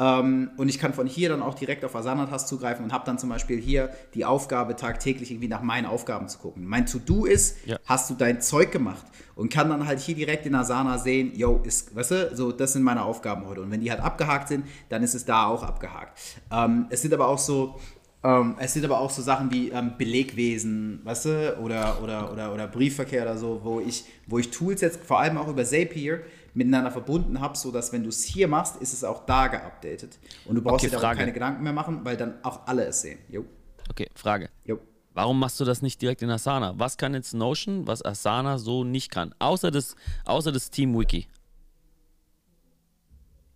Ähm, 0.00 0.50
und 0.56 0.68
ich 0.68 0.78
kann 0.78 0.94
von 0.94 1.06
hier 1.06 1.28
dann 1.28 1.42
auch 1.42 1.54
direkt 1.54 1.84
auf 1.84 1.94
Asana-Task 1.96 2.46
zugreifen 2.46 2.84
und 2.84 2.92
habe 2.92 3.04
dann 3.04 3.18
zum 3.18 3.28
Beispiel 3.30 3.58
hier 3.60 3.90
die 4.14 4.24
Aufgabe, 4.24 4.76
tagtäglich 4.76 5.30
irgendwie 5.30 5.48
nach 5.48 5.62
meinen 5.62 5.86
Aufgaben 5.86 6.28
zu 6.28 6.38
gucken. 6.38 6.64
Mein 6.66 6.86
To-Do 6.86 7.24
ist, 7.24 7.66
Ja. 7.66 7.78
hast 7.84 8.08
du 8.10 8.14
dein 8.14 8.40
Zeug 8.40 8.70
gemacht 8.70 9.04
und 9.34 9.52
kann 9.52 9.68
dann 9.68 9.86
halt 9.86 9.98
hier 9.98 10.14
direkt 10.14 10.46
in 10.46 10.54
Asana 10.54 10.98
sehen, 10.98 11.32
yo, 11.34 11.60
ist, 11.64 11.94
weißt 11.96 12.10
du, 12.12 12.30
so, 12.36 12.52
das 12.52 12.74
sind 12.74 12.82
meine 12.82 13.02
Aufgaben 13.02 13.46
heute. 13.46 13.60
Und 13.62 13.70
wenn 13.70 13.80
die 13.80 13.90
halt 13.90 14.00
abgehakt 14.00 14.48
sind, 14.48 14.66
dann 14.88 15.02
ist 15.02 15.14
es 15.14 15.24
da 15.24 15.46
auch 15.46 15.62
abgehakt. 15.62 16.18
Ähm, 16.52 16.86
es 16.90 17.02
sind 17.02 17.12
aber 17.12 17.26
auch 17.26 17.38
so, 17.38 17.80
ähm, 18.22 18.56
es 18.58 18.72
sind 18.74 18.84
aber 18.84 18.98
auch 19.00 19.10
so 19.10 19.22
Sachen 19.22 19.50
wie 19.52 19.70
ähm, 19.70 19.92
Belegwesen, 19.98 21.00
weißt 21.04 21.24
du, 21.26 21.58
oder, 21.60 22.02
oder, 22.02 22.32
oder, 22.32 22.52
oder 22.52 22.66
Briefverkehr 22.66 23.22
oder 23.22 23.36
so, 23.38 23.60
wo 23.64 23.80
ich, 23.80 24.04
wo 24.26 24.38
ich 24.38 24.50
Tools 24.50 24.80
jetzt 24.80 25.04
vor 25.04 25.20
allem 25.20 25.38
auch 25.38 25.48
über 25.48 25.64
Zapier 25.64 26.20
miteinander 26.58 26.90
verbunden 26.90 27.40
habe, 27.40 27.56
sodass 27.56 27.92
wenn 27.92 28.02
du 28.02 28.08
es 28.10 28.24
hier 28.24 28.48
machst, 28.48 28.76
ist 28.76 28.92
es 28.92 29.04
auch 29.04 29.24
da 29.26 29.46
geupdatet. 29.46 30.18
Und 30.44 30.56
du 30.56 30.62
brauchst 30.62 30.84
Okay, 30.84 30.94
dir 30.94 30.98
Frage. 31.00 31.18
keine 31.18 31.32
Gedanken 31.32 31.62
mehr 31.62 31.72
machen, 31.72 32.04
weil 32.04 32.16
dann 32.16 32.44
auch 32.44 32.66
alle 32.66 32.84
es 32.84 33.00
sehen. 33.00 33.18
Jo, 33.30 33.44
Okay, 33.90 34.08
Frage. 34.14 34.50
jo. 34.64 34.78
Warum 35.14 35.38
machst 35.40 35.58
du 35.58 35.64
das 35.64 35.82
nicht 35.82 36.00
direkt 36.02 36.22
in 36.22 36.30
Asana? 36.30 36.74
Was 36.78 36.96
kann 36.96 37.14
jetzt 37.14 37.32
Notion, 37.34 37.86
was 37.86 38.04
Asana 38.04 38.58
so 38.58 38.84
nicht 38.84 39.10
kann? 39.10 39.34
Außer 39.40 39.70
das, 39.70 39.96
außer 40.26 40.52
das 40.52 40.70
Team 40.70 40.96
Wiki. 40.98 41.26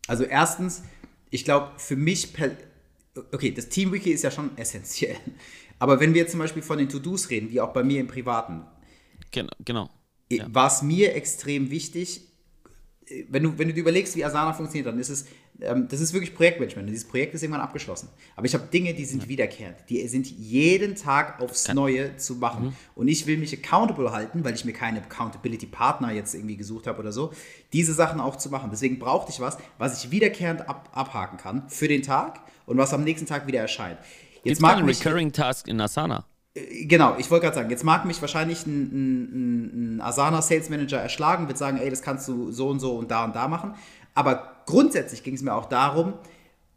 Also 0.09 0.25
erstens, 0.25 0.83
ich 1.31 1.45
glaube, 1.45 1.73
für 1.79 1.97
mich, 1.97 2.33
per, 2.33 2.51
okay, 3.33 3.53
das 3.53 3.69
Teamwiki 3.69 4.11
ist 4.11 4.23
ja 4.23 4.31
schon 4.31 4.51
essentiell. 4.57 5.17
Aber 5.79 6.01
wenn 6.01 6.15
wir 6.15 6.23
jetzt 6.23 6.33
zum 6.33 6.41
Beispiel 6.41 6.63
von 6.63 6.79
den 6.79 6.89
To-Dos 6.89 7.31
reden, 7.31 7.51
wie 7.51 7.61
auch 7.61 7.73
bei 7.73 7.83
mir 7.85 8.01
im 8.01 8.07
Privaten, 8.09 8.65
Genau. 9.31 9.51
genau. 9.65 9.89
war 10.49 10.67
es 10.67 10.83
mir 10.83 11.15
extrem 11.15 11.71
wichtig, 11.71 12.32
wenn 13.29 13.43
du, 13.43 13.59
wenn 13.59 13.69
du 13.69 13.75
dir 13.75 13.81
überlegst, 13.81 14.17
wie 14.17 14.25
Asana 14.25 14.53
funktioniert, 14.53 14.87
dann 14.87 14.99
ist 14.99 15.09
es, 15.09 15.27
ähm, 15.61 15.89
das 15.89 16.01
ist 16.01 16.13
wirklich 16.13 16.35
Projektmanagement. 16.35 16.89
Dieses 16.89 17.07
Projekt 17.07 17.35
ist 17.35 17.43
irgendwann 17.43 17.63
abgeschlossen. 17.63 18.09
Aber 18.37 18.47
ich 18.47 18.55
habe 18.55 18.67
Dinge, 18.67 18.95
die 18.95 19.05
sind 19.05 19.29
wiederkehrend. 19.29 19.77
Die 19.89 20.07
sind 20.09 20.27
jeden 20.27 20.95
Tag 20.95 21.41
aufs 21.41 21.73
Neue 21.73 22.17
zu 22.17 22.37
machen. 22.37 22.77
Und 22.95 23.09
ich 23.09 23.27
will 23.27 23.39
mich 23.39 23.53
accountable 23.53 24.13
halten, 24.13 24.45
weil 24.45 24.55
ich 24.55 24.65
mir 24.65 24.73
keine 24.73 25.03
Accountability-Partner 25.03 26.13
jetzt 26.13 26.35
irgendwie 26.35 26.57
gesucht 26.57 26.87
habe 26.87 27.01
oder 27.01 27.13
so, 27.13 27.33
diese 27.73 27.93
Sachen 27.93 28.21
auch 28.21 28.37
zu 28.37 28.51
machen. 28.51 28.71
Deswegen 28.71 28.99
brauchte 28.99 29.33
ich 29.33 29.41
was, 29.41 29.59
was 29.79 30.03
ich 30.03 30.11
wiederkehrend 30.11 30.69
ab, 30.69 30.91
abhaken 30.93 31.39
kann 31.39 31.69
für 31.69 31.89
den 31.89 32.03
Tag 32.03 32.41
und 32.67 32.79
was 32.79 32.95
am 32.95 33.05
nächsten 33.05 33.27
Tag 33.27 33.47
wieder 33.47 33.61
erscheint. 33.61 33.99
Jetzt 34.45 34.45
Jetzt 34.45 34.61
mag 34.61 34.85
mich, 34.85 35.05
Recurring 35.05 35.33
Task 35.33 35.69
in 35.69 35.81
Asana. 35.81 36.25
Genau, 36.55 37.17
ich 37.19 37.31
wollte 37.31 37.45
gerade 37.45 37.57
sagen, 37.57 37.71
jetzt 37.71 37.83
mag 37.83 38.05
mich 38.05 38.21
wahrscheinlich 38.21 38.67
ein, 38.67 38.83
ein, 38.93 39.97
ein 39.97 40.01
Asana 40.03 40.43
Sales 40.43 40.69
Manager 40.69 40.99
erschlagen, 40.99 41.49
wird 41.49 41.57
sagen, 41.57 41.79
ey, 41.79 41.89
das 41.89 42.03
kannst 42.03 42.29
du 42.29 42.53
so 42.53 42.69
und 42.69 42.79
so 42.79 42.97
und 42.97 43.11
da 43.11 43.25
und 43.25 43.35
da 43.35 43.49
machen. 43.49 43.75
Aber 44.15 44.57
grundsätzlich 44.67 45.23
ging 45.23 45.35
es 45.35 45.43
mir 45.43 45.55
auch 45.55 45.67
darum, 45.67 46.13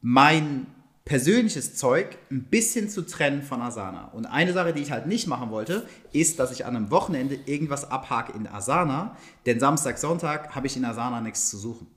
mein 0.01 0.67
persönliches 1.03 1.75
Zeug 1.75 2.17
ein 2.31 2.45
bisschen 2.45 2.89
zu 2.89 3.01
trennen 3.01 3.43
von 3.43 3.61
Asana. 3.61 4.05
Und 4.13 4.25
eine 4.25 4.53
Sache, 4.53 4.73
die 4.73 4.81
ich 4.81 4.91
halt 4.91 5.07
nicht 5.07 5.27
machen 5.27 5.51
wollte, 5.51 5.85
ist, 6.13 6.39
dass 6.39 6.51
ich 6.51 6.65
an 6.65 6.75
einem 6.75 6.89
Wochenende 6.89 7.37
irgendwas 7.45 7.91
abhake 7.91 8.33
in 8.33 8.47
Asana, 8.47 9.17
denn 9.45 9.59
Samstag, 9.59 9.97
Sonntag 9.97 10.55
habe 10.55 10.67
ich 10.67 10.77
in 10.77 10.85
Asana 10.85 11.19
nichts 11.19 11.49
zu 11.49 11.57
suchen. 11.57 11.87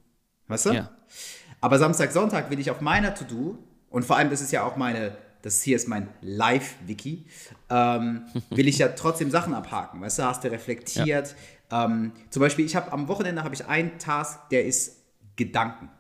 Weißt 0.49 0.67
du? 0.67 0.73
Ja. 0.73 0.91
Aber 1.61 1.79
Samstag, 1.79 2.11
Sonntag 2.13 2.51
will 2.51 2.59
ich 2.59 2.71
auf 2.71 2.81
meiner 2.81 3.15
To-Do, 3.15 3.59
und 3.91 4.05
vor 4.05 4.17
allem, 4.17 4.31
das 4.31 4.41
ist 4.41 4.53
ja 4.53 4.65
auch 4.65 4.77
meine, 4.77 5.17
das 5.43 5.63
hier 5.63 5.77
ist 5.77 5.89
mein 5.89 6.09
Live-Wiki, 6.21 7.27
ähm, 7.71 8.23
will 8.51 8.69
ich 8.69 8.79
ja 8.79 8.89
trotzdem 8.89 9.31
Sachen 9.31 9.55
abhaken. 9.55 10.01
Weißt 10.01 10.19
du, 10.19 10.25
hast 10.25 10.45
du 10.45 10.51
reflektiert. 10.51 11.35
Ähm, 11.71 12.13
zum 12.31 12.41
Beispiel, 12.41 12.65
ich 12.65 12.77
habe 12.77 12.93
am 12.93 13.09
Wochenende 13.09 13.45
habe 13.45 13.55
ich 13.55 13.67
einen 13.67 13.99
Task, 13.99 14.49
der 14.51 14.65
ist 14.65 14.97
Gedanken. 15.37 15.91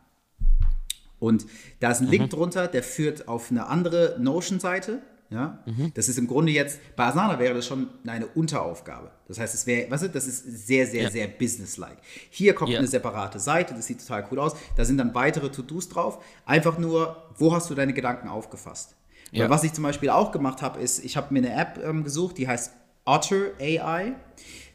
Und 1.19 1.47
da 1.81 1.91
ist 1.91 2.01
ein 2.01 2.07
Link 2.09 2.31
drunter, 2.31 2.69
der 2.69 2.83
führt 2.83 3.27
auf 3.29 3.51
eine 3.51 3.67
andere 3.67 4.17
Notion-Seite. 4.21 5.03
Ja? 5.31 5.63
Das 5.95 6.09
ist 6.09 6.17
im 6.17 6.27
Grunde 6.27 6.53
jetzt, 6.53 6.81
bei 6.97 7.05
Asana 7.05 7.39
wäre 7.39 7.55
das 7.55 7.67
schon 7.67 7.89
eine 8.07 8.27
Unteraufgabe. 8.29 9.11
Das 9.27 9.39
heißt, 9.39 9.53
es 9.55 9.67
wäre, 9.67 9.91
weißt 9.91 10.05
du, 10.05 10.09
das 10.09 10.27
ist 10.27 10.67
sehr, 10.67 10.87
sehr, 10.87 11.03
Ja. 11.03 11.11
sehr 11.11 11.27
businesslike. 11.29 11.99
Hier 12.31 12.55
kommt 12.55 12.71
Ja. 12.71 12.79
eine 12.79 12.89
separate 12.89 13.39
Seite, 13.39 13.75
das 13.75 13.87
sieht 13.87 14.01
total 14.01 14.27
cool 14.31 14.39
aus. 14.39 14.57
Da 14.77 14.85
sind 14.85 14.97
dann 14.97 15.15
weitere 15.15 15.51
To-Dos 15.51 15.89
drauf. 15.91 16.25
Einfach 16.47 16.79
nur, 16.79 17.31
wo 17.37 17.53
hast 17.55 17.69
du 17.69 17.75
deine 17.75 17.93
Gedanken 17.93 18.29
aufgefasst? 18.29 18.95
Ja. 19.31 19.51
Was 19.51 19.65
ich 19.65 19.73
zum 19.73 19.85
Beispiel 19.85 20.11
auch 20.11 20.33
gemacht 20.33 20.63
habe, 20.63 20.81
ist, 20.81 21.05
ich 21.05 21.17
habe 21.17 21.33
mir 21.33 21.41
eine 21.41 21.53
App 21.53 21.81
ähm, 21.85 22.05
gesucht, 22.05 22.39
die 22.39 22.49
heißt 22.49 22.73
Otter 23.05 23.53
AI. 23.61 24.15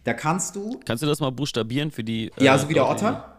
Da 0.03 0.13
kannst 0.13 0.55
du, 0.55 0.79
Kannst 0.85 1.01
du 1.01 1.07
das 1.07 1.19
mal 1.19 1.31
buchstabieren 1.31 1.91
für 1.91 2.03
die. 2.03 2.31
ja, 2.39 2.55
äh, 2.55 2.59
so 2.59 2.69
wie 2.69 2.73
der 2.73 2.87
Otter, 2.89 3.33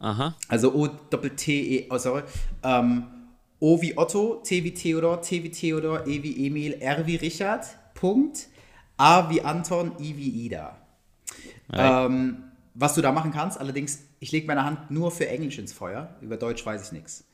Aha. 0.00 0.34
also 0.48 0.74
O-T-T-E, 0.74 1.88
oh, 1.90 1.98
sorry. 1.98 2.22
Ähm, 2.62 3.04
o 3.58 3.80
wie 3.80 3.96
Otto, 3.96 4.40
T 4.44 4.62
wie 4.64 4.72
Theodor, 4.74 5.20
T 5.22 5.42
wie 5.42 5.50
Theodor, 5.50 6.06
E 6.06 6.22
wie 6.22 6.46
Emil, 6.46 6.74
R 6.80 7.06
wie 7.06 7.16
Richard, 7.16 7.66
Punkt. 7.94 8.48
A 8.96 9.30
wie 9.30 9.42
Anton, 9.42 9.92
I 10.00 10.16
wie 10.16 10.46
Ida. 10.46 10.76
Ähm, 11.72 12.44
was 12.74 12.94
du 12.94 13.00
da 13.00 13.12
machen 13.12 13.30
kannst, 13.32 13.58
allerdings, 13.60 14.00
ich 14.18 14.32
lege 14.32 14.46
meine 14.46 14.64
Hand 14.64 14.90
nur 14.90 15.10
für 15.10 15.28
Englisch 15.28 15.58
ins 15.58 15.72
Feuer. 15.72 16.16
Über 16.20 16.36
Deutsch 16.36 16.64
weiß 16.66 16.86
ich 16.86 16.92
nichts. 16.92 17.24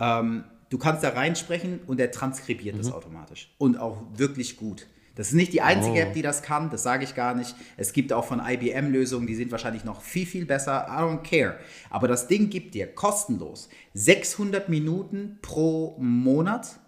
Ähm, 0.00 0.44
du 0.74 0.78
kannst 0.78 1.04
da 1.04 1.10
reinsprechen 1.10 1.78
und 1.86 2.00
er 2.00 2.10
transkribiert 2.10 2.76
das 2.76 2.90
automatisch. 2.90 3.54
Und 3.58 3.78
auch 3.78 4.02
wirklich 4.16 4.56
gut. 4.56 4.88
Das 5.14 5.28
ist 5.28 5.34
nicht 5.34 5.52
die 5.52 5.62
einzige 5.62 5.94
Oh. 5.94 6.02
App, 6.02 6.14
die 6.14 6.22
das 6.22 6.42
kann, 6.42 6.68
das 6.70 6.82
sage 6.82 7.04
ich 7.04 7.14
gar 7.14 7.36
nicht. 7.36 7.54
Es 7.76 7.92
gibt 7.92 8.12
auch 8.12 8.24
von 8.24 8.42
IBM 8.44 8.90
Lösungen, 8.90 9.28
die 9.28 9.36
sind 9.36 9.52
wahrscheinlich 9.52 9.84
noch 9.84 10.02
viel, 10.02 10.26
viel 10.26 10.46
besser. 10.46 10.88
I 10.90 11.02
don't 11.02 11.22
care. 11.22 11.60
Aber 11.90 12.08
das 12.08 12.26
Ding 12.26 12.50
gibt 12.50 12.74
dir 12.74 12.88
kostenlos 12.88 13.68
600 13.92 14.68
Minuten 14.68 15.38
pro 15.42 15.96
Monat. 16.00 16.80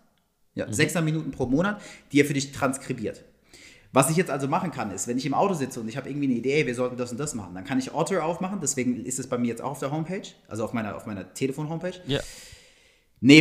Ja, 0.57 0.67
600 0.69 1.05
Minuten 1.05 1.31
pro 1.31 1.47
Monat, 1.47 1.81
die 2.11 2.21
er 2.21 2.25
für 2.25 2.35
dich 2.35 2.51
transkribiert. 2.51 3.23
Was 3.93 4.11
ich 4.11 4.17
jetzt 4.17 4.33
also 4.33 4.49
machen 4.49 4.73
kann, 4.73 4.91
ist, 4.91 5.07
wenn 5.07 5.17
ich 5.17 5.27
im 5.27 5.35
Auto 5.35 5.55
sitze 5.55 5.81
und 5.81 5.87
ich 5.87 5.97
habe 5.97 6.09
irgendwie 6.09 6.27
eine 6.27 6.35
Idee, 6.35 6.67
wir 6.67 6.75
sollten 6.75 6.97
das 6.97 7.13
und 7.13 7.21
das 7.21 7.37
machen, 7.37 7.55
dann 7.55 7.65
kann 7.65 7.79
ich 7.79 7.95
Otter 7.95 8.25
aufmachen, 8.25 8.59
deswegen 8.61 9.07
ist 9.07 9.21
es 9.21 9.29
bei 9.29 9.39
mir 9.39 9.47
jetzt 9.47 9.63
auch 9.63 9.71
auf 9.71 9.79
der 9.79 9.93
Homepage, 9.93 10.27
also 10.49 10.65
auf 10.65 10.73
meiner, 10.73 10.97
auf 10.97 11.07
meiner 11.07 11.33
Telefon-Homepage. 11.33 12.01
Ja. 12.09 12.19
Nehme 12.19 12.25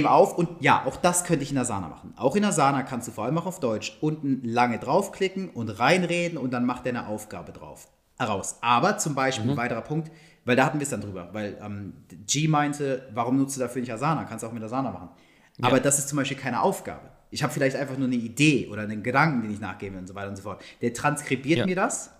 auf 0.05 0.37
und 0.37 0.61
ja, 0.61 0.83
auch 0.85 0.95
das 0.95 1.23
könnte 1.23 1.43
ich 1.43 1.51
in 1.51 1.57
Asana 1.57 1.87
machen. 1.89 2.13
Auch 2.17 2.35
in 2.35 2.45
Asana 2.45 2.83
kannst 2.83 3.07
du 3.07 3.11
vor 3.11 3.25
allem 3.25 3.37
auch 3.37 3.45
auf 3.45 3.59
Deutsch 3.59 3.97
unten 4.01 4.41
lange 4.43 4.79
draufklicken 4.79 5.49
und 5.49 5.69
reinreden 5.69 6.37
und 6.37 6.51
dann 6.51 6.65
macht 6.65 6.85
er 6.85 6.91
eine 6.91 7.07
Aufgabe 7.07 7.51
drauf. 7.51 7.87
Raus. 8.21 8.57
Aber 8.61 8.97
zum 8.97 9.13
Beispiel 9.13 9.51
ein 9.51 9.57
weiterer 9.57 9.81
Punkt, 9.81 10.09
weil 10.45 10.55
da 10.55 10.65
hatten 10.65 10.79
wir 10.79 10.83
es 10.83 10.89
dann 10.89 11.01
drüber, 11.01 11.29
weil 11.33 11.57
ähm, 11.61 11.93
G 12.27 12.47
meinte, 12.47 13.09
warum 13.13 13.37
nutzt 13.37 13.57
du 13.57 13.59
dafür 13.59 13.81
nicht 13.81 13.91
Asana? 13.91 14.23
Kannst 14.23 14.43
du 14.43 14.47
auch 14.47 14.53
mit 14.53 14.63
Asana 14.63 14.91
machen. 14.91 15.09
Aber 15.61 15.79
das 15.79 15.99
ist 15.99 16.07
zum 16.09 16.17
Beispiel 16.17 16.37
keine 16.37 16.61
Aufgabe. 16.61 17.09
Ich 17.31 17.43
habe 17.43 17.51
vielleicht 17.51 17.75
einfach 17.75 17.97
nur 17.97 18.07
eine 18.07 18.15
Idee 18.15 18.69
oder 18.71 18.83
einen 18.83 19.03
Gedanken, 19.03 19.41
den 19.41 19.51
ich 19.51 19.59
nachgebe 19.59 19.97
und 19.97 20.07
so 20.07 20.15
weiter 20.15 20.29
und 20.29 20.35
so 20.37 20.43
fort. 20.43 20.63
Der 20.81 20.93
transkribiert 20.93 21.59
Ja. 21.59 21.65
mir 21.65 21.75
das 21.75 22.11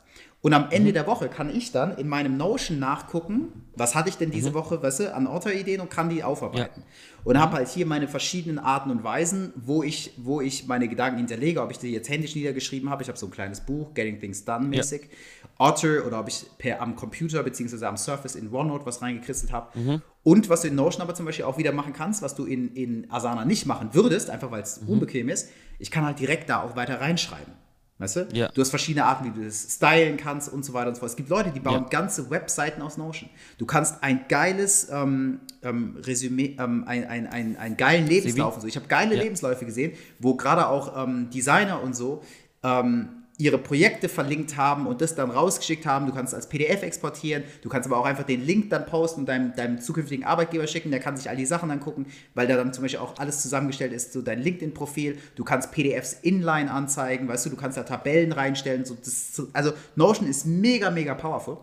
und 0.45 0.53
am 0.53 0.67
Ende 0.69 0.93
der 0.93 1.07
Woche 1.07 1.27
kann 1.27 1.49
ich 1.49 1.71
dann 1.71 1.97
in 1.97 2.07
meinem 2.07 2.37
Notion 2.37 2.77
nachgucken, 2.77 3.63
was 3.75 3.95
hatte 3.95 4.09
ich 4.09 4.17
denn 4.17 4.29
diese 4.29 4.53
Woche, 4.53 4.79
weißt 4.79 4.99
du, 4.99 5.15
an 5.15 5.25
Otter-Ideen 5.25 5.81
und 5.81 5.89
kann 5.89 6.07
die 6.07 6.23
aufarbeiten. 6.23 6.83
Und 7.23 7.39
habe 7.39 7.53
halt 7.55 7.67
hier 7.67 7.87
meine 7.87 8.07
verschiedenen 8.07 8.59
Arten 8.59 8.91
und 8.91 9.03
Weisen, 9.03 9.53
wo 9.55 9.81
ich, 9.81 10.13
wo 10.17 10.41
ich 10.41 10.67
meine 10.67 10.87
Gedanken 10.87 11.17
hinterlege, 11.17 11.63
ob 11.63 11.71
ich 11.71 11.79
die 11.79 11.91
jetzt 11.91 12.09
händisch 12.09 12.35
niedergeschrieben 12.35 12.91
habe. 12.91 13.01
Ich 13.01 13.07
habe 13.07 13.17
so 13.17 13.25
ein 13.25 13.31
kleines 13.31 13.61
Buch, 13.61 13.95
Getting 13.95 14.19
Things 14.19 14.45
Done 14.45 14.67
mäßig. 14.67 15.09
Otter 15.57 16.05
oder 16.05 16.19
ob 16.19 16.27
ich 16.27 16.45
per 16.59 16.79
am 16.79 16.95
Computer 16.95 17.41
beziehungsweise 17.41 17.87
am 17.87 17.97
Surface 17.97 18.35
in 18.35 18.53
OneNote 18.53 18.85
was 18.85 19.01
reingekritzelt 19.01 19.51
habe. 19.51 20.03
Und 20.21 20.47
was 20.49 20.61
du 20.61 20.67
in 20.67 20.75
Notion 20.75 21.01
aber 21.01 21.15
zum 21.15 21.25
Beispiel 21.25 21.45
auch 21.45 21.57
wieder 21.57 21.71
machen 21.71 21.93
kannst, 21.93 22.21
was 22.21 22.35
du 22.35 22.45
in, 22.45 22.71
in 22.75 23.09
Asana 23.09 23.45
nicht 23.45 23.65
machen 23.65 23.95
würdest, 23.95 24.29
einfach 24.29 24.51
weil 24.51 24.61
es 24.61 24.77
unbequem 24.77 25.27
ist, 25.29 25.49
ich 25.79 25.89
kann 25.89 26.05
halt 26.05 26.19
direkt 26.19 26.51
da 26.51 26.61
auch 26.61 26.75
weiter 26.75 27.01
reinschreiben. 27.01 27.64
Weißt 27.97 28.17
du? 28.17 28.27
Ja. 28.33 28.49
Du 28.49 28.59
hast 28.61 28.71
verschiedene 28.71 29.05
Arten, 29.05 29.23
wie 29.25 29.39
du 29.39 29.45
das 29.45 29.73
stylen 29.75 30.17
kannst 30.17 30.51
und 30.51 30.65
so 30.65 30.73
weiter 30.73 30.89
und 30.89 30.95
so 30.95 30.99
fort. 30.99 31.11
Es 31.11 31.15
gibt 31.15 31.29
Leute, 31.29 31.51
die 31.51 31.61
bauen 31.61 31.83
Ja. 31.83 31.87
ganze 31.89 32.29
Webseiten 32.29 32.81
aus 32.81 32.97
Notion. 32.97 33.29
Du 33.57 33.65
kannst 33.65 34.03
ein 34.03 34.25
geiles 34.27 34.89
ähm, 34.91 35.39
ähm, 35.63 35.95
Resümee, 36.03 36.57
ähm, 36.59 36.83
ein, 36.87 37.05
ein, 37.07 37.25
ein, 37.27 37.55
einen 37.55 37.77
geilen 37.77 38.05
Lebenslauf 38.05 38.55
und 38.55 38.61
so. 38.61 38.67
Ich 38.67 38.75
habe 38.75 38.87
geile 38.87 39.15
Ja. 39.15 39.21
Lebensläufe 39.23 39.65
gesehen, 39.65 39.93
wo 40.19 40.35
gerade 40.35 40.67
auch 40.67 41.05
ähm, 41.07 41.29
Designer 41.29 41.81
und 41.81 41.95
so 41.95 42.21
ähm, 42.63 43.07
ihre 43.37 43.57
Projekte 43.57 44.07
verlinkt 44.07 44.55
haben 44.55 44.87
und 44.87 45.01
das 45.01 45.15
dann 45.15 45.29
rausgeschickt 45.29 45.85
haben. 45.85 46.05
Du 46.05 46.13
kannst 46.13 46.33
es 46.33 46.35
als 46.35 46.49
PDF 46.49 46.83
exportieren, 46.83 47.43
du 47.61 47.69
kannst 47.69 47.87
aber 47.87 47.97
auch 47.99 48.05
einfach 48.05 48.23
den 48.23 48.45
Link 48.45 48.69
dann 48.69 48.85
posten 48.85 49.21
und 49.21 49.25
deinem, 49.27 49.55
deinem 49.55 49.81
zukünftigen 49.81 50.25
Arbeitgeber 50.25 50.67
schicken, 50.67 50.91
der 50.91 50.99
kann 50.99 51.17
sich 51.17 51.29
all 51.29 51.35
die 51.35 51.45
Sachen 51.45 51.69
angucken, 51.69 52.05
weil 52.33 52.47
da 52.47 52.55
dann 52.55 52.73
zum 52.73 52.83
Beispiel 52.83 52.99
auch 52.99 53.17
alles 53.17 53.41
zusammengestellt 53.41 53.91
ist, 53.93 54.13
so 54.13 54.21
dein 54.21 54.41
LinkedIn-Profil, 54.41 55.17
du 55.35 55.43
kannst 55.43 55.71
PDFs 55.71 56.13
inline 56.21 56.71
anzeigen, 56.71 57.27
weißt 57.27 57.45
du, 57.45 57.49
du 57.49 57.55
kannst 57.57 57.77
da 57.77 57.83
Tabellen 57.83 58.31
reinstellen, 58.31 58.85
so, 58.85 58.95
das, 58.95 59.41
also 59.53 59.73
Notion 59.95 60.29
ist 60.29 60.45
mega, 60.45 60.89
mega 60.89 61.13
powerful. 61.13 61.57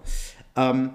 Ähm, 0.57 0.91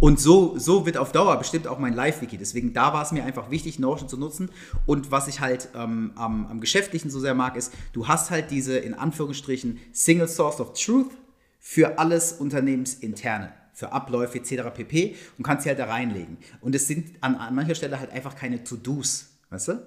Und 0.00 0.20
so, 0.20 0.58
so 0.58 0.84
wird 0.84 0.96
auf 0.96 1.12
Dauer 1.12 1.36
bestimmt 1.38 1.66
auch 1.66 1.78
mein 1.78 1.94
Live-Wiki. 1.94 2.36
Deswegen 2.36 2.72
da 2.72 2.92
war 2.92 3.02
es 3.02 3.12
mir 3.12 3.24
einfach 3.24 3.50
wichtig, 3.50 3.78
Notion 3.78 4.08
zu 4.08 4.16
nutzen. 4.16 4.50
Und 4.84 5.10
was 5.10 5.28
ich 5.28 5.40
halt 5.40 5.68
ähm, 5.74 6.12
am, 6.16 6.46
am 6.48 6.60
Geschäftlichen 6.60 7.08
so 7.08 7.20
sehr 7.20 7.34
mag, 7.34 7.56
ist, 7.56 7.72
du 7.92 8.08
hast 8.08 8.30
halt 8.30 8.50
diese 8.50 8.76
in 8.76 8.94
Anführungsstrichen 8.94 9.78
Single 9.92 10.28
Source 10.28 10.60
of 10.60 10.72
Truth 10.72 11.12
für 11.60 11.98
alles 11.98 12.32
Unternehmensinterne, 12.32 13.52
für 13.72 13.92
Abläufe 13.92 14.38
etc. 14.38 14.70
pp. 14.74 15.16
und 15.38 15.44
kannst 15.44 15.64
sie 15.64 15.68
halt 15.68 15.78
da 15.78 15.86
reinlegen. 15.86 16.36
Und 16.60 16.74
es 16.74 16.88
sind 16.88 17.10
an, 17.20 17.36
an 17.36 17.54
mancher 17.54 17.74
Stelle 17.74 17.98
halt 17.98 18.10
einfach 18.10 18.34
keine 18.34 18.64
To-Dos. 18.64 19.26
Weißt 19.48 19.68
du? 19.68 19.86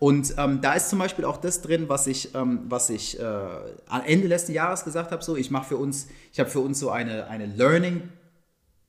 Und 0.00 0.34
ähm, 0.38 0.60
da 0.60 0.74
ist 0.74 0.90
zum 0.90 0.98
Beispiel 0.98 1.24
auch 1.24 1.36
das 1.36 1.62
drin, 1.62 1.88
was 1.88 2.08
ich, 2.08 2.34
ähm, 2.34 2.62
was 2.68 2.90
ich 2.90 3.18
äh, 3.20 3.46
Ende 4.06 4.26
letzten 4.26 4.52
Jahres 4.52 4.82
gesagt 4.84 5.12
habe. 5.12 5.22
So, 5.22 5.36
ich 5.36 5.52
mache 5.52 5.68
für 5.68 5.76
uns, 5.76 6.08
ich 6.32 6.40
habe 6.40 6.50
für 6.50 6.60
uns 6.60 6.80
so 6.80 6.90
eine, 6.90 7.28
eine 7.28 7.46
Learning 7.46 8.02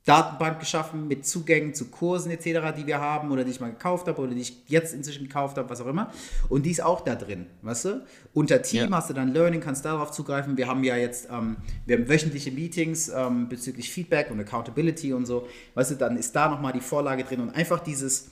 Datenbank 0.06 0.60
geschaffen 0.60 1.08
mit 1.08 1.26
Zugängen 1.26 1.76
zu 1.76 1.89
Kursen 1.89 2.32
etc., 2.32 2.76
die 2.76 2.88
wir 2.88 3.00
haben 3.00 3.32
oder 3.32 3.43
die 3.43 3.52
ich 3.52 3.60
mal 3.60 3.70
gekauft 3.70 4.08
habe 4.08 4.22
oder 4.22 4.34
die 4.34 4.41
ich 4.41 4.64
jetzt 4.68 4.93
inzwischen 4.93 5.24
gekauft 5.24 5.58
habe, 5.58 5.70
was 5.70 5.82
auch 5.82 5.88
immer. 5.88 6.12
Und 6.47 6.66
die 6.66 6.72
ist 6.72 6.82
auch 6.82 7.02
da 7.02 7.16
drin, 7.16 7.45
weißt 7.62 7.86
du? 7.86 8.06
Unter 8.34 8.62
Team 8.62 8.89
ja. 8.89 8.91
hast 8.91 9.10
du 9.10 9.14
dann 9.14 9.34
Learning, 9.34 9.60
kannst 9.60 9.86
darauf 9.86 10.12
zugreifen. 10.12 10.58
Wir 10.58 10.68
haben 10.68 10.84
ja 10.84 10.95
jetzt, 10.95 11.28
ähm, 11.32 11.58
wir 11.86 11.97
haben 11.97 12.10
wöchentliche 12.10 12.52
Meetings 12.52 13.10
ähm, 13.10 13.50
bezüglich 13.50 13.91
Feedback 13.91 14.32
und 14.32 14.39
Accountability 14.39 15.14
und 15.14 15.26
so. 15.26 15.47
Weißt 15.76 15.91
du, 15.91 15.95
dann 15.95 16.18
ist 16.18 16.36
da 16.36 16.50
nochmal 16.50 16.74
die 16.74 16.82
Vorlage 16.82 17.24
drin 17.24 17.41
und 17.41 17.50
einfach 17.52 17.80
dieses, 17.80 18.32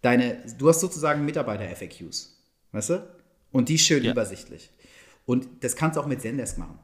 deine, 0.00 0.38
du 0.58 0.68
hast 0.68 0.80
sozusagen 0.80 1.24
Mitarbeiter-FAQs, 1.24 2.36
weißt 2.72 2.90
du? 2.90 3.08
Und 3.52 3.68
die 3.68 3.78
schön 3.78 4.02
ja. 4.02 4.12
übersichtlich. 4.12 4.70
Und 5.26 5.46
das 5.60 5.76
kannst 5.76 5.96
du 5.96 6.00
auch 6.00 6.06
mit 6.06 6.20
Zendesk 6.20 6.58
machen. 6.58 6.78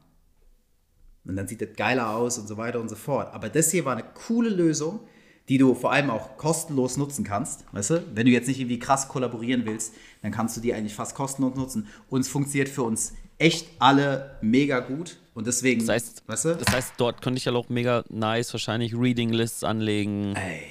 Und 1.29 1.35
dann 1.35 1.47
sieht 1.47 1.61
das 1.61 1.69
geiler 1.77 2.09
aus 2.09 2.37
und 2.39 2.47
so 2.47 2.57
weiter 2.57 2.79
und 2.79 2.89
so 2.89 2.95
fort. 2.95 3.33
Aber 3.33 3.49
das 3.49 3.71
hier 3.71 3.85
war 3.85 3.93
eine 3.93 4.03
coole 4.27 4.49
Lösung, 4.49 4.99
die 5.47 5.57
du 5.57 5.75
vor 5.75 5.91
allem 5.91 6.09
auch 6.09 6.37
kostenlos 6.37 6.97
nutzen 6.97 7.23
kannst. 7.23 7.65
Weißt 7.71 7.91
du? 7.91 8.03
Wenn 8.15 8.25
du 8.25 8.31
jetzt 8.31 8.47
nicht 8.47 8.59
irgendwie 8.59 8.79
krass 8.79 9.07
kollaborieren 9.07 9.65
willst, 9.65 9.93
dann 10.21 10.31
kannst 10.31 10.57
du 10.57 10.61
die 10.61 10.73
eigentlich 10.73 10.95
fast 10.95 11.15
kostenlos 11.15 11.55
nutzen. 11.55 11.87
Und 12.09 12.21
es 12.21 12.27
funktioniert 12.27 12.67
für 12.67 12.83
uns 12.83 13.13
echt 13.37 13.67
alle 13.77 14.37
mega 14.41 14.79
gut. 14.79 15.17
Und 15.35 15.47
deswegen, 15.47 15.81
das 15.81 15.89
heißt, 15.89 16.23
weißt 16.27 16.45
du? 16.45 16.55
Das 16.55 16.73
heißt, 16.73 16.93
dort 16.97 17.21
könnte 17.21 17.37
ich 17.37 17.45
ja 17.45 17.53
auch 17.53 17.69
mega 17.69 18.03
nice 18.09 18.51
wahrscheinlich 18.53 18.95
Reading 18.95 19.29
Lists 19.29 19.63
anlegen. 19.63 20.35
Ey, 20.35 20.61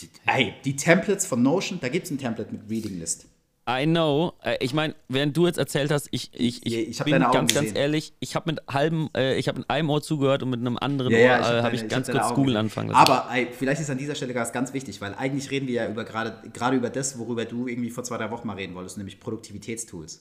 die, 0.00 0.08
ey, 0.26 0.54
die 0.64 0.76
Templates 0.76 1.24
von 1.24 1.42
Notion, 1.42 1.78
da 1.80 1.88
gibt 1.88 2.06
es 2.06 2.10
ein 2.10 2.18
Template 2.18 2.52
mit 2.52 2.68
Reading 2.68 2.98
List. 2.98 3.26
I 3.70 3.86
know. 3.86 4.32
Äh, 4.42 4.56
ich 4.60 4.74
meine, 4.74 4.94
während 5.08 5.36
du 5.36 5.46
jetzt 5.46 5.58
erzählt 5.58 5.90
hast, 5.90 6.08
ich, 6.10 6.30
ich, 6.34 6.66
ich, 6.66 6.88
ich 6.88 7.04
bin 7.04 7.20
ganz, 7.20 7.54
ganz 7.54 7.74
ehrlich, 7.74 8.12
ich 8.18 8.34
habe 8.34 8.50
mit 8.50 8.60
halbem, 8.68 9.08
äh, 9.16 9.36
ich 9.36 9.48
habe 9.48 9.60
mit 9.60 9.70
einem 9.70 9.90
Ohr 9.90 10.02
zugehört 10.02 10.42
und 10.42 10.50
mit 10.50 10.60
einem 10.60 10.76
anderen 10.76 11.12
ja, 11.12 11.18
Ohr 11.18 11.24
ja, 11.24 11.44
habe 11.44 11.58
äh, 11.58 11.62
hab 11.62 11.72
ich 11.72 11.88
ganz 11.88 12.10
kurz 12.10 12.34
Google 12.34 12.56
anfangen 12.56 12.90
lassen. 12.90 13.00
Aber 13.00 13.28
ey, 13.32 13.48
vielleicht 13.52 13.80
ist 13.80 13.90
an 13.90 13.98
dieser 13.98 14.14
Stelle 14.14 14.34
ganz, 14.34 14.52
ganz 14.52 14.72
wichtig, 14.72 15.00
weil 15.00 15.14
eigentlich 15.14 15.50
reden 15.50 15.68
wir 15.68 15.74
ja 15.74 15.88
über 15.88 16.04
gerade 16.04 16.48
gerade 16.50 16.76
über 16.76 16.90
das, 16.90 17.18
worüber 17.18 17.44
du 17.44 17.68
irgendwie 17.68 17.90
vor 17.90 18.02
zwei, 18.02 18.16
drei 18.16 18.30
Wochen 18.30 18.46
mal 18.46 18.56
reden 18.56 18.74
wolltest, 18.74 18.96
nämlich 18.98 19.20
Produktivitätstools. 19.20 20.20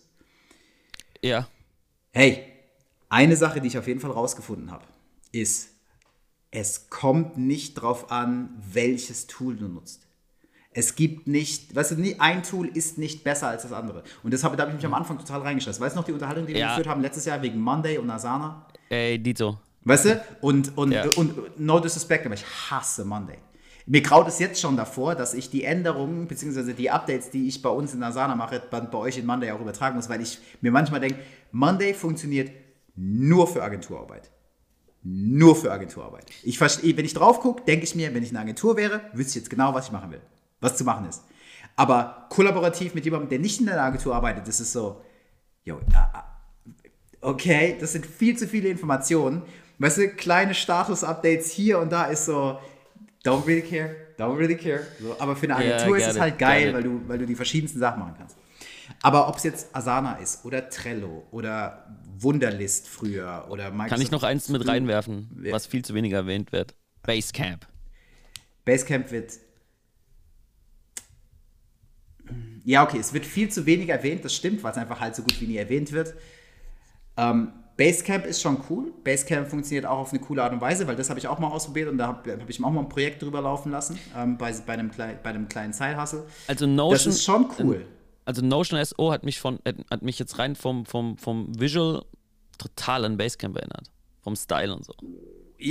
Ja. 1.21 1.47
Hey, 2.11 2.43
eine 3.09 3.35
Sache, 3.35 3.61
die 3.61 3.67
ich 3.67 3.77
auf 3.77 3.87
jeden 3.87 3.99
Fall 3.99 4.11
rausgefunden 4.11 4.71
habe, 4.71 4.85
ist, 5.31 5.69
es 6.51 6.89
kommt 6.89 7.37
nicht 7.37 7.75
drauf 7.75 8.11
an, 8.11 8.49
welches 8.71 9.27
Tool 9.27 9.55
du 9.55 9.67
nutzt. 9.67 10.08
Es 10.71 10.95
gibt 10.95 11.27
nicht, 11.27 11.75
weißt 11.75 11.91
du, 11.91 12.15
ein 12.19 12.43
Tool 12.43 12.67
ist 12.67 12.99
nicht 12.99 13.23
besser 13.23 13.47
als 13.47 13.63
das 13.63 13.73
andere. 13.73 14.03
Und 14.21 14.31
deshalb 14.31 14.55
da 14.55 14.63
habe 14.63 14.71
ich 14.71 14.75
mich 14.75 14.85
am 14.85 14.93
Anfang 14.93 15.17
total 15.17 15.41
reingeschlossen. 15.41 15.81
Weißt 15.81 15.95
du 15.95 15.99
noch 15.99 16.05
die 16.05 16.11
Unterhaltung, 16.11 16.45
die 16.45 16.53
wir 16.53 16.59
ja. 16.59 16.69
geführt 16.69 16.87
haben 16.87 17.01
letztes 17.01 17.25
Jahr 17.25 17.41
wegen 17.41 17.59
Monday 17.59 17.97
und 17.97 18.09
Asana? 18.09 18.67
Ey, 18.89 19.17
Dito. 19.17 19.57
Weißt 19.83 20.05
du? 20.05 20.25
Und, 20.41 20.77
und, 20.77 20.91
ja. 20.91 21.05
und 21.15 21.59
no 21.59 21.79
disrespect, 21.79 22.25
aber 22.25 22.35
ich 22.35 22.45
hasse 22.69 23.03
Monday. 23.03 23.37
Mir 23.87 24.01
graut 24.01 24.27
es 24.27 24.37
jetzt 24.37 24.61
schon 24.61 24.77
davor, 24.77 25.15
dass 25.15 25.33
ich 25.33 25.49
die 25.49 25.63
Änderungen 25.63 26.27
bzw. 26.27 26.73
die 26.73 26.91
Updates, 26.91 27.31
die 27.31 27.47
ich 27.47 27.63
bei 27.63 27.69
uns 27.69 27.95
in 27.95 28.03
Asana 28.03 28.35
mache, 28.35 28.61
bei, 28.69 28.81
bei 28.81 28.97
euch 28.99 29.17
in 29.17 29.25
Monday 29.25 29.51
auch 29.51 29.61
übertragen 29.61 29.95
muss, 29.95 30.07
weil 30.07 30.21
ich 30.21 30.37
mir 30.61 30.71
manchmal 30.71 30.99
denke, 30.99 31.17
Monday 31.51 31.95
funktioniert 31.95 32.51
nur 32.95 33.47
für 33.47 33.63
Agenturarbeit. 33.63 34.29
Nur 35.01 35.55
für 35.55 35.71
Agenturarbeit. 35.71 36.25
Ich 36.43 36.59
verstehe, 36.59 36.95
wenn 36.95 37.05
ich 37.05 37.15
drauf 37.15 37.39
gucke, 37.39 37.63
denke 37.63 37.85
ich 37.85 37.95
mir, 37.95 38.13
wenn 38.13 38.21
ich 38.21 38.29
eine 38.29 38.41
Agentur 38.41 38.77
wäre, 38.77 39.01
wüsste 39.13 39.31
ich 39.31 39.35
jetzt 39.43 39.49
genau, 39.49 39.73
was 39.73 39.87
ich 39.87 39.91
machen 39.91 40.11
will 40.11 40.21
was 40.61 40.77
zu 40.77 40.83
machen 40.83 41.07
ist. 41.07 41.23
Aber 41.75 42.27
kollaborativ 42.29 42.93
mit 42.93 43.05
jemandem, 43.05 43.29
der 43.29 43.39
nicht 43.39 43.59
in 43.59 43.67
der 43.67 43.81
Agentur 43.81 44.13
arbeitet, 44.13 44.47
das 44.47 44.59
ist 44.59 44.73
so, 44.73 45.01
yo, 45.63 45.79
okay, 47.21 47.77
das 47.79 47.93
sind 47.93 48.05
viel 48.05 48.37
zu 48.37 48.47
viele 48.47 48.69
Informationen. 48.69 49.43
Weißt 49.77 49.97
du, 49.97 50.09
kleine 50.09 50.53
Status-Updates 50.53 51.51
hier 51.51 51.79
und 51.79 51.91
da 51.91 52.05
ist 52.05 52.25
so, 52.25 52.59
don't 53.23 53.47
really 53.47 53.61
care, 53.61 53.95
don't 54.17 54.37
really 54.37 54.57
care. 54.57 54.81
So, 55.01 55.15
aber 55.19 55.35
für 55.35 55.45
eine 55.45 55.55
Agentur 55.55 55.97
yeah, 55.97 56.07
ist 56.07 56.15
es 56.15 56.19
halt 56.19 56.37
geil, 56.37 56.73
weil 56.73 56.83
du, 56.83 57.01
weil 57.07 57.17
du 57.17 57.25
die 57.25 57.35
verschiedensten 57.35 57.79
Sachen 57.79 57.99
machen 57.99 58.15
kannst. 58.17 58.35
Aber 59.01 59.29
ob 59.29 59.37
es 59.37 59.43
jetzt 59.43 59.73
Asana 59.73 60.15
ist 60.15 60.43
oder 60.43 60.69
Trello 60.69 61.25
oder 61.31 61.87
Wunderlist 62.17 62.89
früher 62.89 63.45
oder 63.49 63.71
Microsoft. 63.71 63.89
Kann 63.91 64.01
ich 64.01 64.11
noch 64.11 64.23
eins 64.23 64.49
mit 64.49 64.67
reinwerfen, 64.67 65.29
was 65.51 65.65
viel 65.65 65.85
zu 65.85 65.93
wenig 65.93 66.11
erwähnt 66.11 66.51
wird? 66.51 66.75
Basecamp. 67.03 67.65
Basecamp 68.65 69.11
wird 69.11 69.31
ja, 72.65 72.83
okay, 72.83 72.99
es 72.99 73.13
wird 73.13 73.25
viel 73.25 73.49
zu 73.49 73.65
wenig 73.65 73.89
erwähnt, 73.89 74.23
das 74.25 74.35
stimmt, 74.35 74.63
weil 74.63 74.71
es 74.71 74.77
einfach 74.77 74.99
halt 74.99 75.15
so 75.15 75.23
gut 75.23 75.39
wie 75.41 75.47
nie 75.47 75.57
erwähnt 75.57 75.91
wird. 75.91 76.13
Ähm, 77.17 77.53
Basecamp 77.77 78.25
ist 78.25 78.41
schon 78.41 78.57
cool. 78.69 78.91
Basecamp 79.05 79.47
funktioniert 79.47 79.85
auch 79.85 79.99
auf 79.99 80.11
eine 80.11 80.19
coole 80.19 80.43
Art 80.43 80.51
und 80.51 80.59
Weise, 80.59 80.85
weil 80.85 80.97
das 80.97 81.09
habe 81.09 81.17
ich 81.17 81.27
auch 81.27 81.39
mal 81.39 81.47
ausprobiert 81.47 81.87
und 81.87 81.97
da 81.97 82.07
habe 82.07 82.31
hab 82.33 82.49
ich 82.49 82.61
auch 82.61 82.69
mal 82.69 82.81
ein 82.81 82.89
Projekt 82.89 83.21
drüber 83.21 83.41
laufen 83.41 83.71
lassen, 83.71 83.97
ähm, 84.17 84.37
bei, 84.37 84.51
bei, 84.51 84.73
einem, 84.73 84.91
bei 84.97 85.29
einem 85.29 85.47
kleinen 85.47 85.71
Side-Hustle. 85.71 86.25
Also 86.47 86.67
Notion, 86.67 86.91
das 86.91 87.05
ist 87.05 87.23
schon 87.23 87.47
cool. 87.57 87.85
Also 88.25 88.41
Notion 88.41 88.83
SO 88.83 89.13
hat 89.13 89.23
mich, 89.23 89.39
von, 89.39 89.59
hat 89.89 90.01
mich 90.01 90.19
jetzt 90.19 90.37
rein 90.39 90.55
vom, 90.55 90.85
vom, 90.85 91.17
vom 91.17 91.57
Visual 91.57 92.03
total 92.57 93.05
an 93.05 93.15
Basecamp 93.15 93.55
erinnert. 93.55 93.89
Vom 94.21 94.35
Style 94.35 94.75
und 94.75 94.85
so. 94.85 94.93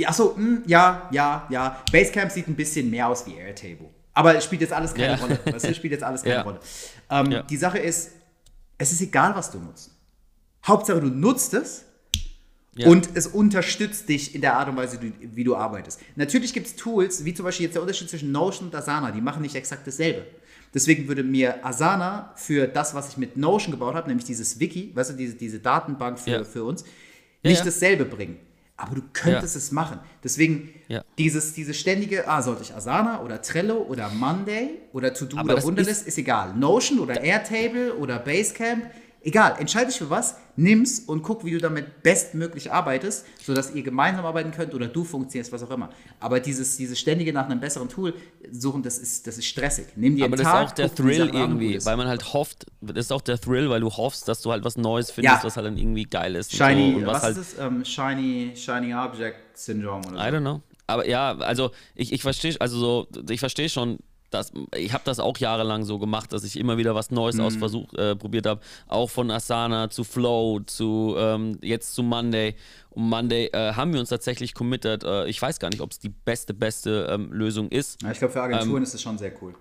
Achso, 0.05 0.35
hm, 0.35 0.63
ja, 0.65 1.07
ja, 1.11 1.47
ja. 1.51 1.81
Basecamp 1.91 2.31
sieht 2.31 2.47
ein 2.47 2.55
bisschen 2.55 2.89
mehr 2.89 3.07
aus 3.07 3.27
wie 3.27 3.35
Airtable. 3.35 3.89
Aber 4.19 4.35
es 4.35 4.43
spielt 4.43 4.59
jetzt 4.59 4.73
alles 4.73 4.93
keine 4.93 5.13
ja. 5.13 5.15
Rolle. 5.15 5.39
Es 5.45 5.77
spielt 5.77 5.93
jetzt 5.93 6.03
alles 6.03 6.23
keine 6.23 6.35
ja. 6.35 6.41
Rolle. 6.41 6.59
Ähm, 7.09 7.31
ja. 7.31 7.43
Die 7.43 7.55
Sache 7.55 7.79
ist, 7.79 8.11
es 8.77 8.91
ist 8.91 8.99
egal, 8.99 9.33
was 9.33 9.49
du 9.49 9.59
nutzt. 9.59 9.91
Hauptsache, 10.67 10.99
du 10.99 11.07
nutzt 11.07 11.53
es 11.53 11.85
und 12.85 13.09
es 13.13 13.27
unterstützt 13.27 14.09
dich 14.09 14.35
in 14.35 14.41
der 14.41 14.57
Art 14.57 14.67
und 14.67 14.75
Weise, 14.75 14.99
wie 15.21 15.43
du 15.45 15.55
arbeitest. 15.55 16.01
Natürlich 16.17 16.53
gibt 16.53 16.67
es 16.67 16.75
Tools, 16.75 17.23
wie 17.23 17.33
zum 17.33 17.45
Beispiel 17.45 17.67
jetzt 17.67 17.75
der 17.75 17.81
Unterschied 17.81 18.09
zwischen 18.09 18.33
Notion 18.33 18.67
und 18.67 18.75
Asana, 18.75 19.11
die 19.11 19.21
machen 19.21 19.41
nicht 19.41 19.55
exakt 19.55 19.87
dasselbe. 19.87 20.25
Deswegen 20.73 21.07
würde 21.07 21.23
mir 21.23 21.65
Asana 21.65 22.33
für 22.35 22.67
das, 22.67 22.93
was 22.93 23.07
ich 23.07 23.17
mit 23.17 23.37
Notion 23.37 23.71
gebaut 23.71 23.95
habe, 23.95 24.09
nämlich 24.09 24.25
dieses 24.25 24.59
Wiki, 24.59 24.91
weißt 24.93 25.11
du, 25.11 25.13
diese, 25.13 25.35
diese 25.35 25.59
Datenbank 25.59 26.19
für, 26.19 26.43
für 26.43 26.65
uns, 26.65 26.83
nicht 27.41 27.65
dasselbe 27.65 28.03
bringen 28.03 28.37
aber 28.79 28.95
du 28.95 29.01
könntest 29.13 29.55
ja. 29.55 29.59
es 29.59 29.71
machen. 29.71 29.99
Deswegen 30.23 30.73
ja. 30.87 31.03
dieses, 31.17 31.53
dieses 31.53 31.77
ständige, 31.77 32.27
ah, 32.27 32.41
sollte 32.41 32.63
ich 32.63 32.73
Asana 32.73 33.21
oder 33.21 33.41
Trello 33.41 33.77
oder 33.77 34.09
Monday 34.09 34.79
oder 34.93 35.13
To-Do 35.13 35.41
oder 35.41 35.61
Wunderlist, 35.63 36.01
ist, 36.01 36.07
ist, 36.07 36.17
egal. 36.17 36.53
Notion 36.55 36.99
oder 36.99 37.21
Airtable 37.21 37.95
oder 37.95 38.19
Basecamp, 38.19 38.85
egal, 39.21 39.55
entscheide 39.59 39.87
dich 39.87 39.97
für 39.97 40.09
was, 40.09 40.35
nimm's 40.55 40.99
und 40.99 41.23
guck, 41.23 41.45
wie 41.45 41.51
du 41.51 41.57
damit 41.59 42.03
bestmöglich 42.03 42.71
arbeitest, 42.71 43.25
sodass 43.43 43.73
ihr 43.73 43.83
gemeinsam 43.83 44.25
arbeiten 44.25 44.51
könnt 44.51 44.73
oder 44.73 44.87
du 44.87 45.03
funktionierst, 45.03 45.51
was 45.51 45.63
auch 45.63 45.71
immer. 45.71 45.89
Aber 46.19 46.39
dieses, 46.39 46.77
dieses 46.77 46.99
ständige 46.99 47.33
nach 47.33 47.45
einem 47.45 47.59
besseren 47.59 47.89
Tool 47.89 48.13
suchen, 48.51 48.83
das 48.83 48.97
ist, 48.97 49.27
das 49.27 49.37
ist 49.37 49.45
stressig. 49.45 49.87
Nimm 49.95 50.15
dir 50.15 50.25
Aber 50.25 50.37
das 50.37 50.45
Tag, 50.45 50.65
ist 50.65 50.71
auch 50.71 50.75
der 50.75 50.95
Thrill 50.95 51.29
irgendwie, 51.33 51.83
weil 51.85 51.97
man 51.97 52.07
halt 52.07 52.33
hofft, 52.33 52.65
das 52.81 53.05
ist 53.05 53.11
auch 53.11 53.21
der 53.21 53.39
Thrill, 53.39 53.69
weil 53.69 53.81
du 53.81 53.89
hoffst, 53.89 54.27
dass 54.27 54.41
du 54.41 54.51
halt 54.51 54.63
was 54.63 54.77
Neues 54.77 55.11
findest, 55.11 55.37
ja. 55.37 55.43
was 55.43 55.55
halt 55.55 55.67
dann 55.67 55.77
irgendwie 55.77 56.03
geil 56.03 56.35
ist. 56.35 56.53
Shiny, 56.53 56.97
so. 56.99 57.05
was, 57.05 57.15
was 57.15 57.23
halt 57.23 57.37
ist 57.37 57.57
das? 57.57 57.67
Um, 57.67 57.75
ähm, 57.77 57.85
shiny, 57.85 58.51
shiny 58.55 58.93
Object 58.93 59.57
Syndrome 59.57 60.07
oder 60.07 60.17
so. 60.17 60.23
I 60.23 60.31
don't 60.31 60.41
know. 60.41 60.61
Aber 60.87 61.07
ja, 61.07 61.37
also 61.37 61.69
ich, 61.93 62.11
ich 62.11 62.23
verstehe, 62.23 62.55
also 62.59 62.79
so, 62.79 63.07
ich 63.29 63.39
verstehe 63.39 63.69
schon, 63.69 63.99
das, 64.29 64.51
ich 64.75 64.93
habe 64.93 65.03
das 65.05 65.19
auch 65.19 65.37
jahrelang 65.37 65.83
so 65.83 65.99
gemacht, 65.99 66.33
dass 66.33 66.43
ich 66.43 66.57
immer 66.57 66.77
wieder 66.77 66.95
was 66.95 67.11
Neues 67.11 67.35
mhm. 67.35 67.43
ausprobiert 67.43 68.45
äh, 68.45 68.49
habe. 68.49 68.61
Auch 68.87 69.09
von 69.09 69.31
Asana 69.31 69.89
zu 69.89 70.03
Flow 70.03 70.59
zu 70.65 71.15
ähm, 71.17 71.57
jetzt 71.61 71.93
zu 71.93 72.03
Monday. 72.03 72.55
Und 72.91 73.09
Monday 73.09 73.47
äh, 73.53 73.73
haben 73.73 73.93
wir 73.93 73.99
uns 73.99 74.09
tatsächlich 74.09 74.53
committed. 74.53 75.03
Äh, 75.03 75.27
ich 75.27 75.41
weiß 75.41 75.59
gar 75.59 75.69
nicht, 75.69 75.81
ob 75.81 75.91
es 75.91 75.99
die 75.99 76.09
beste, 76.09 76.53
beste 76.53 77.07
ähm, 77.11 77.31
Lösung 77.31 77.69
ist. 77.69 78.01
Ja, 78.01 78.11
ich 78.11 78.19
glaube, 78.19 78.33
für 78.33 78.41
Agenturen 78.41 78.77
ähm, 78.77 78.83
ist 78.83 78.93
es 78.93 79.01
schon 79.01 79.17
sehr 79.17 79.31
cool. 79.41 79.53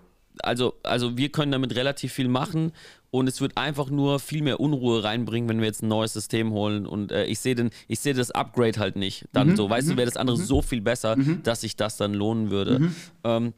Also, 0.43 0.75
also 0.83 1.17
wir 1.17 1.31
können 1.31 1.51
damit 1.51 1.75
relativ 1.75 2.13
viel 2.13 2.29
machen 2.29 2.73
und 3.11 3.29
es 3.29 3.41
wird 3.41 3.57
einfach 3.57 3.91
nur 3.91 4.21
viel 4.21 4.43
mehr 4.43 4.61
Unruhe 4.61 5.03
reinbringen, 5.03 5.49
wenn 5.49 5.61
wir 5.61 5.67
jetzt 5.67 5.83
ein 5.83 5.89
neues 5.89 6.13
System 6.13 6.53
holen. 6.53 6.87
Und 6.87 7.11
äh, 7.11 7.25
ich 7.25 7.41
sehe 7.41 7.57
seh 7.89 8.13
das 8.13 8.31
Upgrade 8.31 8.79
halt 8.79 8.97
nicht. 8.97 9.25
Dann 9.33 9.49
mhm. 9.49 9.57
so, 9.57 9.69
weißt 9.71 9.89
mhm. 9.89 9.93
du, 9.93 9.97
wäre 9.97 10.07
das 10.07 10.17
andere 10.17 10.39
mhm. 10.39 10.43
so 10.43 10.63
viel 10.63 10.81
besser, 10.81 11.17
mhm. 11.17 11.43
dass 11.43 11.63
sich 11.63 11.77
das 11.77 11.97
dann 11.97 12.15
lohnen 12.15 12.51
würde. 12.51 12.81
Mhm. 12.81 12.95
Ähm, 13.25 13.55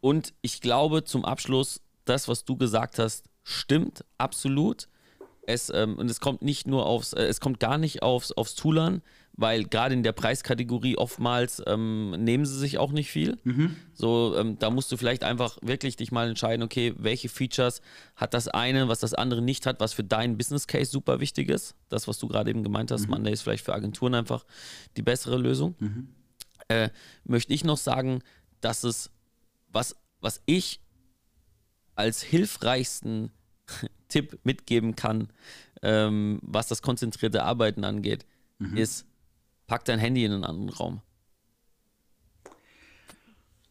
und 0.00 0.34
ich 0.42 0.60
glaube 0.60 1.04
zum 1.04 1.24
Abschluss, 1.24 1.80
das, 2.04 2.28
was 2.28 2.44
du 2.44 2.56
gesagt 2.56 2.98
hast, 2.98 3.24
stimmt 3.42 4.04
absolut. 4.18 4.88
Es, 5.48 5.70
ähm, 5.70 5.96
und 5.96 6.10
es 6.10 6.18
kommt 6.20 6.42
nicht 6.42 6.66
nur 6.66 6.86
aufs, 6.86 7.12
äh, 7.12 7.22
es 7.24 7.38
kommt 7.40 7.60
gar 7.60 7.78
nicht 7.78 8.02
aufs, 8.02 8.32
aufs 8.32 8.56
Tool 8.56 8.80
an, 8.80 9.02
weil 9.34 9.64
gerade 9.64 9.94
in 9.94 10.02
der 10.02 10.10
Preiskategorie 10.12 10.96
oftmals 10.96 11.62
ähm, 11.66 12.10
nehmen 12.10 12.44
sie 12.44 12.58
sich 12.58 12.78
auch 12.78 12.90
nicht 12.90 13.12
viel. 13.12 13.38
Mhm. 13.44 13.76
So, 13.92 14.34
ähm, 14.36 14.58
da 14.58 14.70
musst 14.70 14.90
du 14.90 14.96
vielleicht 14.96 15.22
einfach 15.22 15.58
wirklich 15.62 15.94
dich 15.94 16.10
mal 16.10 16.28
entscheiden, 16.28 16.64
okay, 16.64 16.94
welche 16.96 17.28
Features 17.28 17.80
hat 18.16 18.34
das 18.34 18.48
eine, 18.48 18.88
was 18.88 18.98
das 18.98 19.14
andere 19.14 19.40
nicht 19.40 19.66
hat, 19.66 19.78
was 19.78 19.92
für 19.92 20.02
deinen 20.02 20.36
Business 20.36 20.66
Case 20.66 20.90
super 20.90 21.20
wichtig 21.20 21.48
ist. 21.48 21.76
Das, 21.90 22.08
was 22.08 22.18
du 22.18 22.26
gerade 22.26 22.50
eben 22.50 22.64
gemeint 22.64 22.90
hast, 22.90 23.02
Mhm. 23.02 23.10
Monday 23.10 23.32
ist 23.32 23.42
vielleicht 23.42 23.64
für 23.64 23.74
Agenturen 23.74 24.14
einfach 24.14 24.44
die 24.96 25.02
bessere 25.02 25.36
Lösung. 25.36 25.76
Mhm. 25.78 26.08
Äh, 26.66 26.90
möchte 27.24 27.54
ich 27.54 27.62
noch 27.62 27.76
sagen, 27.78 28.20
dass 28.60 28.82
es, 28.82 29.10
was, 29.76 29.94
was 30.20 30.40
ich 30.46 30.80
als 31.94 32.22
hilfreichsten 32.22 33.30
Tipp 34.08 34.38
mitgeben 34.42 34.96
kann, 34.96 35.28
ähm, 35.82 36.38
was 36.42 36.66
das 36.68 36.80
konzentrierte 36.82 37.42
Arbeiten 37.44 37.84
angeht, 37.84 38.24
Mhm. 38.58 38.76
ist, 38.78 39.04
pack 39.66 39.84
dein 39.84 39.98
Handy 39.98 40.24
in 40.24 40.32
einen 40.32 40.44
anderen 40.44 40.70
Raum. 40.70 41.02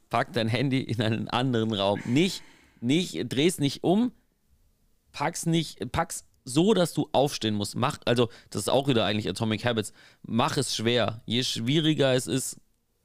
Pack 0.10 0.32
dein 0.34 0.48
Handy 0.48 0.82
in 0.82 1.02
einen 1.02 1.28
anderen 1.28 1.74
Raum. 1.74 2.00
Nicht, 2.06 2.44
nicht, 2.82 3.26
dreh's 3.30 3.58
nicht 3.58 3.84
um, 3.84 4.12
pack's 5.12 5.46
nicht, 5.48 5.92
pack's 5.92 6.26
so, 6.44 6.76
dass 6.76 6.94
du 6.94 7.10
aufstehen 7.12 7.56
musst. 7.56 7.76
Mach, 7.76 7.98
also, 8.06 8.30
das 8.52 8.62
ist 8.64 8.70
auch 8.70 8.88
wieder 8.88 9.06
eigentlich 9.06 9.28
Atomic 9.28 9.66
Habits. 9.66 9.92
Mach 10.22 10.58
es 10.58 10.76
schwer. 10.76 11.24
Je 11.26 11.44
schwieriger 11.44 12.14
es 12.14 12.28
ist, 12.28 12.58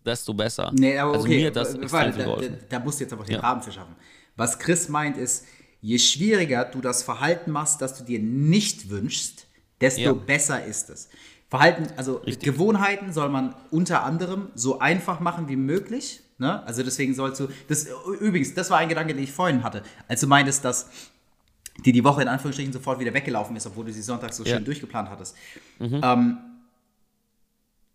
desto 0.05 0.35
besser. 0.35 0.71
Nee, 0.75 0.99
aber 0.99 1.13
also 1.13 1.25
okay, 1.27 1.37
mir 1.43 1.51
das 1.51 1.77
warte, 1.93 2.19
da, 2.19 2.37
da, 2.37 2.49
da 2.69 2.79
musst 2.81 3.01
du 3.01 3.05
jetzt 3.05 3.13
einfach 3.13 3.27
den 3.27 3.35
Ja. 3.37 3.41
Rahmen 3.41 3.63
für 3.63 3.73
schaffen. 3.73 3.95
Was 4.37 4.59
Chris 4.59 4.89
meint 4.89 5.17
ist, 5.17 5.45
je 5.81 5.99
schwieriger 5.99 6.65
du 6.65 6.81
das 6.81 7.03
Verhalten 7.03 7.51
machst, 7.51 7.81
das 7.81 7.97
du 7.99 8.05
dir 8.05 8.19
nicht 8.19 8.91
wünschst, 8.91 9.47
desto 9.81 10.01
Ja. 10.01 10.13
besser 10.13 10.65
ist 10.65 10.91
es. 10.91 11.09
Verhalten, 11.49 11.87
also 11.97 12.17
Richtig. 12.19 12.45
Gewohnheiten 12.53 13.13
soll 13.13 13.29
man 13.29 13.55
unter 13.71 14.05
anderem 14.05 14.49
so 14.55 14.79
einfach 14.79 15.21
machen 15.21 15.49
wie 15.49 15.57
möglich. 15.57 16.21
Ne? 16.39 16.63
Also 16.65 16.83
deswegen 16.83 17.15
sollst 17.15 17.41
du, 17.41 17.49
das, 17.69 17.89
übrigens, 18.21 18.55
das 18.55 18.71
war 18.71 18.79
ein 18.79 18.89
Gedanke, 18.89 19.15
den 19.15 19.23
ich 19.25 19.33
vorhin 19.33 19.63
hatte, 19.65 19.83
als 20.09 20.21
du 20.21 20.27
meintest, 20.27 20.65
dass 20.65 20.89
die 21.85 21.93
die 21.93 22.05
Woche 22.05 22.23
in 22.23 22.29
Anführungsstrichen 22.29 22.73
sofort 22.73 23.01
wieder 23.01 23.13
weggelaufen 23.15 23.57
ist, 23.57 23.67
obwohl 23.67 23.85
du 23.87 23.93
sie 23.93 24.03
Sonntag 24.03 24.33
so 24.33 24.45
Ja. 24.45 24.55
schön 24.57 24.65
durchgeplant 24.65 25.09
hattest. 25.11 25.35
Ähm, 25.81 26.39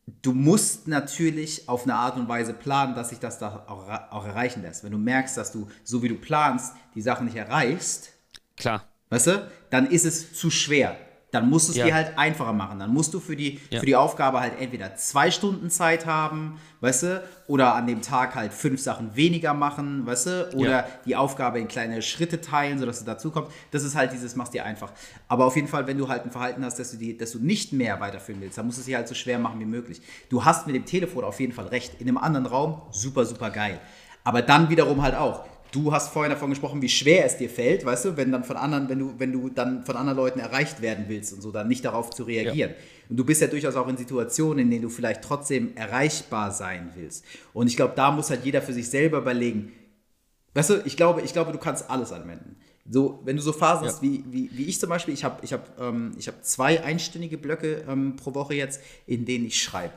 du 0.08 0.34
musst 0.34 0.88
natürlich 0.88 1.68
auf 1.68 1.84
eine 1.84 1.96
Art 1.96 2.18
und 2.18 2.28
Weise 2.28 2.54
planen, 2.54 2.96
dass 2.96 3.10
sich 3.10 3.20
das 3.20 3.40
da 3.40 3.66
auch, 3.68 3.90
auch 4.12 4.26
erreichen 4.26 4.62
lässt. 4.62 4.84
Wenn 4.84 4.92
du 4.92 4.98
merkst, 4.98 5.38
dass 5.38 5.52
du, 5.52 5.68
so 5.84 6.04
wie 6.04 6.10
du 6.10 6.16
planst, 6.16 6.76
die 6.94 7.02
Sachen 7.02 7.26
nicht 7.26 7.38
erreichst, 7.38 8.10
Klar. 8.56 8.88
weißt 9.10 9.28
du, 9.28 9.52
dann 9.70 9.88
ist 9.88 10.06
es 10.06 10.34
zu 10.34 10.50
schwer. 10.50 10.98
Dann 11.36 11.50
musst 11.50 11.68
du 11.68 11.72
es 11.74 11.78
Ja. 11.78 11.86
dir 11.86 11.94
halt 11.94 12.18
einfacher 12.18 12.54
machen. 12.54 12.80
Dann 12.80 12.94
musst 12.94 13.14
du 13.14 13.20
für 13.20 13.36
die, 13.36 13.60
Ja. 13.70 13.80
für 13.80 13.86
die 13.86 13.96
Aufgabe 13.96 14.40
halt 14.40 14.54
entweder 14.60 14.96
zwei 14.96 15.30
Stunden 15.32 15.70
Zeit 15.70 16.06
haben, 16.06 16.60
weißt 16.82 17.04
du, 17.04 17.24
oder 17.48 17.76
an 17.76 17.86
dem 17.88 18.02
Tag 18.02 18.36
halt 18.36 18.54
fünf 18.54 18.82
Sachen 18.82 19.16
weniger 19.16 19.54
machen, 19.54 20.06
weißt 20.06 20.26
du, 20.28 20.50
oder 20.56 20.70
Ja. 20.72 20.88
die 21.06 21.16
Aufgabe 21.16 21.60
in 21.60 21.68
kleine 21.68 22.02
Schritte 22.02 22.42
teilen, 22.42 22.80
sodass 22.80 23.00
du 23.00 23.06
dazu 23.06 23.32
kommst. 23.32 23.52
Das 23.72 23.84
ist 23.84 23.96
halt 23.96 24.14
dieses, 24.14 24.36
machst 24.36 24.54
dir 24.54 24.66
einfach. 24.66 24.92
Aber 25.28 25.46
auf 25.46 25.56
jeden 25.56 25.68
Fall, 25.68 25.86
wenn 25.88 25.98
du 25.98 26.08
halt 26.08 26.24
ein 26.26 26.32
Verhalten 26.32 26.64
hast, 26.66 26.80
dass 26.80 26.92
du, 26.92 26.98
die, 26.98 27.18
dass 27.18 27.32
du 27.32 27.40
nicht 27.40 27.74
mehr 27.74 28.00
weiterführen 28.00 28.42
willst, 28.42 28.58
dann 28.58 28.66
musst 28.66 28.78
du 28.78 28.82
es 28.82 28.86
dir 28.86 28.98
halt 28.98 29.08
so 29.08 29.14
schwer 29.16 29.38
machen 29.40 29.60
wie 29.60 29.66
möglich. 29.66 30.02
Du 30.30 30.46
hast 30.46 30.66
mit 30.68 30.76
dem 30.76 30.86
Telefon 30.86 31.24
auf 31.24 31.40
jeden 31.40 31.54
Fall 31.54 31.68
recht. 31.68 32.00
In 32.02 32.08
einem 32.08 32.18
anderen 32.18 32.46
Raum, 32.46 32.82
super, 32.92 33.26
super 33.26 33.50
geil. 33.52 33.80
Aber 34.24 34.42
dann 34.42 34.70
wiederum 34.70 35.02
halt 35.04 35.16
auch. 35.16 35.46
Du 35.76 35.92
hast 35.92 36.10
vorhin 36.14 36.32
davon 36.32 36.50
gesprochen, 36.50 36.82
wie 36.82 36.90
schwer 36.90 37.26
es 37.26 37.38
dir 37.38 37.50
fällt, 37.50 37.86
weißt 37.86 38.06
du, 38.06 38.18
wenn 38.18 38.32
dann 38.32 38.44
von 38.46 38.56
anderen, 38.56 38.88
wenn 38.88 39.00
du, 39.00 39.14
wenn 39.18 39.32
du 39.34 39.50
dann 39.50 39.84
von 39.84 39.98
anderen 39.98 40.18
Leuten 40.18 40.40
erreicht 40.40 40.82
werden 40.82 41.06
willst 41.10 41.34
und 41.34 41.42
so, 41.42 41.52
dann 41.52 41.68
nicht 41.68 41.84
darauf 41.84 42.12
zu 42.12 42.24
reagieren. 42.24 42.74
Und 43.10 43.18
du 43.18 43.26
bist 43.26 43.42
ja 43.42 43.48
durchaus 43.48 43.76
auch 43.76 43.88
in 43.88 43.98
Situationen, 43.98 44.60
in 44.60 44.72
denen 44.72 44.84
du 44.84 44.90
vielleicht 44.90 45.22
trotzdem 45.22 45.76
erreichbar 45.76 46.52
sein 46.52 46.92
willst. 46.96 47.26
Und 47.54 47.68
ich 47.68 47.76
glaube, 47.76 47.94
da 47.96 48.12
muss 48.12 48.30
halt 48.30 48.46
jeder 48.46 48.62
für 48.62 48.74
sich 48.74 48.90
selber 48.90 49.18
überlegen, 49.20 49.74
Weißt 50.56 50.70
du, 50.70 50.82
ich 50.86 50.96
glaube, 50.96 51.22
ich 51.22 51.34
glaube, 51.34 51.52
du 51.52 51.58
kannst 51.58 51.90
alles 51.90 52.14
anwenden. 52.14 52.56
So, 52.90 53.20
wenn 53.26 53.36
du 53.36 53.42
so 53.42 53.52
Phasen 53.52 53.86
Ja. 53.86 53.92
hast 53.92 54.02
wie, 54.02 54.24
wie, 54.30 54.50
wie 54.54 54.64
ich 54.64 54.80
zum 54.80 54.90
Beispiel, 54.90 55.14
ich 55.14 55.26
habe 55.26 55.40
ich 55.44 55.52
hab, 55.52 55.78
ähm, 55.80 56.14
ich 56.18 56.30
hab 56.30 56.46
zwei 56.46 56.82
einstündige 56.82 57.38
Blöcke 57.38 57.84
ähm, 57.88 58.16
pro 58.16 58.34
Woche 58.34 58.56
jetzt, 58.56 58.80
in 59.06 59.26
denen 59.26 59.46
ich 59.46 59.62
schreibe. 59.62 59.94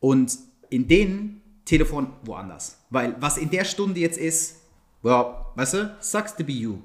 Und 0.00 0.36
in 0.68 0.88
denen 0.88 1.42
Telefon 1.64 2.08
woanders. 2.24 2.75
Weil 2.90 3.16
was 3.20 3.36
in 3.38 3.50
der 3.50 3.64
Stunde 3.64 4.00
jetzt 4.00 4.18
ist, 4.18 4.56
well, 5.02 5.26
weißt 5.54 5.74
du, 5.74 5.96
sucks 6.00 6.34
to 6.36 6.44
be 6.44 6.52
you. 6.52 6.78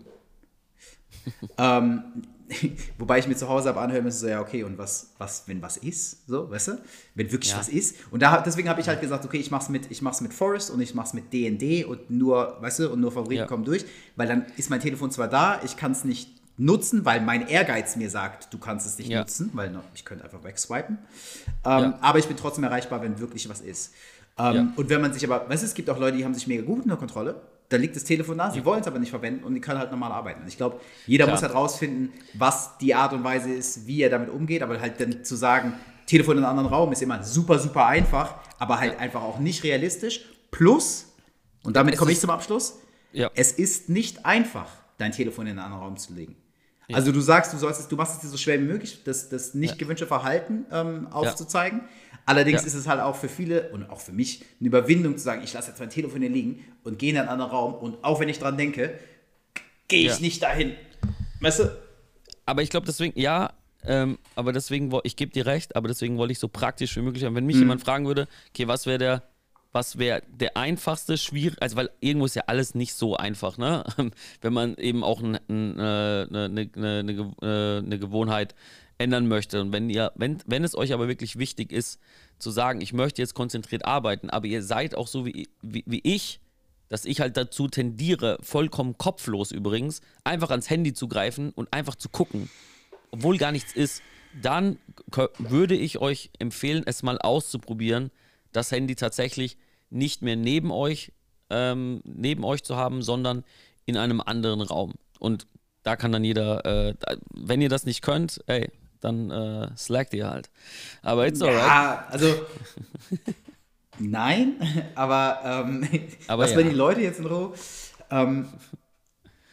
ähm, 1.57 2.03
wobei 2.97 3.19
ich 3.19 3.27
mir 3.27 3.35
zu 3.35 3.47
Hause 3.47 3.69
aber 3.69 3.81
anhören 3.81 4.03
müsste, 4.03 4.21
so, 4.21 4.27
ja, 4.27 4.41
okay, 4.41 4.63
und 4.63 4.77
was, 4.77 5.11
was, 5.17 5.43
wenn 5.47 5.61
was 5.61 5.77
ist, 5.77 6.27
so, 6.27 6.49
weißt 6.51 6.67
du? 6.69 6.77
Wenn 7.15 7.31
wirklich 7.31 7.51
Ja. 7.51 7.59
was 7.59 7.69
ist. 7.69 7.95
Und 8.11 8.21
da, 8.21 8.41
deswegen 8.41 8.67
habe 8.67 8.81
ich 8.81 8.87
halt 8.87 8.99
gesagt, 8.99 9.23
okay, 9.23 9.37
ich 9.37 9.51
mach's 9.51 9.69
mit, 9.69 9.89
ich 9.89 10.01
mach's 10.01 10.19
mit 10.21 10.33
Forest 10.33 10.69
und 10.71 10.81
ich 10.81 10.93
mach's 10.93 11.13
mit 11.13 11.31
D&D 11.31 11.85
und 11.85 12.09
nur, 12.09 12.57
weißt 12.61 12.79
du, 12.79 12.89
und 12.91 12.99
nur 12.99 13.11
Favoriten 13.11 13.41
Ja. 13.43 13.47
kommen 13.47 13.63
durch, 13.63 13.85
weil 14.17 14.27
dann 14.27 14.45
ist 14.57 14.69
mein 14.69 14.81
Telefon 14.81 15.11
zwar 15.11 15.29
da, 15.29 15.61
ich 15.63 15.77
kann 15.77 15.93
es 15.93 16.03
nicht 16.03 16.29
nutzen, 16.57 17.05
weil 17.05 17.21
mein 17.21 17.47
Ehrgeiz 17.47 17.95
mir 17.95 18.09
sagt, 18.09 18.53
du 18.53 18.57
kannst 18.57 18.85
es 18.85 18.97
nicht 18.97 19.09
Ja. 19.09 19.19
nutzen, 19.19 19.49
weil 19.53 19.73
ich 19.95 20.03
könnte 20.03 20.25
einfach 20.25 20.43
wegswipen. 20.43 20.97
Ähm, 21.63 21.79
Ja. 21.81 21.97
Aber 22.01 22.19
ich 22.19 22.27
bin 22.27 22.35
trotzdem 22.35 22.65
erreichbar, 22.65 23.01
wenn 23.01 23.19
wirklich 23.19 23.47
was 23.47 23.61
ist. 23.61 23.93
Ähm, 24.37 24.55
Ja. 24.55 24.67
Und 24.75 24.89
wenn 24.89 25.01
man 25.01 25.13
sich 25.13 25.23
aber, 25.29 25.47
weißt 25.49 25.63
du, 25.63 25.67
es 25.67 25.73
gibt 25.73 25.89
auch 25.89 25.97
Leute, 25.97 26.17
die 26.17 26.25
haben 26.25 26.33
sich 26.33 26.47
mega 26.47 26.63
gut 26.63 26.83
unter 26.83 26.97
Kontrolle. 26.97 27.41
Da 27.69 27.77
liegt 27.77 27.95
das 27.95 28.03
Telefon 28.03 28.37
da, 28.37 28.51
sie 28.51 28.65
wollen 28.65 28.81
es 28.81 28.87
aber 28.87 28.99
nicht 28.99 29.11
verwenden 29.11 29.45
und 29.45 29.53
die 29.55 29.61
können 29.61 29.79
halt 29.79 29.91
normal 29.91 30.11
arbeiten. 30.11 30.41
Und 30.41 30.47
ich 30.49 30.57
glaube, 30.57 30.81
jeder 31.07 31.23
Klar. 31.23 31.35
muss 31.37 31.41
halt 31.43 31.53
rausfinden, 31.53 32.11
was 32.33 32.77
die 32.79 32.93
Art 32.93 33.13
und 33.13 33.23
Weise 33.23 33.49
ist, 33.49 33.87
wie 33.87 34.01
er 34.01 34.09
damit 34.09 34.29
umgeht. 34.29 34.61
Aber 34.61 34.79
halt 34.81 34.99
dann 34.99 35.23
zu 35.23 35.35
sagen, 35.37 35.73
Telefon 36.05 36.37
in 36.37 36.43
einem 36.43 36.57
anderen 36.57 36.73
Raum 36.73 36.91
ist 36.91 37.01
immer 37.01 37.23
super, 37.23 37.59
super 37.59 37.85
einfach, 37.85 38.35
aber 38.59 38.77
halt 38.79 38.99
einfach 38.99 39.21
auch 39.21 39.39
nicht 39.39 39.63
realistisch. 39.63 40.25
Plus, 40.51 41.13
und 41.63 41.77
damit 41.77 41.95
komme 41.95 42.11
ich 42.11 42.19
zum 42.19 42.29
Abschluss, 42.29 42.79
Ja. 43.13 43.31
es 43.35 43.53
ist 43.53 43.87
nicht 43.87 44.25
einfach, 44.25 44.67
dein 44.97 45.13
Telefon 45.13 45.45
in 45.47 45.51
einen 45.51 45.59
anderen 45.59 45.83
Raum 45.83 45.97
zu 45.97 46.13
legen. 46.13 46.35
Also 46.93 47.13
du 47.13 47.21
sagst, 47.21 47.53
du 47.53 47.57
sollst 47.57 47.79
es, 47.79 47.87
du 47.87 47.95
machst 47.95 48.15
es 48.15 48.19
dir 48.19 48.27
so 48.27 48.35
schwer 48.35 48.59
wie 48.59 48.65
möglich, 48.65 49.01
das, 49.05 49.29
das 49.29 49.53
nicht 49.53 49.77
gewünschte 49.79 50.05
Verhalten 50.07 50.65
ähm, 50.73 51.07
aufzuzeigen. 51.07 51.81
Allerdings 52.25 52.61
Ja. 52.61 52.67
ist 52.67 52.73
es 52.75 52.87
halt 52.87 53.01
auch 53.01 53.15
für 53.15 53.29
viele 53.29 53.69
und 53.71 53.89
auch 53.89 53.99
für 53.99 54.11
mich 54.13 54.43
eine 54.59 54.67
Überwindung 54.67 55.17
zu 55.17 55.23
sagen, 55.23 55.41
ich 55.43 55.53
lasse 55.53 55.69
jetzt 55.71 55.79
mein 55.79 55.89
Telefon 55.89 56.21
hier 56.21 56.29
liegen 56.29 56.63
und 56.83 56.99
gehe 56.99 57.11
in 57.11 57.17
einen 57.17 57.29
anderen 57.29 57.51
Raum 57.51 57.73
und 57.75 58.03
auch 58.03 58.19
wenn 58.19 58.29
ich 58.29 58.39
dran 58.39 58.57
denke, 58.57 58.97
gehe 59.87 60.01
ich 60.07 60.15
Ja. 60.15 60.19
nicht 60.19 60.41
dahin. 60.43 60.73
Weißt 61.39 61.59
du? 61.59 61.77
Aber 62.45 62.61
ich 62.61 62.69
glaube 62.69 62.85
deswegen, 62.85 63.19
ja, 63.19 63.53
ähm, 63.83 64.19
aber 64.35 64.53
deswegen, 64.53 64.91
ich 65.03 65.15
gebe 65.15 65.31
dir 65.31 65.45
recht, 65.45 65.75
aber 65.75 65.87
deswegen 65.87 66.17
wollte 66.17 66.31
ich 66.33 66.39
so 66.39 66.47
praktisch 66.47 66.95
wie 66.95 67.01
möglich. 67.01 67.23
haben. 67.23 67.35
Wenn 67.35 67.45
mich 67.45 67.55
Mhm. 67.55 67.63
jemand 67.63 67.81
fragen 67.81 68.05
würde, 68.05 68.27
okay, 68.49 68.67
was 68.67 68.85
wäre 68.85 68.97
der, 68.99 69.23
was 69.73 69.97
wäre 69.97 70.21
der 70.27 70.57
einfachste, 70.57 71.17
schwierig, 71.17 71.57
also 71.61 71.77
weil 71.77 71.89
irgendwo 72.01 72.25
ist 72.25 72.35
ja 72.35 72.43
alles 72.47 72.75
nicht 72.75 72.93
so 72.93 73.15
einfach, 73.15 73.57
ne? 73.57 73.83
Wenn 74.41 74.53
man 74.53 74.75
eben 74.75 75.01
auch 75.03 75.21
ein, 75.23 75.35
ein, 75.49 75.79
äh, 75.79 75.81
eine, 75.81 76.27
eine, 76.45 76.69
eine, 76.75 76.99
eine, 76.99 77.15
Ge- 77.15 77.31
äh, 77.41 77.77
eine 77.79 77.97
Gewohnheit 77.97 78.53
ändern 79.01 79.27
möchte. 79.27 79.61
Und 79.61 79.71
wenn 79.73 79.89
ihr, 79.89 80.11
wenn, 80.15 80.37
wenn 80.45 80.63
es 80.63 80.75
euch 80.75 80.93
aber 80.93 81.07
wirklich 81.07 81.37
wichtig 81.37 81.71
ist, 81.71 81.99
zu 82.39 82.51
sagen, 82.51 82.81
ich 82.81 82.93
möchte 82.93 83.21
jetzt 83.21 83.33
konzentriert 83.33 83.85
arbeiten, 83.85 84.29
aber 84.29 84.47
ihr 84.47 84.63
seid 84.63 84.95
auch 84.95 85.07
so 85.07 85.25
wie, 85.25 85.49
wie, 85.61 85.83
wie 85.85 86.01
ich, 86.03 86.39
dass 86.89 87.05
ich 87.05 87.21
halt 87.21 87.37
dazu 87.37 87.67
tendiere, 87.67 88.37
vollkommen 88.41 88.97
kopflos 88.97 89.51
übrigens, 89.51 90.01
einfach 90.23 90.49
ans 90.49 90.69
Handy 90.69 90.93
zu 90.93 91.07
greifen 91.07 91.51
und 91.51 91.71
einfach 91.73 91.95
zu 91.95 92.09
gucken, 92.09 92.49
obwohl 93.11 93.37
gar 93.37 93.51
nichts 93.51 93.73
ist, 93.73 94.01
dann 94.41 94.77
würde 95.37 95.75
ich 95.75 95.99
euch 95.99 96.31
empfehlen, 96.39 96.83
es 96.85 97.03
mal 97.03 97.17
auszuprobieren, 97.17 98.11
das 98.51 98.71
Handy 98.71 98.95
tatsächlich 98.95 99.57
nicht 99.89 100.21
mehr 100.21 100.35
neben 100.35 100.71
euch, 100.71 101.11
ähm, 101.49 102.01
neben 102.05 102.43
euch 102.43 102.63
zu 102.63 102.75
haben, 102.75 103.01
sondern 103.01 103.43
in 103.85 103.97
einem 103.97 104.21
anderen 104.21 104.61
Raum. 104.61 104.93
Und 105.19 105.47
da 105.83 105.95
kann 105.95 106.11
dann 106.11 106.23
jeder, 106.23 106.65
äh, 106.65 106.95
wenn 107.33 107.61
ihr 107.61 107.69
das 107.69 107.85
nicht 107.85 108.01
könnt, 108.01 108.41
ey, 108.47 108.69
dann 109.01 109.29
äh, 109.31 109.67
slackt 109.77 110.13
ihr 110.13 110.29
halt. 110.29 110.49
Aber 111.01 111.27
it's 111.27 111.41
alright. 111.41 111.57
Ja, 111.57 112.07
also 112.09 112.27
nein, 113.99 114.55
aber, 114.95 115.39
ähm, 115.67 115.87
Aber 116.27 116.43
was 116.43 116.51
ja. 116.51 116.57
wenn 116.57 116.69
die 116.69 116.75
Leute 116.75 117.01
jetzt 117.01 117.19
in 117.19 117.25
Ruhe, 117.25 117.53
ähm, 118.09 118.47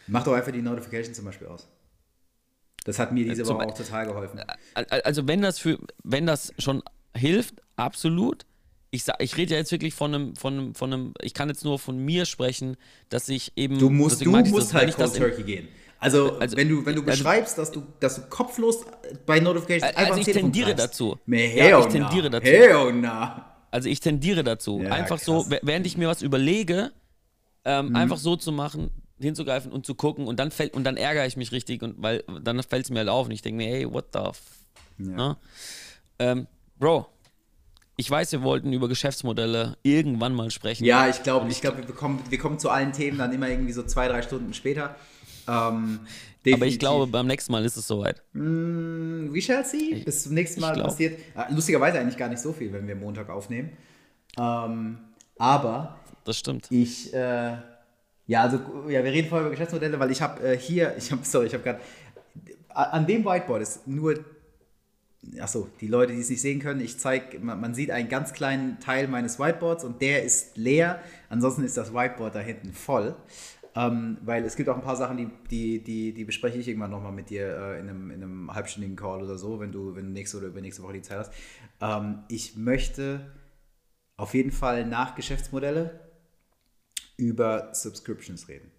mach 0.07 0.25
doch 0.25 0.33
einfach 0.35 0.53
die 0.53 0.63
Notification 0.63 1.15
zum 1.15 1.25
Beispiel 1.25 1.49
aus. 1.49 1.67
Das 2.85 2.99
hat 2.99 3.13
mir 3.13 3.25
diese 3.25 3.43
zum 3.43 3.57
Woche 3.57 3.67
auch 3.67 3.75
total 3.77 4.07
geholfen. 4.07 4.41
Al- 4.75 4.87
Also 5.03 5.27
wenn 5.29 5.43
das 5.43 5.59
für, 5.59 5.79
wenn 6.05 6.27
das 6.27 6.55
schon 6.59 6.83
hilft, 7.15 7.57
absolut. 7.77 8.47
Ich, 8.91 9.05
sag- 9.05 9.23
ich 9.23 9.37
rede 9.37 9.53
ja 9.53 9.59
jetzt 9.59 9.71
wirklich 9.73 9.93
von 9.95 10.15
einem, 10.15 10.37
von 10.37 10.55
einem, 10.55 10.75
von 10.75 10.91
einem, 10.93 11.15
ich 11.21 11.35
kann 11.35 11.51
jetzt 11.51 11.63
nur 11.65 11.79
von 11.79 11.99
mir 11.99 12.25
sprechen, 12.25 12.77
dass 13.11 13.29
ich 13.29 13.53
eben. 13.57 13.79
Du 13.79 13.91
musst, 13.91 14.25
du 14.25 14.31
musst 14.31 14.69
das, 14.69 14.75
halt 14.75 14.89
das 14.89 14.97
Cold 14.97 15.15
in- 15.17 15.23
Turkey 15.23 15.43
gehen. 15.43 15.69
Also, 16.01 16.39
Also, 16.39 16.57
wenn 16.57 16.69
du, 16.69 16.87
wenn 16.87 16.95
du 16.95 17.01
also- 17.03 17.11
beschreibst, 17.11 17.59
dass 17.59 17.73
du, 17.73 17.83
dass 18.01 18.17
du 18.17 18.23
kopflos 18.29 18.85
bei 19.27 19.41
Notifications 19.41 19.83
Also 19.97 19.99
einfach 19.99 20.05
ich 20.05 20.11
ans 20.13 20.27
Telefon 20.27 20.53
tendiere 20.53 20.75
dazu. 20.77 21.19
Mehr 21.27 21.69
Ja, 21.71 21.81
ich 21.81 21.87
tendiere 21.87 22.31
dazu. 22.31 22.47
Hell 22.47 22.93
nah. 22.93 23.45
Also 23.71 23.89
ich 23.89 24.01
tendiere 24.01 24.45
dazu. 24.45 24.81
Ja, 24.81 24.93
einfach 24.93 25.17
krass. 25.17 25.25
so, 25.25 25.41
wä- 25.47 25.59
während 25.63 25.87
ich 25.87 25.97
mir 25.99 26.09
was 26.09 26.23
überlege, 26.23 26.93
ähm, 27.65 27.89
Mhm. 27.91 27.97
einfach 27.97 28.17
so 28.19 28.37
zu 28.37 28.53
machen, 28.53 28.91
hinzugreifen 29.21 29.73
und 29.73 29.85
zu 29.85 29.95
gucken 29.97 30.27
und 30.29 30.39
dann 30.39 30.53
fällt 30.53 30.75
und 30.75 30.85
dann 30.85 30.97
ärgere 30.97 31.27
ich 31.27 31.37
mich 31.37 31.51
richtig 31.53 31.83
und 31.83 31.97
weil 32.01 32.23
dann 32.43 32.63
fällt 32.63 32.85
es 32.85 32.91
mir 32.91 33.01
halt 33.01 33.09
auf 33.09 33.27
und 33.27 33.33
ich 33.33 33.43
denke 33.43 33.57
mir, 33.57 33.69
hey, 33.69 33.93
what 33.93 34.07
the 34.13 34.21
f 34.21 34.41
ja. 34.99 35.07
Ne? 35.17 35.37
ähm, 36.21 36.47
Bro, 36.79 37.07
ich 37.97 38.09
weiß, 38.09 38.31
wir 38.31 38.43
wollten 38.43 38.73
über 38.73 38.87
Geschäftsmodelle 38.89 39.77
irgendwann 39.83 40.33
mal 40.35 40.51
sprechen. 40.53 40.85
Ja, 40.85 41.09
ich 41.09 41.25
glaube, 41.25 41.51
ich 41.51 41.61
glaube, 41.61 41.79
wir 41.87 41.95
kommen, 41.95 42.21
wir 42.31 42.39
kommen 42.39 42.61
zu 42.61 42.71
allen 42.71 42.93
Themen 42.93 43.19
dann 43.19 43.33
immer 43.33 43.49
irgendwie 43.49 43.73
so 43.73 43.83
zwei, 43.83 44.07
drei 44.07 44.23
Stunden 44.23 44.55
später. 44.55 44.95
Ähm, 45.49 46.01
Aber 46.53 46.67
ich 46.67 46.79
glaube, 46.79 47.07
beim 47.07 47.27
nächsten 47.27 47.53
Mal 47.53 47.65
ist 47.65 47.77
es 47.77 47.87
soweit. 47.87 48.23
Mm, 48.33 49.33
we 49.33 49.41
shall 49.41 49.65
see. 49.65 50.03
Bis 50.05 50.25
zum 50.25 50.35
nächsten 50.35 50.61
Mal 50.61 50.81
passiert. 50.81 51.19
Äh, 51.35 51.53
lustigerweise 51.53 51.99
eigentlich 51.99 52.17
gar 52.17 52.29
nicht 52.29 52.41
so 52.41 52.53
viel, 52.53 52.73
wenn 52.73 52.87
wir 52.87 52.97
Montag 52.97 53.31
aufnehmen. 53.31 53.71
Ähm, 54.39 54.99
aber. 55.39 55.99
Das 56.25 56.39
stimmt. 56.39 56.71
Ich. 56.71 57.13
Äh, 57.15 57.57
ja, 58.27 58.43
also, 58.43 58.59
ja, 58.89 59.03
wir 59.03 59.11
reden 59.11 59.29
vorher 59.29 59.47
über 59.47 59.51
Geschäftsmodelle, 59.51 59.99
weil 59.99 60.11
ich 60.11 60.21
habe 60.21 60.47
äh, 60.47 60.59
hier, 60.59 60.95
ich 60.99 61.11
habe, 61.11 61.25
sorry, 61.25 61.47
ich 61.47 61.55
habe 61.55 61.65
gerade, 61.65 61.81
an 62.69 63.07
dem 63.07 63.25
Whiteboard 63.25 63.63
ist 63.63 63.87
nur 63.89 64.15
achso, 65.41 65.69
die 65.81 65.89
Leute, 65.89 66.13
die 66.13 66.21
es 66.21 66.31
nicht 66.31 66.41
sehen 66.41 66.61
können, 66.61 66.81
ich 66.81 66.99
zeige, 66.99 67.39
man, 67.41 67.61
man, 67.61 67.75
sieht 67.75 67.91
einen 67.91 68.09
ganz 68.09 68.33
kleinen 68.33 68.79
Teil 68.81 69.09
meines 69.09 69.39
Whiteboards 69.39 69.85
und 69.85 70.01
der 70.01 70.23
ist 70.23 70.57
leer. 70.57 71.01
Ansonsten 71.29 71.65
ist 71.65 71.77
das 71.77 71.93
Whiteboard 71.93 72.35
da 72.35 72.41
hinten 72.41 72.73
voll. 72.73 73.17
Ähm, 73.79 74.19
weil 74.23 74.45
es 74.45 74.57
gibt 74.57 74.69
auch 74.69 74.75
ein 74.75 74.83
paar 74.83 74.97
Sachen, 74.97 75.17
die, 75.17 75.29
die, 75.51 75.85
die, 75.85 76.13
die 76.13 76.25
bespreche 76.25 76.59
ich 76.59 76.67
irgendwann 76.67 76.91
nochmal 76.91 77.13
mit 77.13 77.31
dir 77.31 77.47
äh, 77.47 77.79
in, 77.79 77.89
einem, 77.89 78.11
in 78.11 78.23
einem 78.25 78.53
halbstündigen 78.53 78.97
Call 78.97 79.23
oder 79.23 79.39
so, 79.39 79.61
wenn 79.61 79.71
du, 79.71 79.95
wenn 79.95 80.07
du 80.07 80.11
nächste 80.11 80.39
oder 80.39 80.49
übernächste 80.49 80.83
Woche 80.83 80.95
die 80.95 81.03
Zeit 81.03 81.19
hast. 81.19 81.33
Ähm, 81.81 82.25
ich 82.27 82.57
möchte 82.57 83.31
auf 84.17 84.35
jeden 84.35 84.51
Fall 84.51 84.85
nach 84.85 85.15
Geschäftsmodelle 85.15 86.01
über 87.17 87.73
Subscriptions 87.73 88.49
reden. 88.49 88.73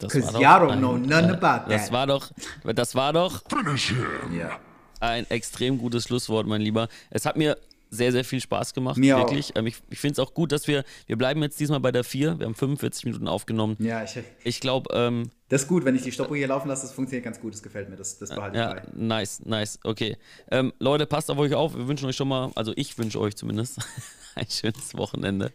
Because 0.00 0.32
y'all 0.32 0.66
don't 0.66 0.78
know 0.78 0.96
none 0.96 1.28
äh, 1.28 1.36
about 1.36 1.70
that. 1.70 1.70
Das 1.70 1.92
war 1.92 2.08
doch, 2.08 2.32
das 2.64 2.96
war 2.96 3.12
doch 3.12 3.40
ein 4.98 5.30
extrem 5.30 5.78
gutes 5.78 6.04
Schlusswort, 6.04 6.48
mein 6.48 6.60
Lieber. 6.60 6.88
Es 7.10 7.24
hat 7.24 7.36
mir 7.36 7.56
sehr, 7.92 8.10
sehr 8.10 8.24
viel 8.24 8.40
Spaß 8.40 8.72
gemacht, 8.72 8.96
mir 8.96 9.18
wirklich. 9.18 9.52
Ähm, 9.54 9.66
ich, 9.66 9.76
ich 9.90 9.98
finde 9.98 10.12
es 10.14 10.18
auch 10.18 10.32
gut, 10.32 10.50
dass 10.50 10.66
wir, 10.66 10.82
wir 11.06 11.16
bleiben 11.18 11.42
jetzt 11.42 11.60
diesmal 11.60 11.78
bei 11.78 11.92
der 11.92 12.04
4. 12.04 12.38
Wir 12.38 12.46
haben 12.46 12.54
45 12.54 13.04
Minuten 13.04 13.28
aufgenommen. 13.28 13.76
Ja, 13.78 14.02
ich, 14.02 14.18
ich 14.44 14.60
glaube. 14.60 14.92
Ähm, 14.94 15.30
das 15.50 15.62
ist 15.62 15.68
gut, 15.68 15.84
wenn 15.84 15.94
ich 15.94 16.02
die 16.02 16.10
Stoppuhr 16.10 16.38
hier 16.38 16.48
laufen 16.48 16.68
lasse, 16.68 16.86
das 16.86 16.94
funktioniert 16.94 17.24
ganz 17.24 17.38
gut, 17.38 17.52
das 17.52 17.62
gefällt 17.62 17.90
mir, 17.90 17.96
das, 17.96 18.18
das 18.18 18.30
behalte 18.30 18.56
ich 18.56 18.62
ja, 18.62 18.72
bei. 18.72 18.82
Nice, 18.94 19.42
nice, 19.44 19.78
okay. 19.84 20.16
Ähm, 20.50 20.72
Leute, 20.78 21.04
passt 21.04 21.30
auf 21.30 21.36
euch 21.36 21.54
auf, 21.54 21.76
wir 21.76 21.86
wünschen 21.86 22.08
euch 22.08 22.16
schon 22.16 22.28
mal, 22.28 22.50
also 22.54 22.72
ich 22.76 22.96
wünsche 22.96 23.20
euch 23.20 23.36
zumindest 23.36 23.78
ein 24.34 24.46
schönes 24.48 24.96
Wochenende. 24.96 25.52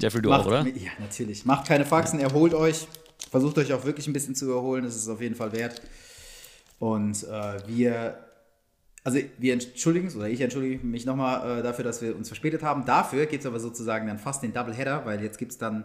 Jeffrey, 0.00 0.20
du 0.20 0.30
Macht, 0.30 0.40
auch, 0.40 0.46
oder? 0.46 0.66
Ja, 0.66 0.90
natürlich. 0.98 1.44
Macht 1.44 1.68
keine 1.68 1.84
Faxen, 1.84 2.18
erholt 2.18 2.54
euch. 2.54 2.88
Versucht 3.30 3.58
euch 3.58 3.72
auch 3.72 3.84
wirklich 3.84 4.08
ein 4.08 4.12
bisschen 4.12 4.34
zu 4.34 4.50
erholen, 4.50 4.82
das 4.82 4.96
ist 4.96 5.08
auf 5.08 5.20
jeden 5.20 5.36
Fall 5.36 5.52
wert. 5.52 5.80
Und 6.80 7.22
äh, 7.24 7.58
wir, 7.68 8.18
also 9.08 9.20
wir 9.38 9.54
entschuldigen 9.54 10.04
uns, 10.04 10.16
oder 10.16 10.28
ich 10.28 10.38
entschuldige 10.38 10.84
mich 10.84 11.06
nochmal 11.06 11.60
äh, 11.60 11.62
dafür, 11.62 11.82
dass 11.82 12.02
wir 12.02 12.14
uns 12.14 12.28
verspätet 12.28 12.62
haben. 12.62 12.84
Dafür 12.84 13.24
gibt 13.24 13.40
es 13.40 13.46
aber 13.46 13.58
sozusagen 13.58 14.06
dann 14.06 14.18
fast 14.18 14.42
den 14.42 14.52
Doubleheader, 14.52 15.06
weil 15.06 15.22
jetzt 15.22 15.38
gibt 15.38 15.52
es 15.52 15.56
dann 15.56 15.84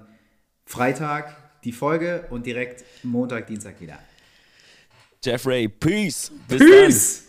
Freitag 0.66 1.62
die 1.64 1.72
Folge 1.72 2.26
und 2.32 2.46
direkt 2.46 2.84
Montag, 3.02 3.48
Dienstag 3.48 3.80
wieder. 3.80 3.98
Jeffrey, 5.24 5.70
peace. 5.70 6.34
Bis 6.50 6.60
peace. 6.60 7.24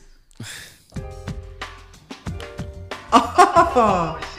dann. 3.13 4.19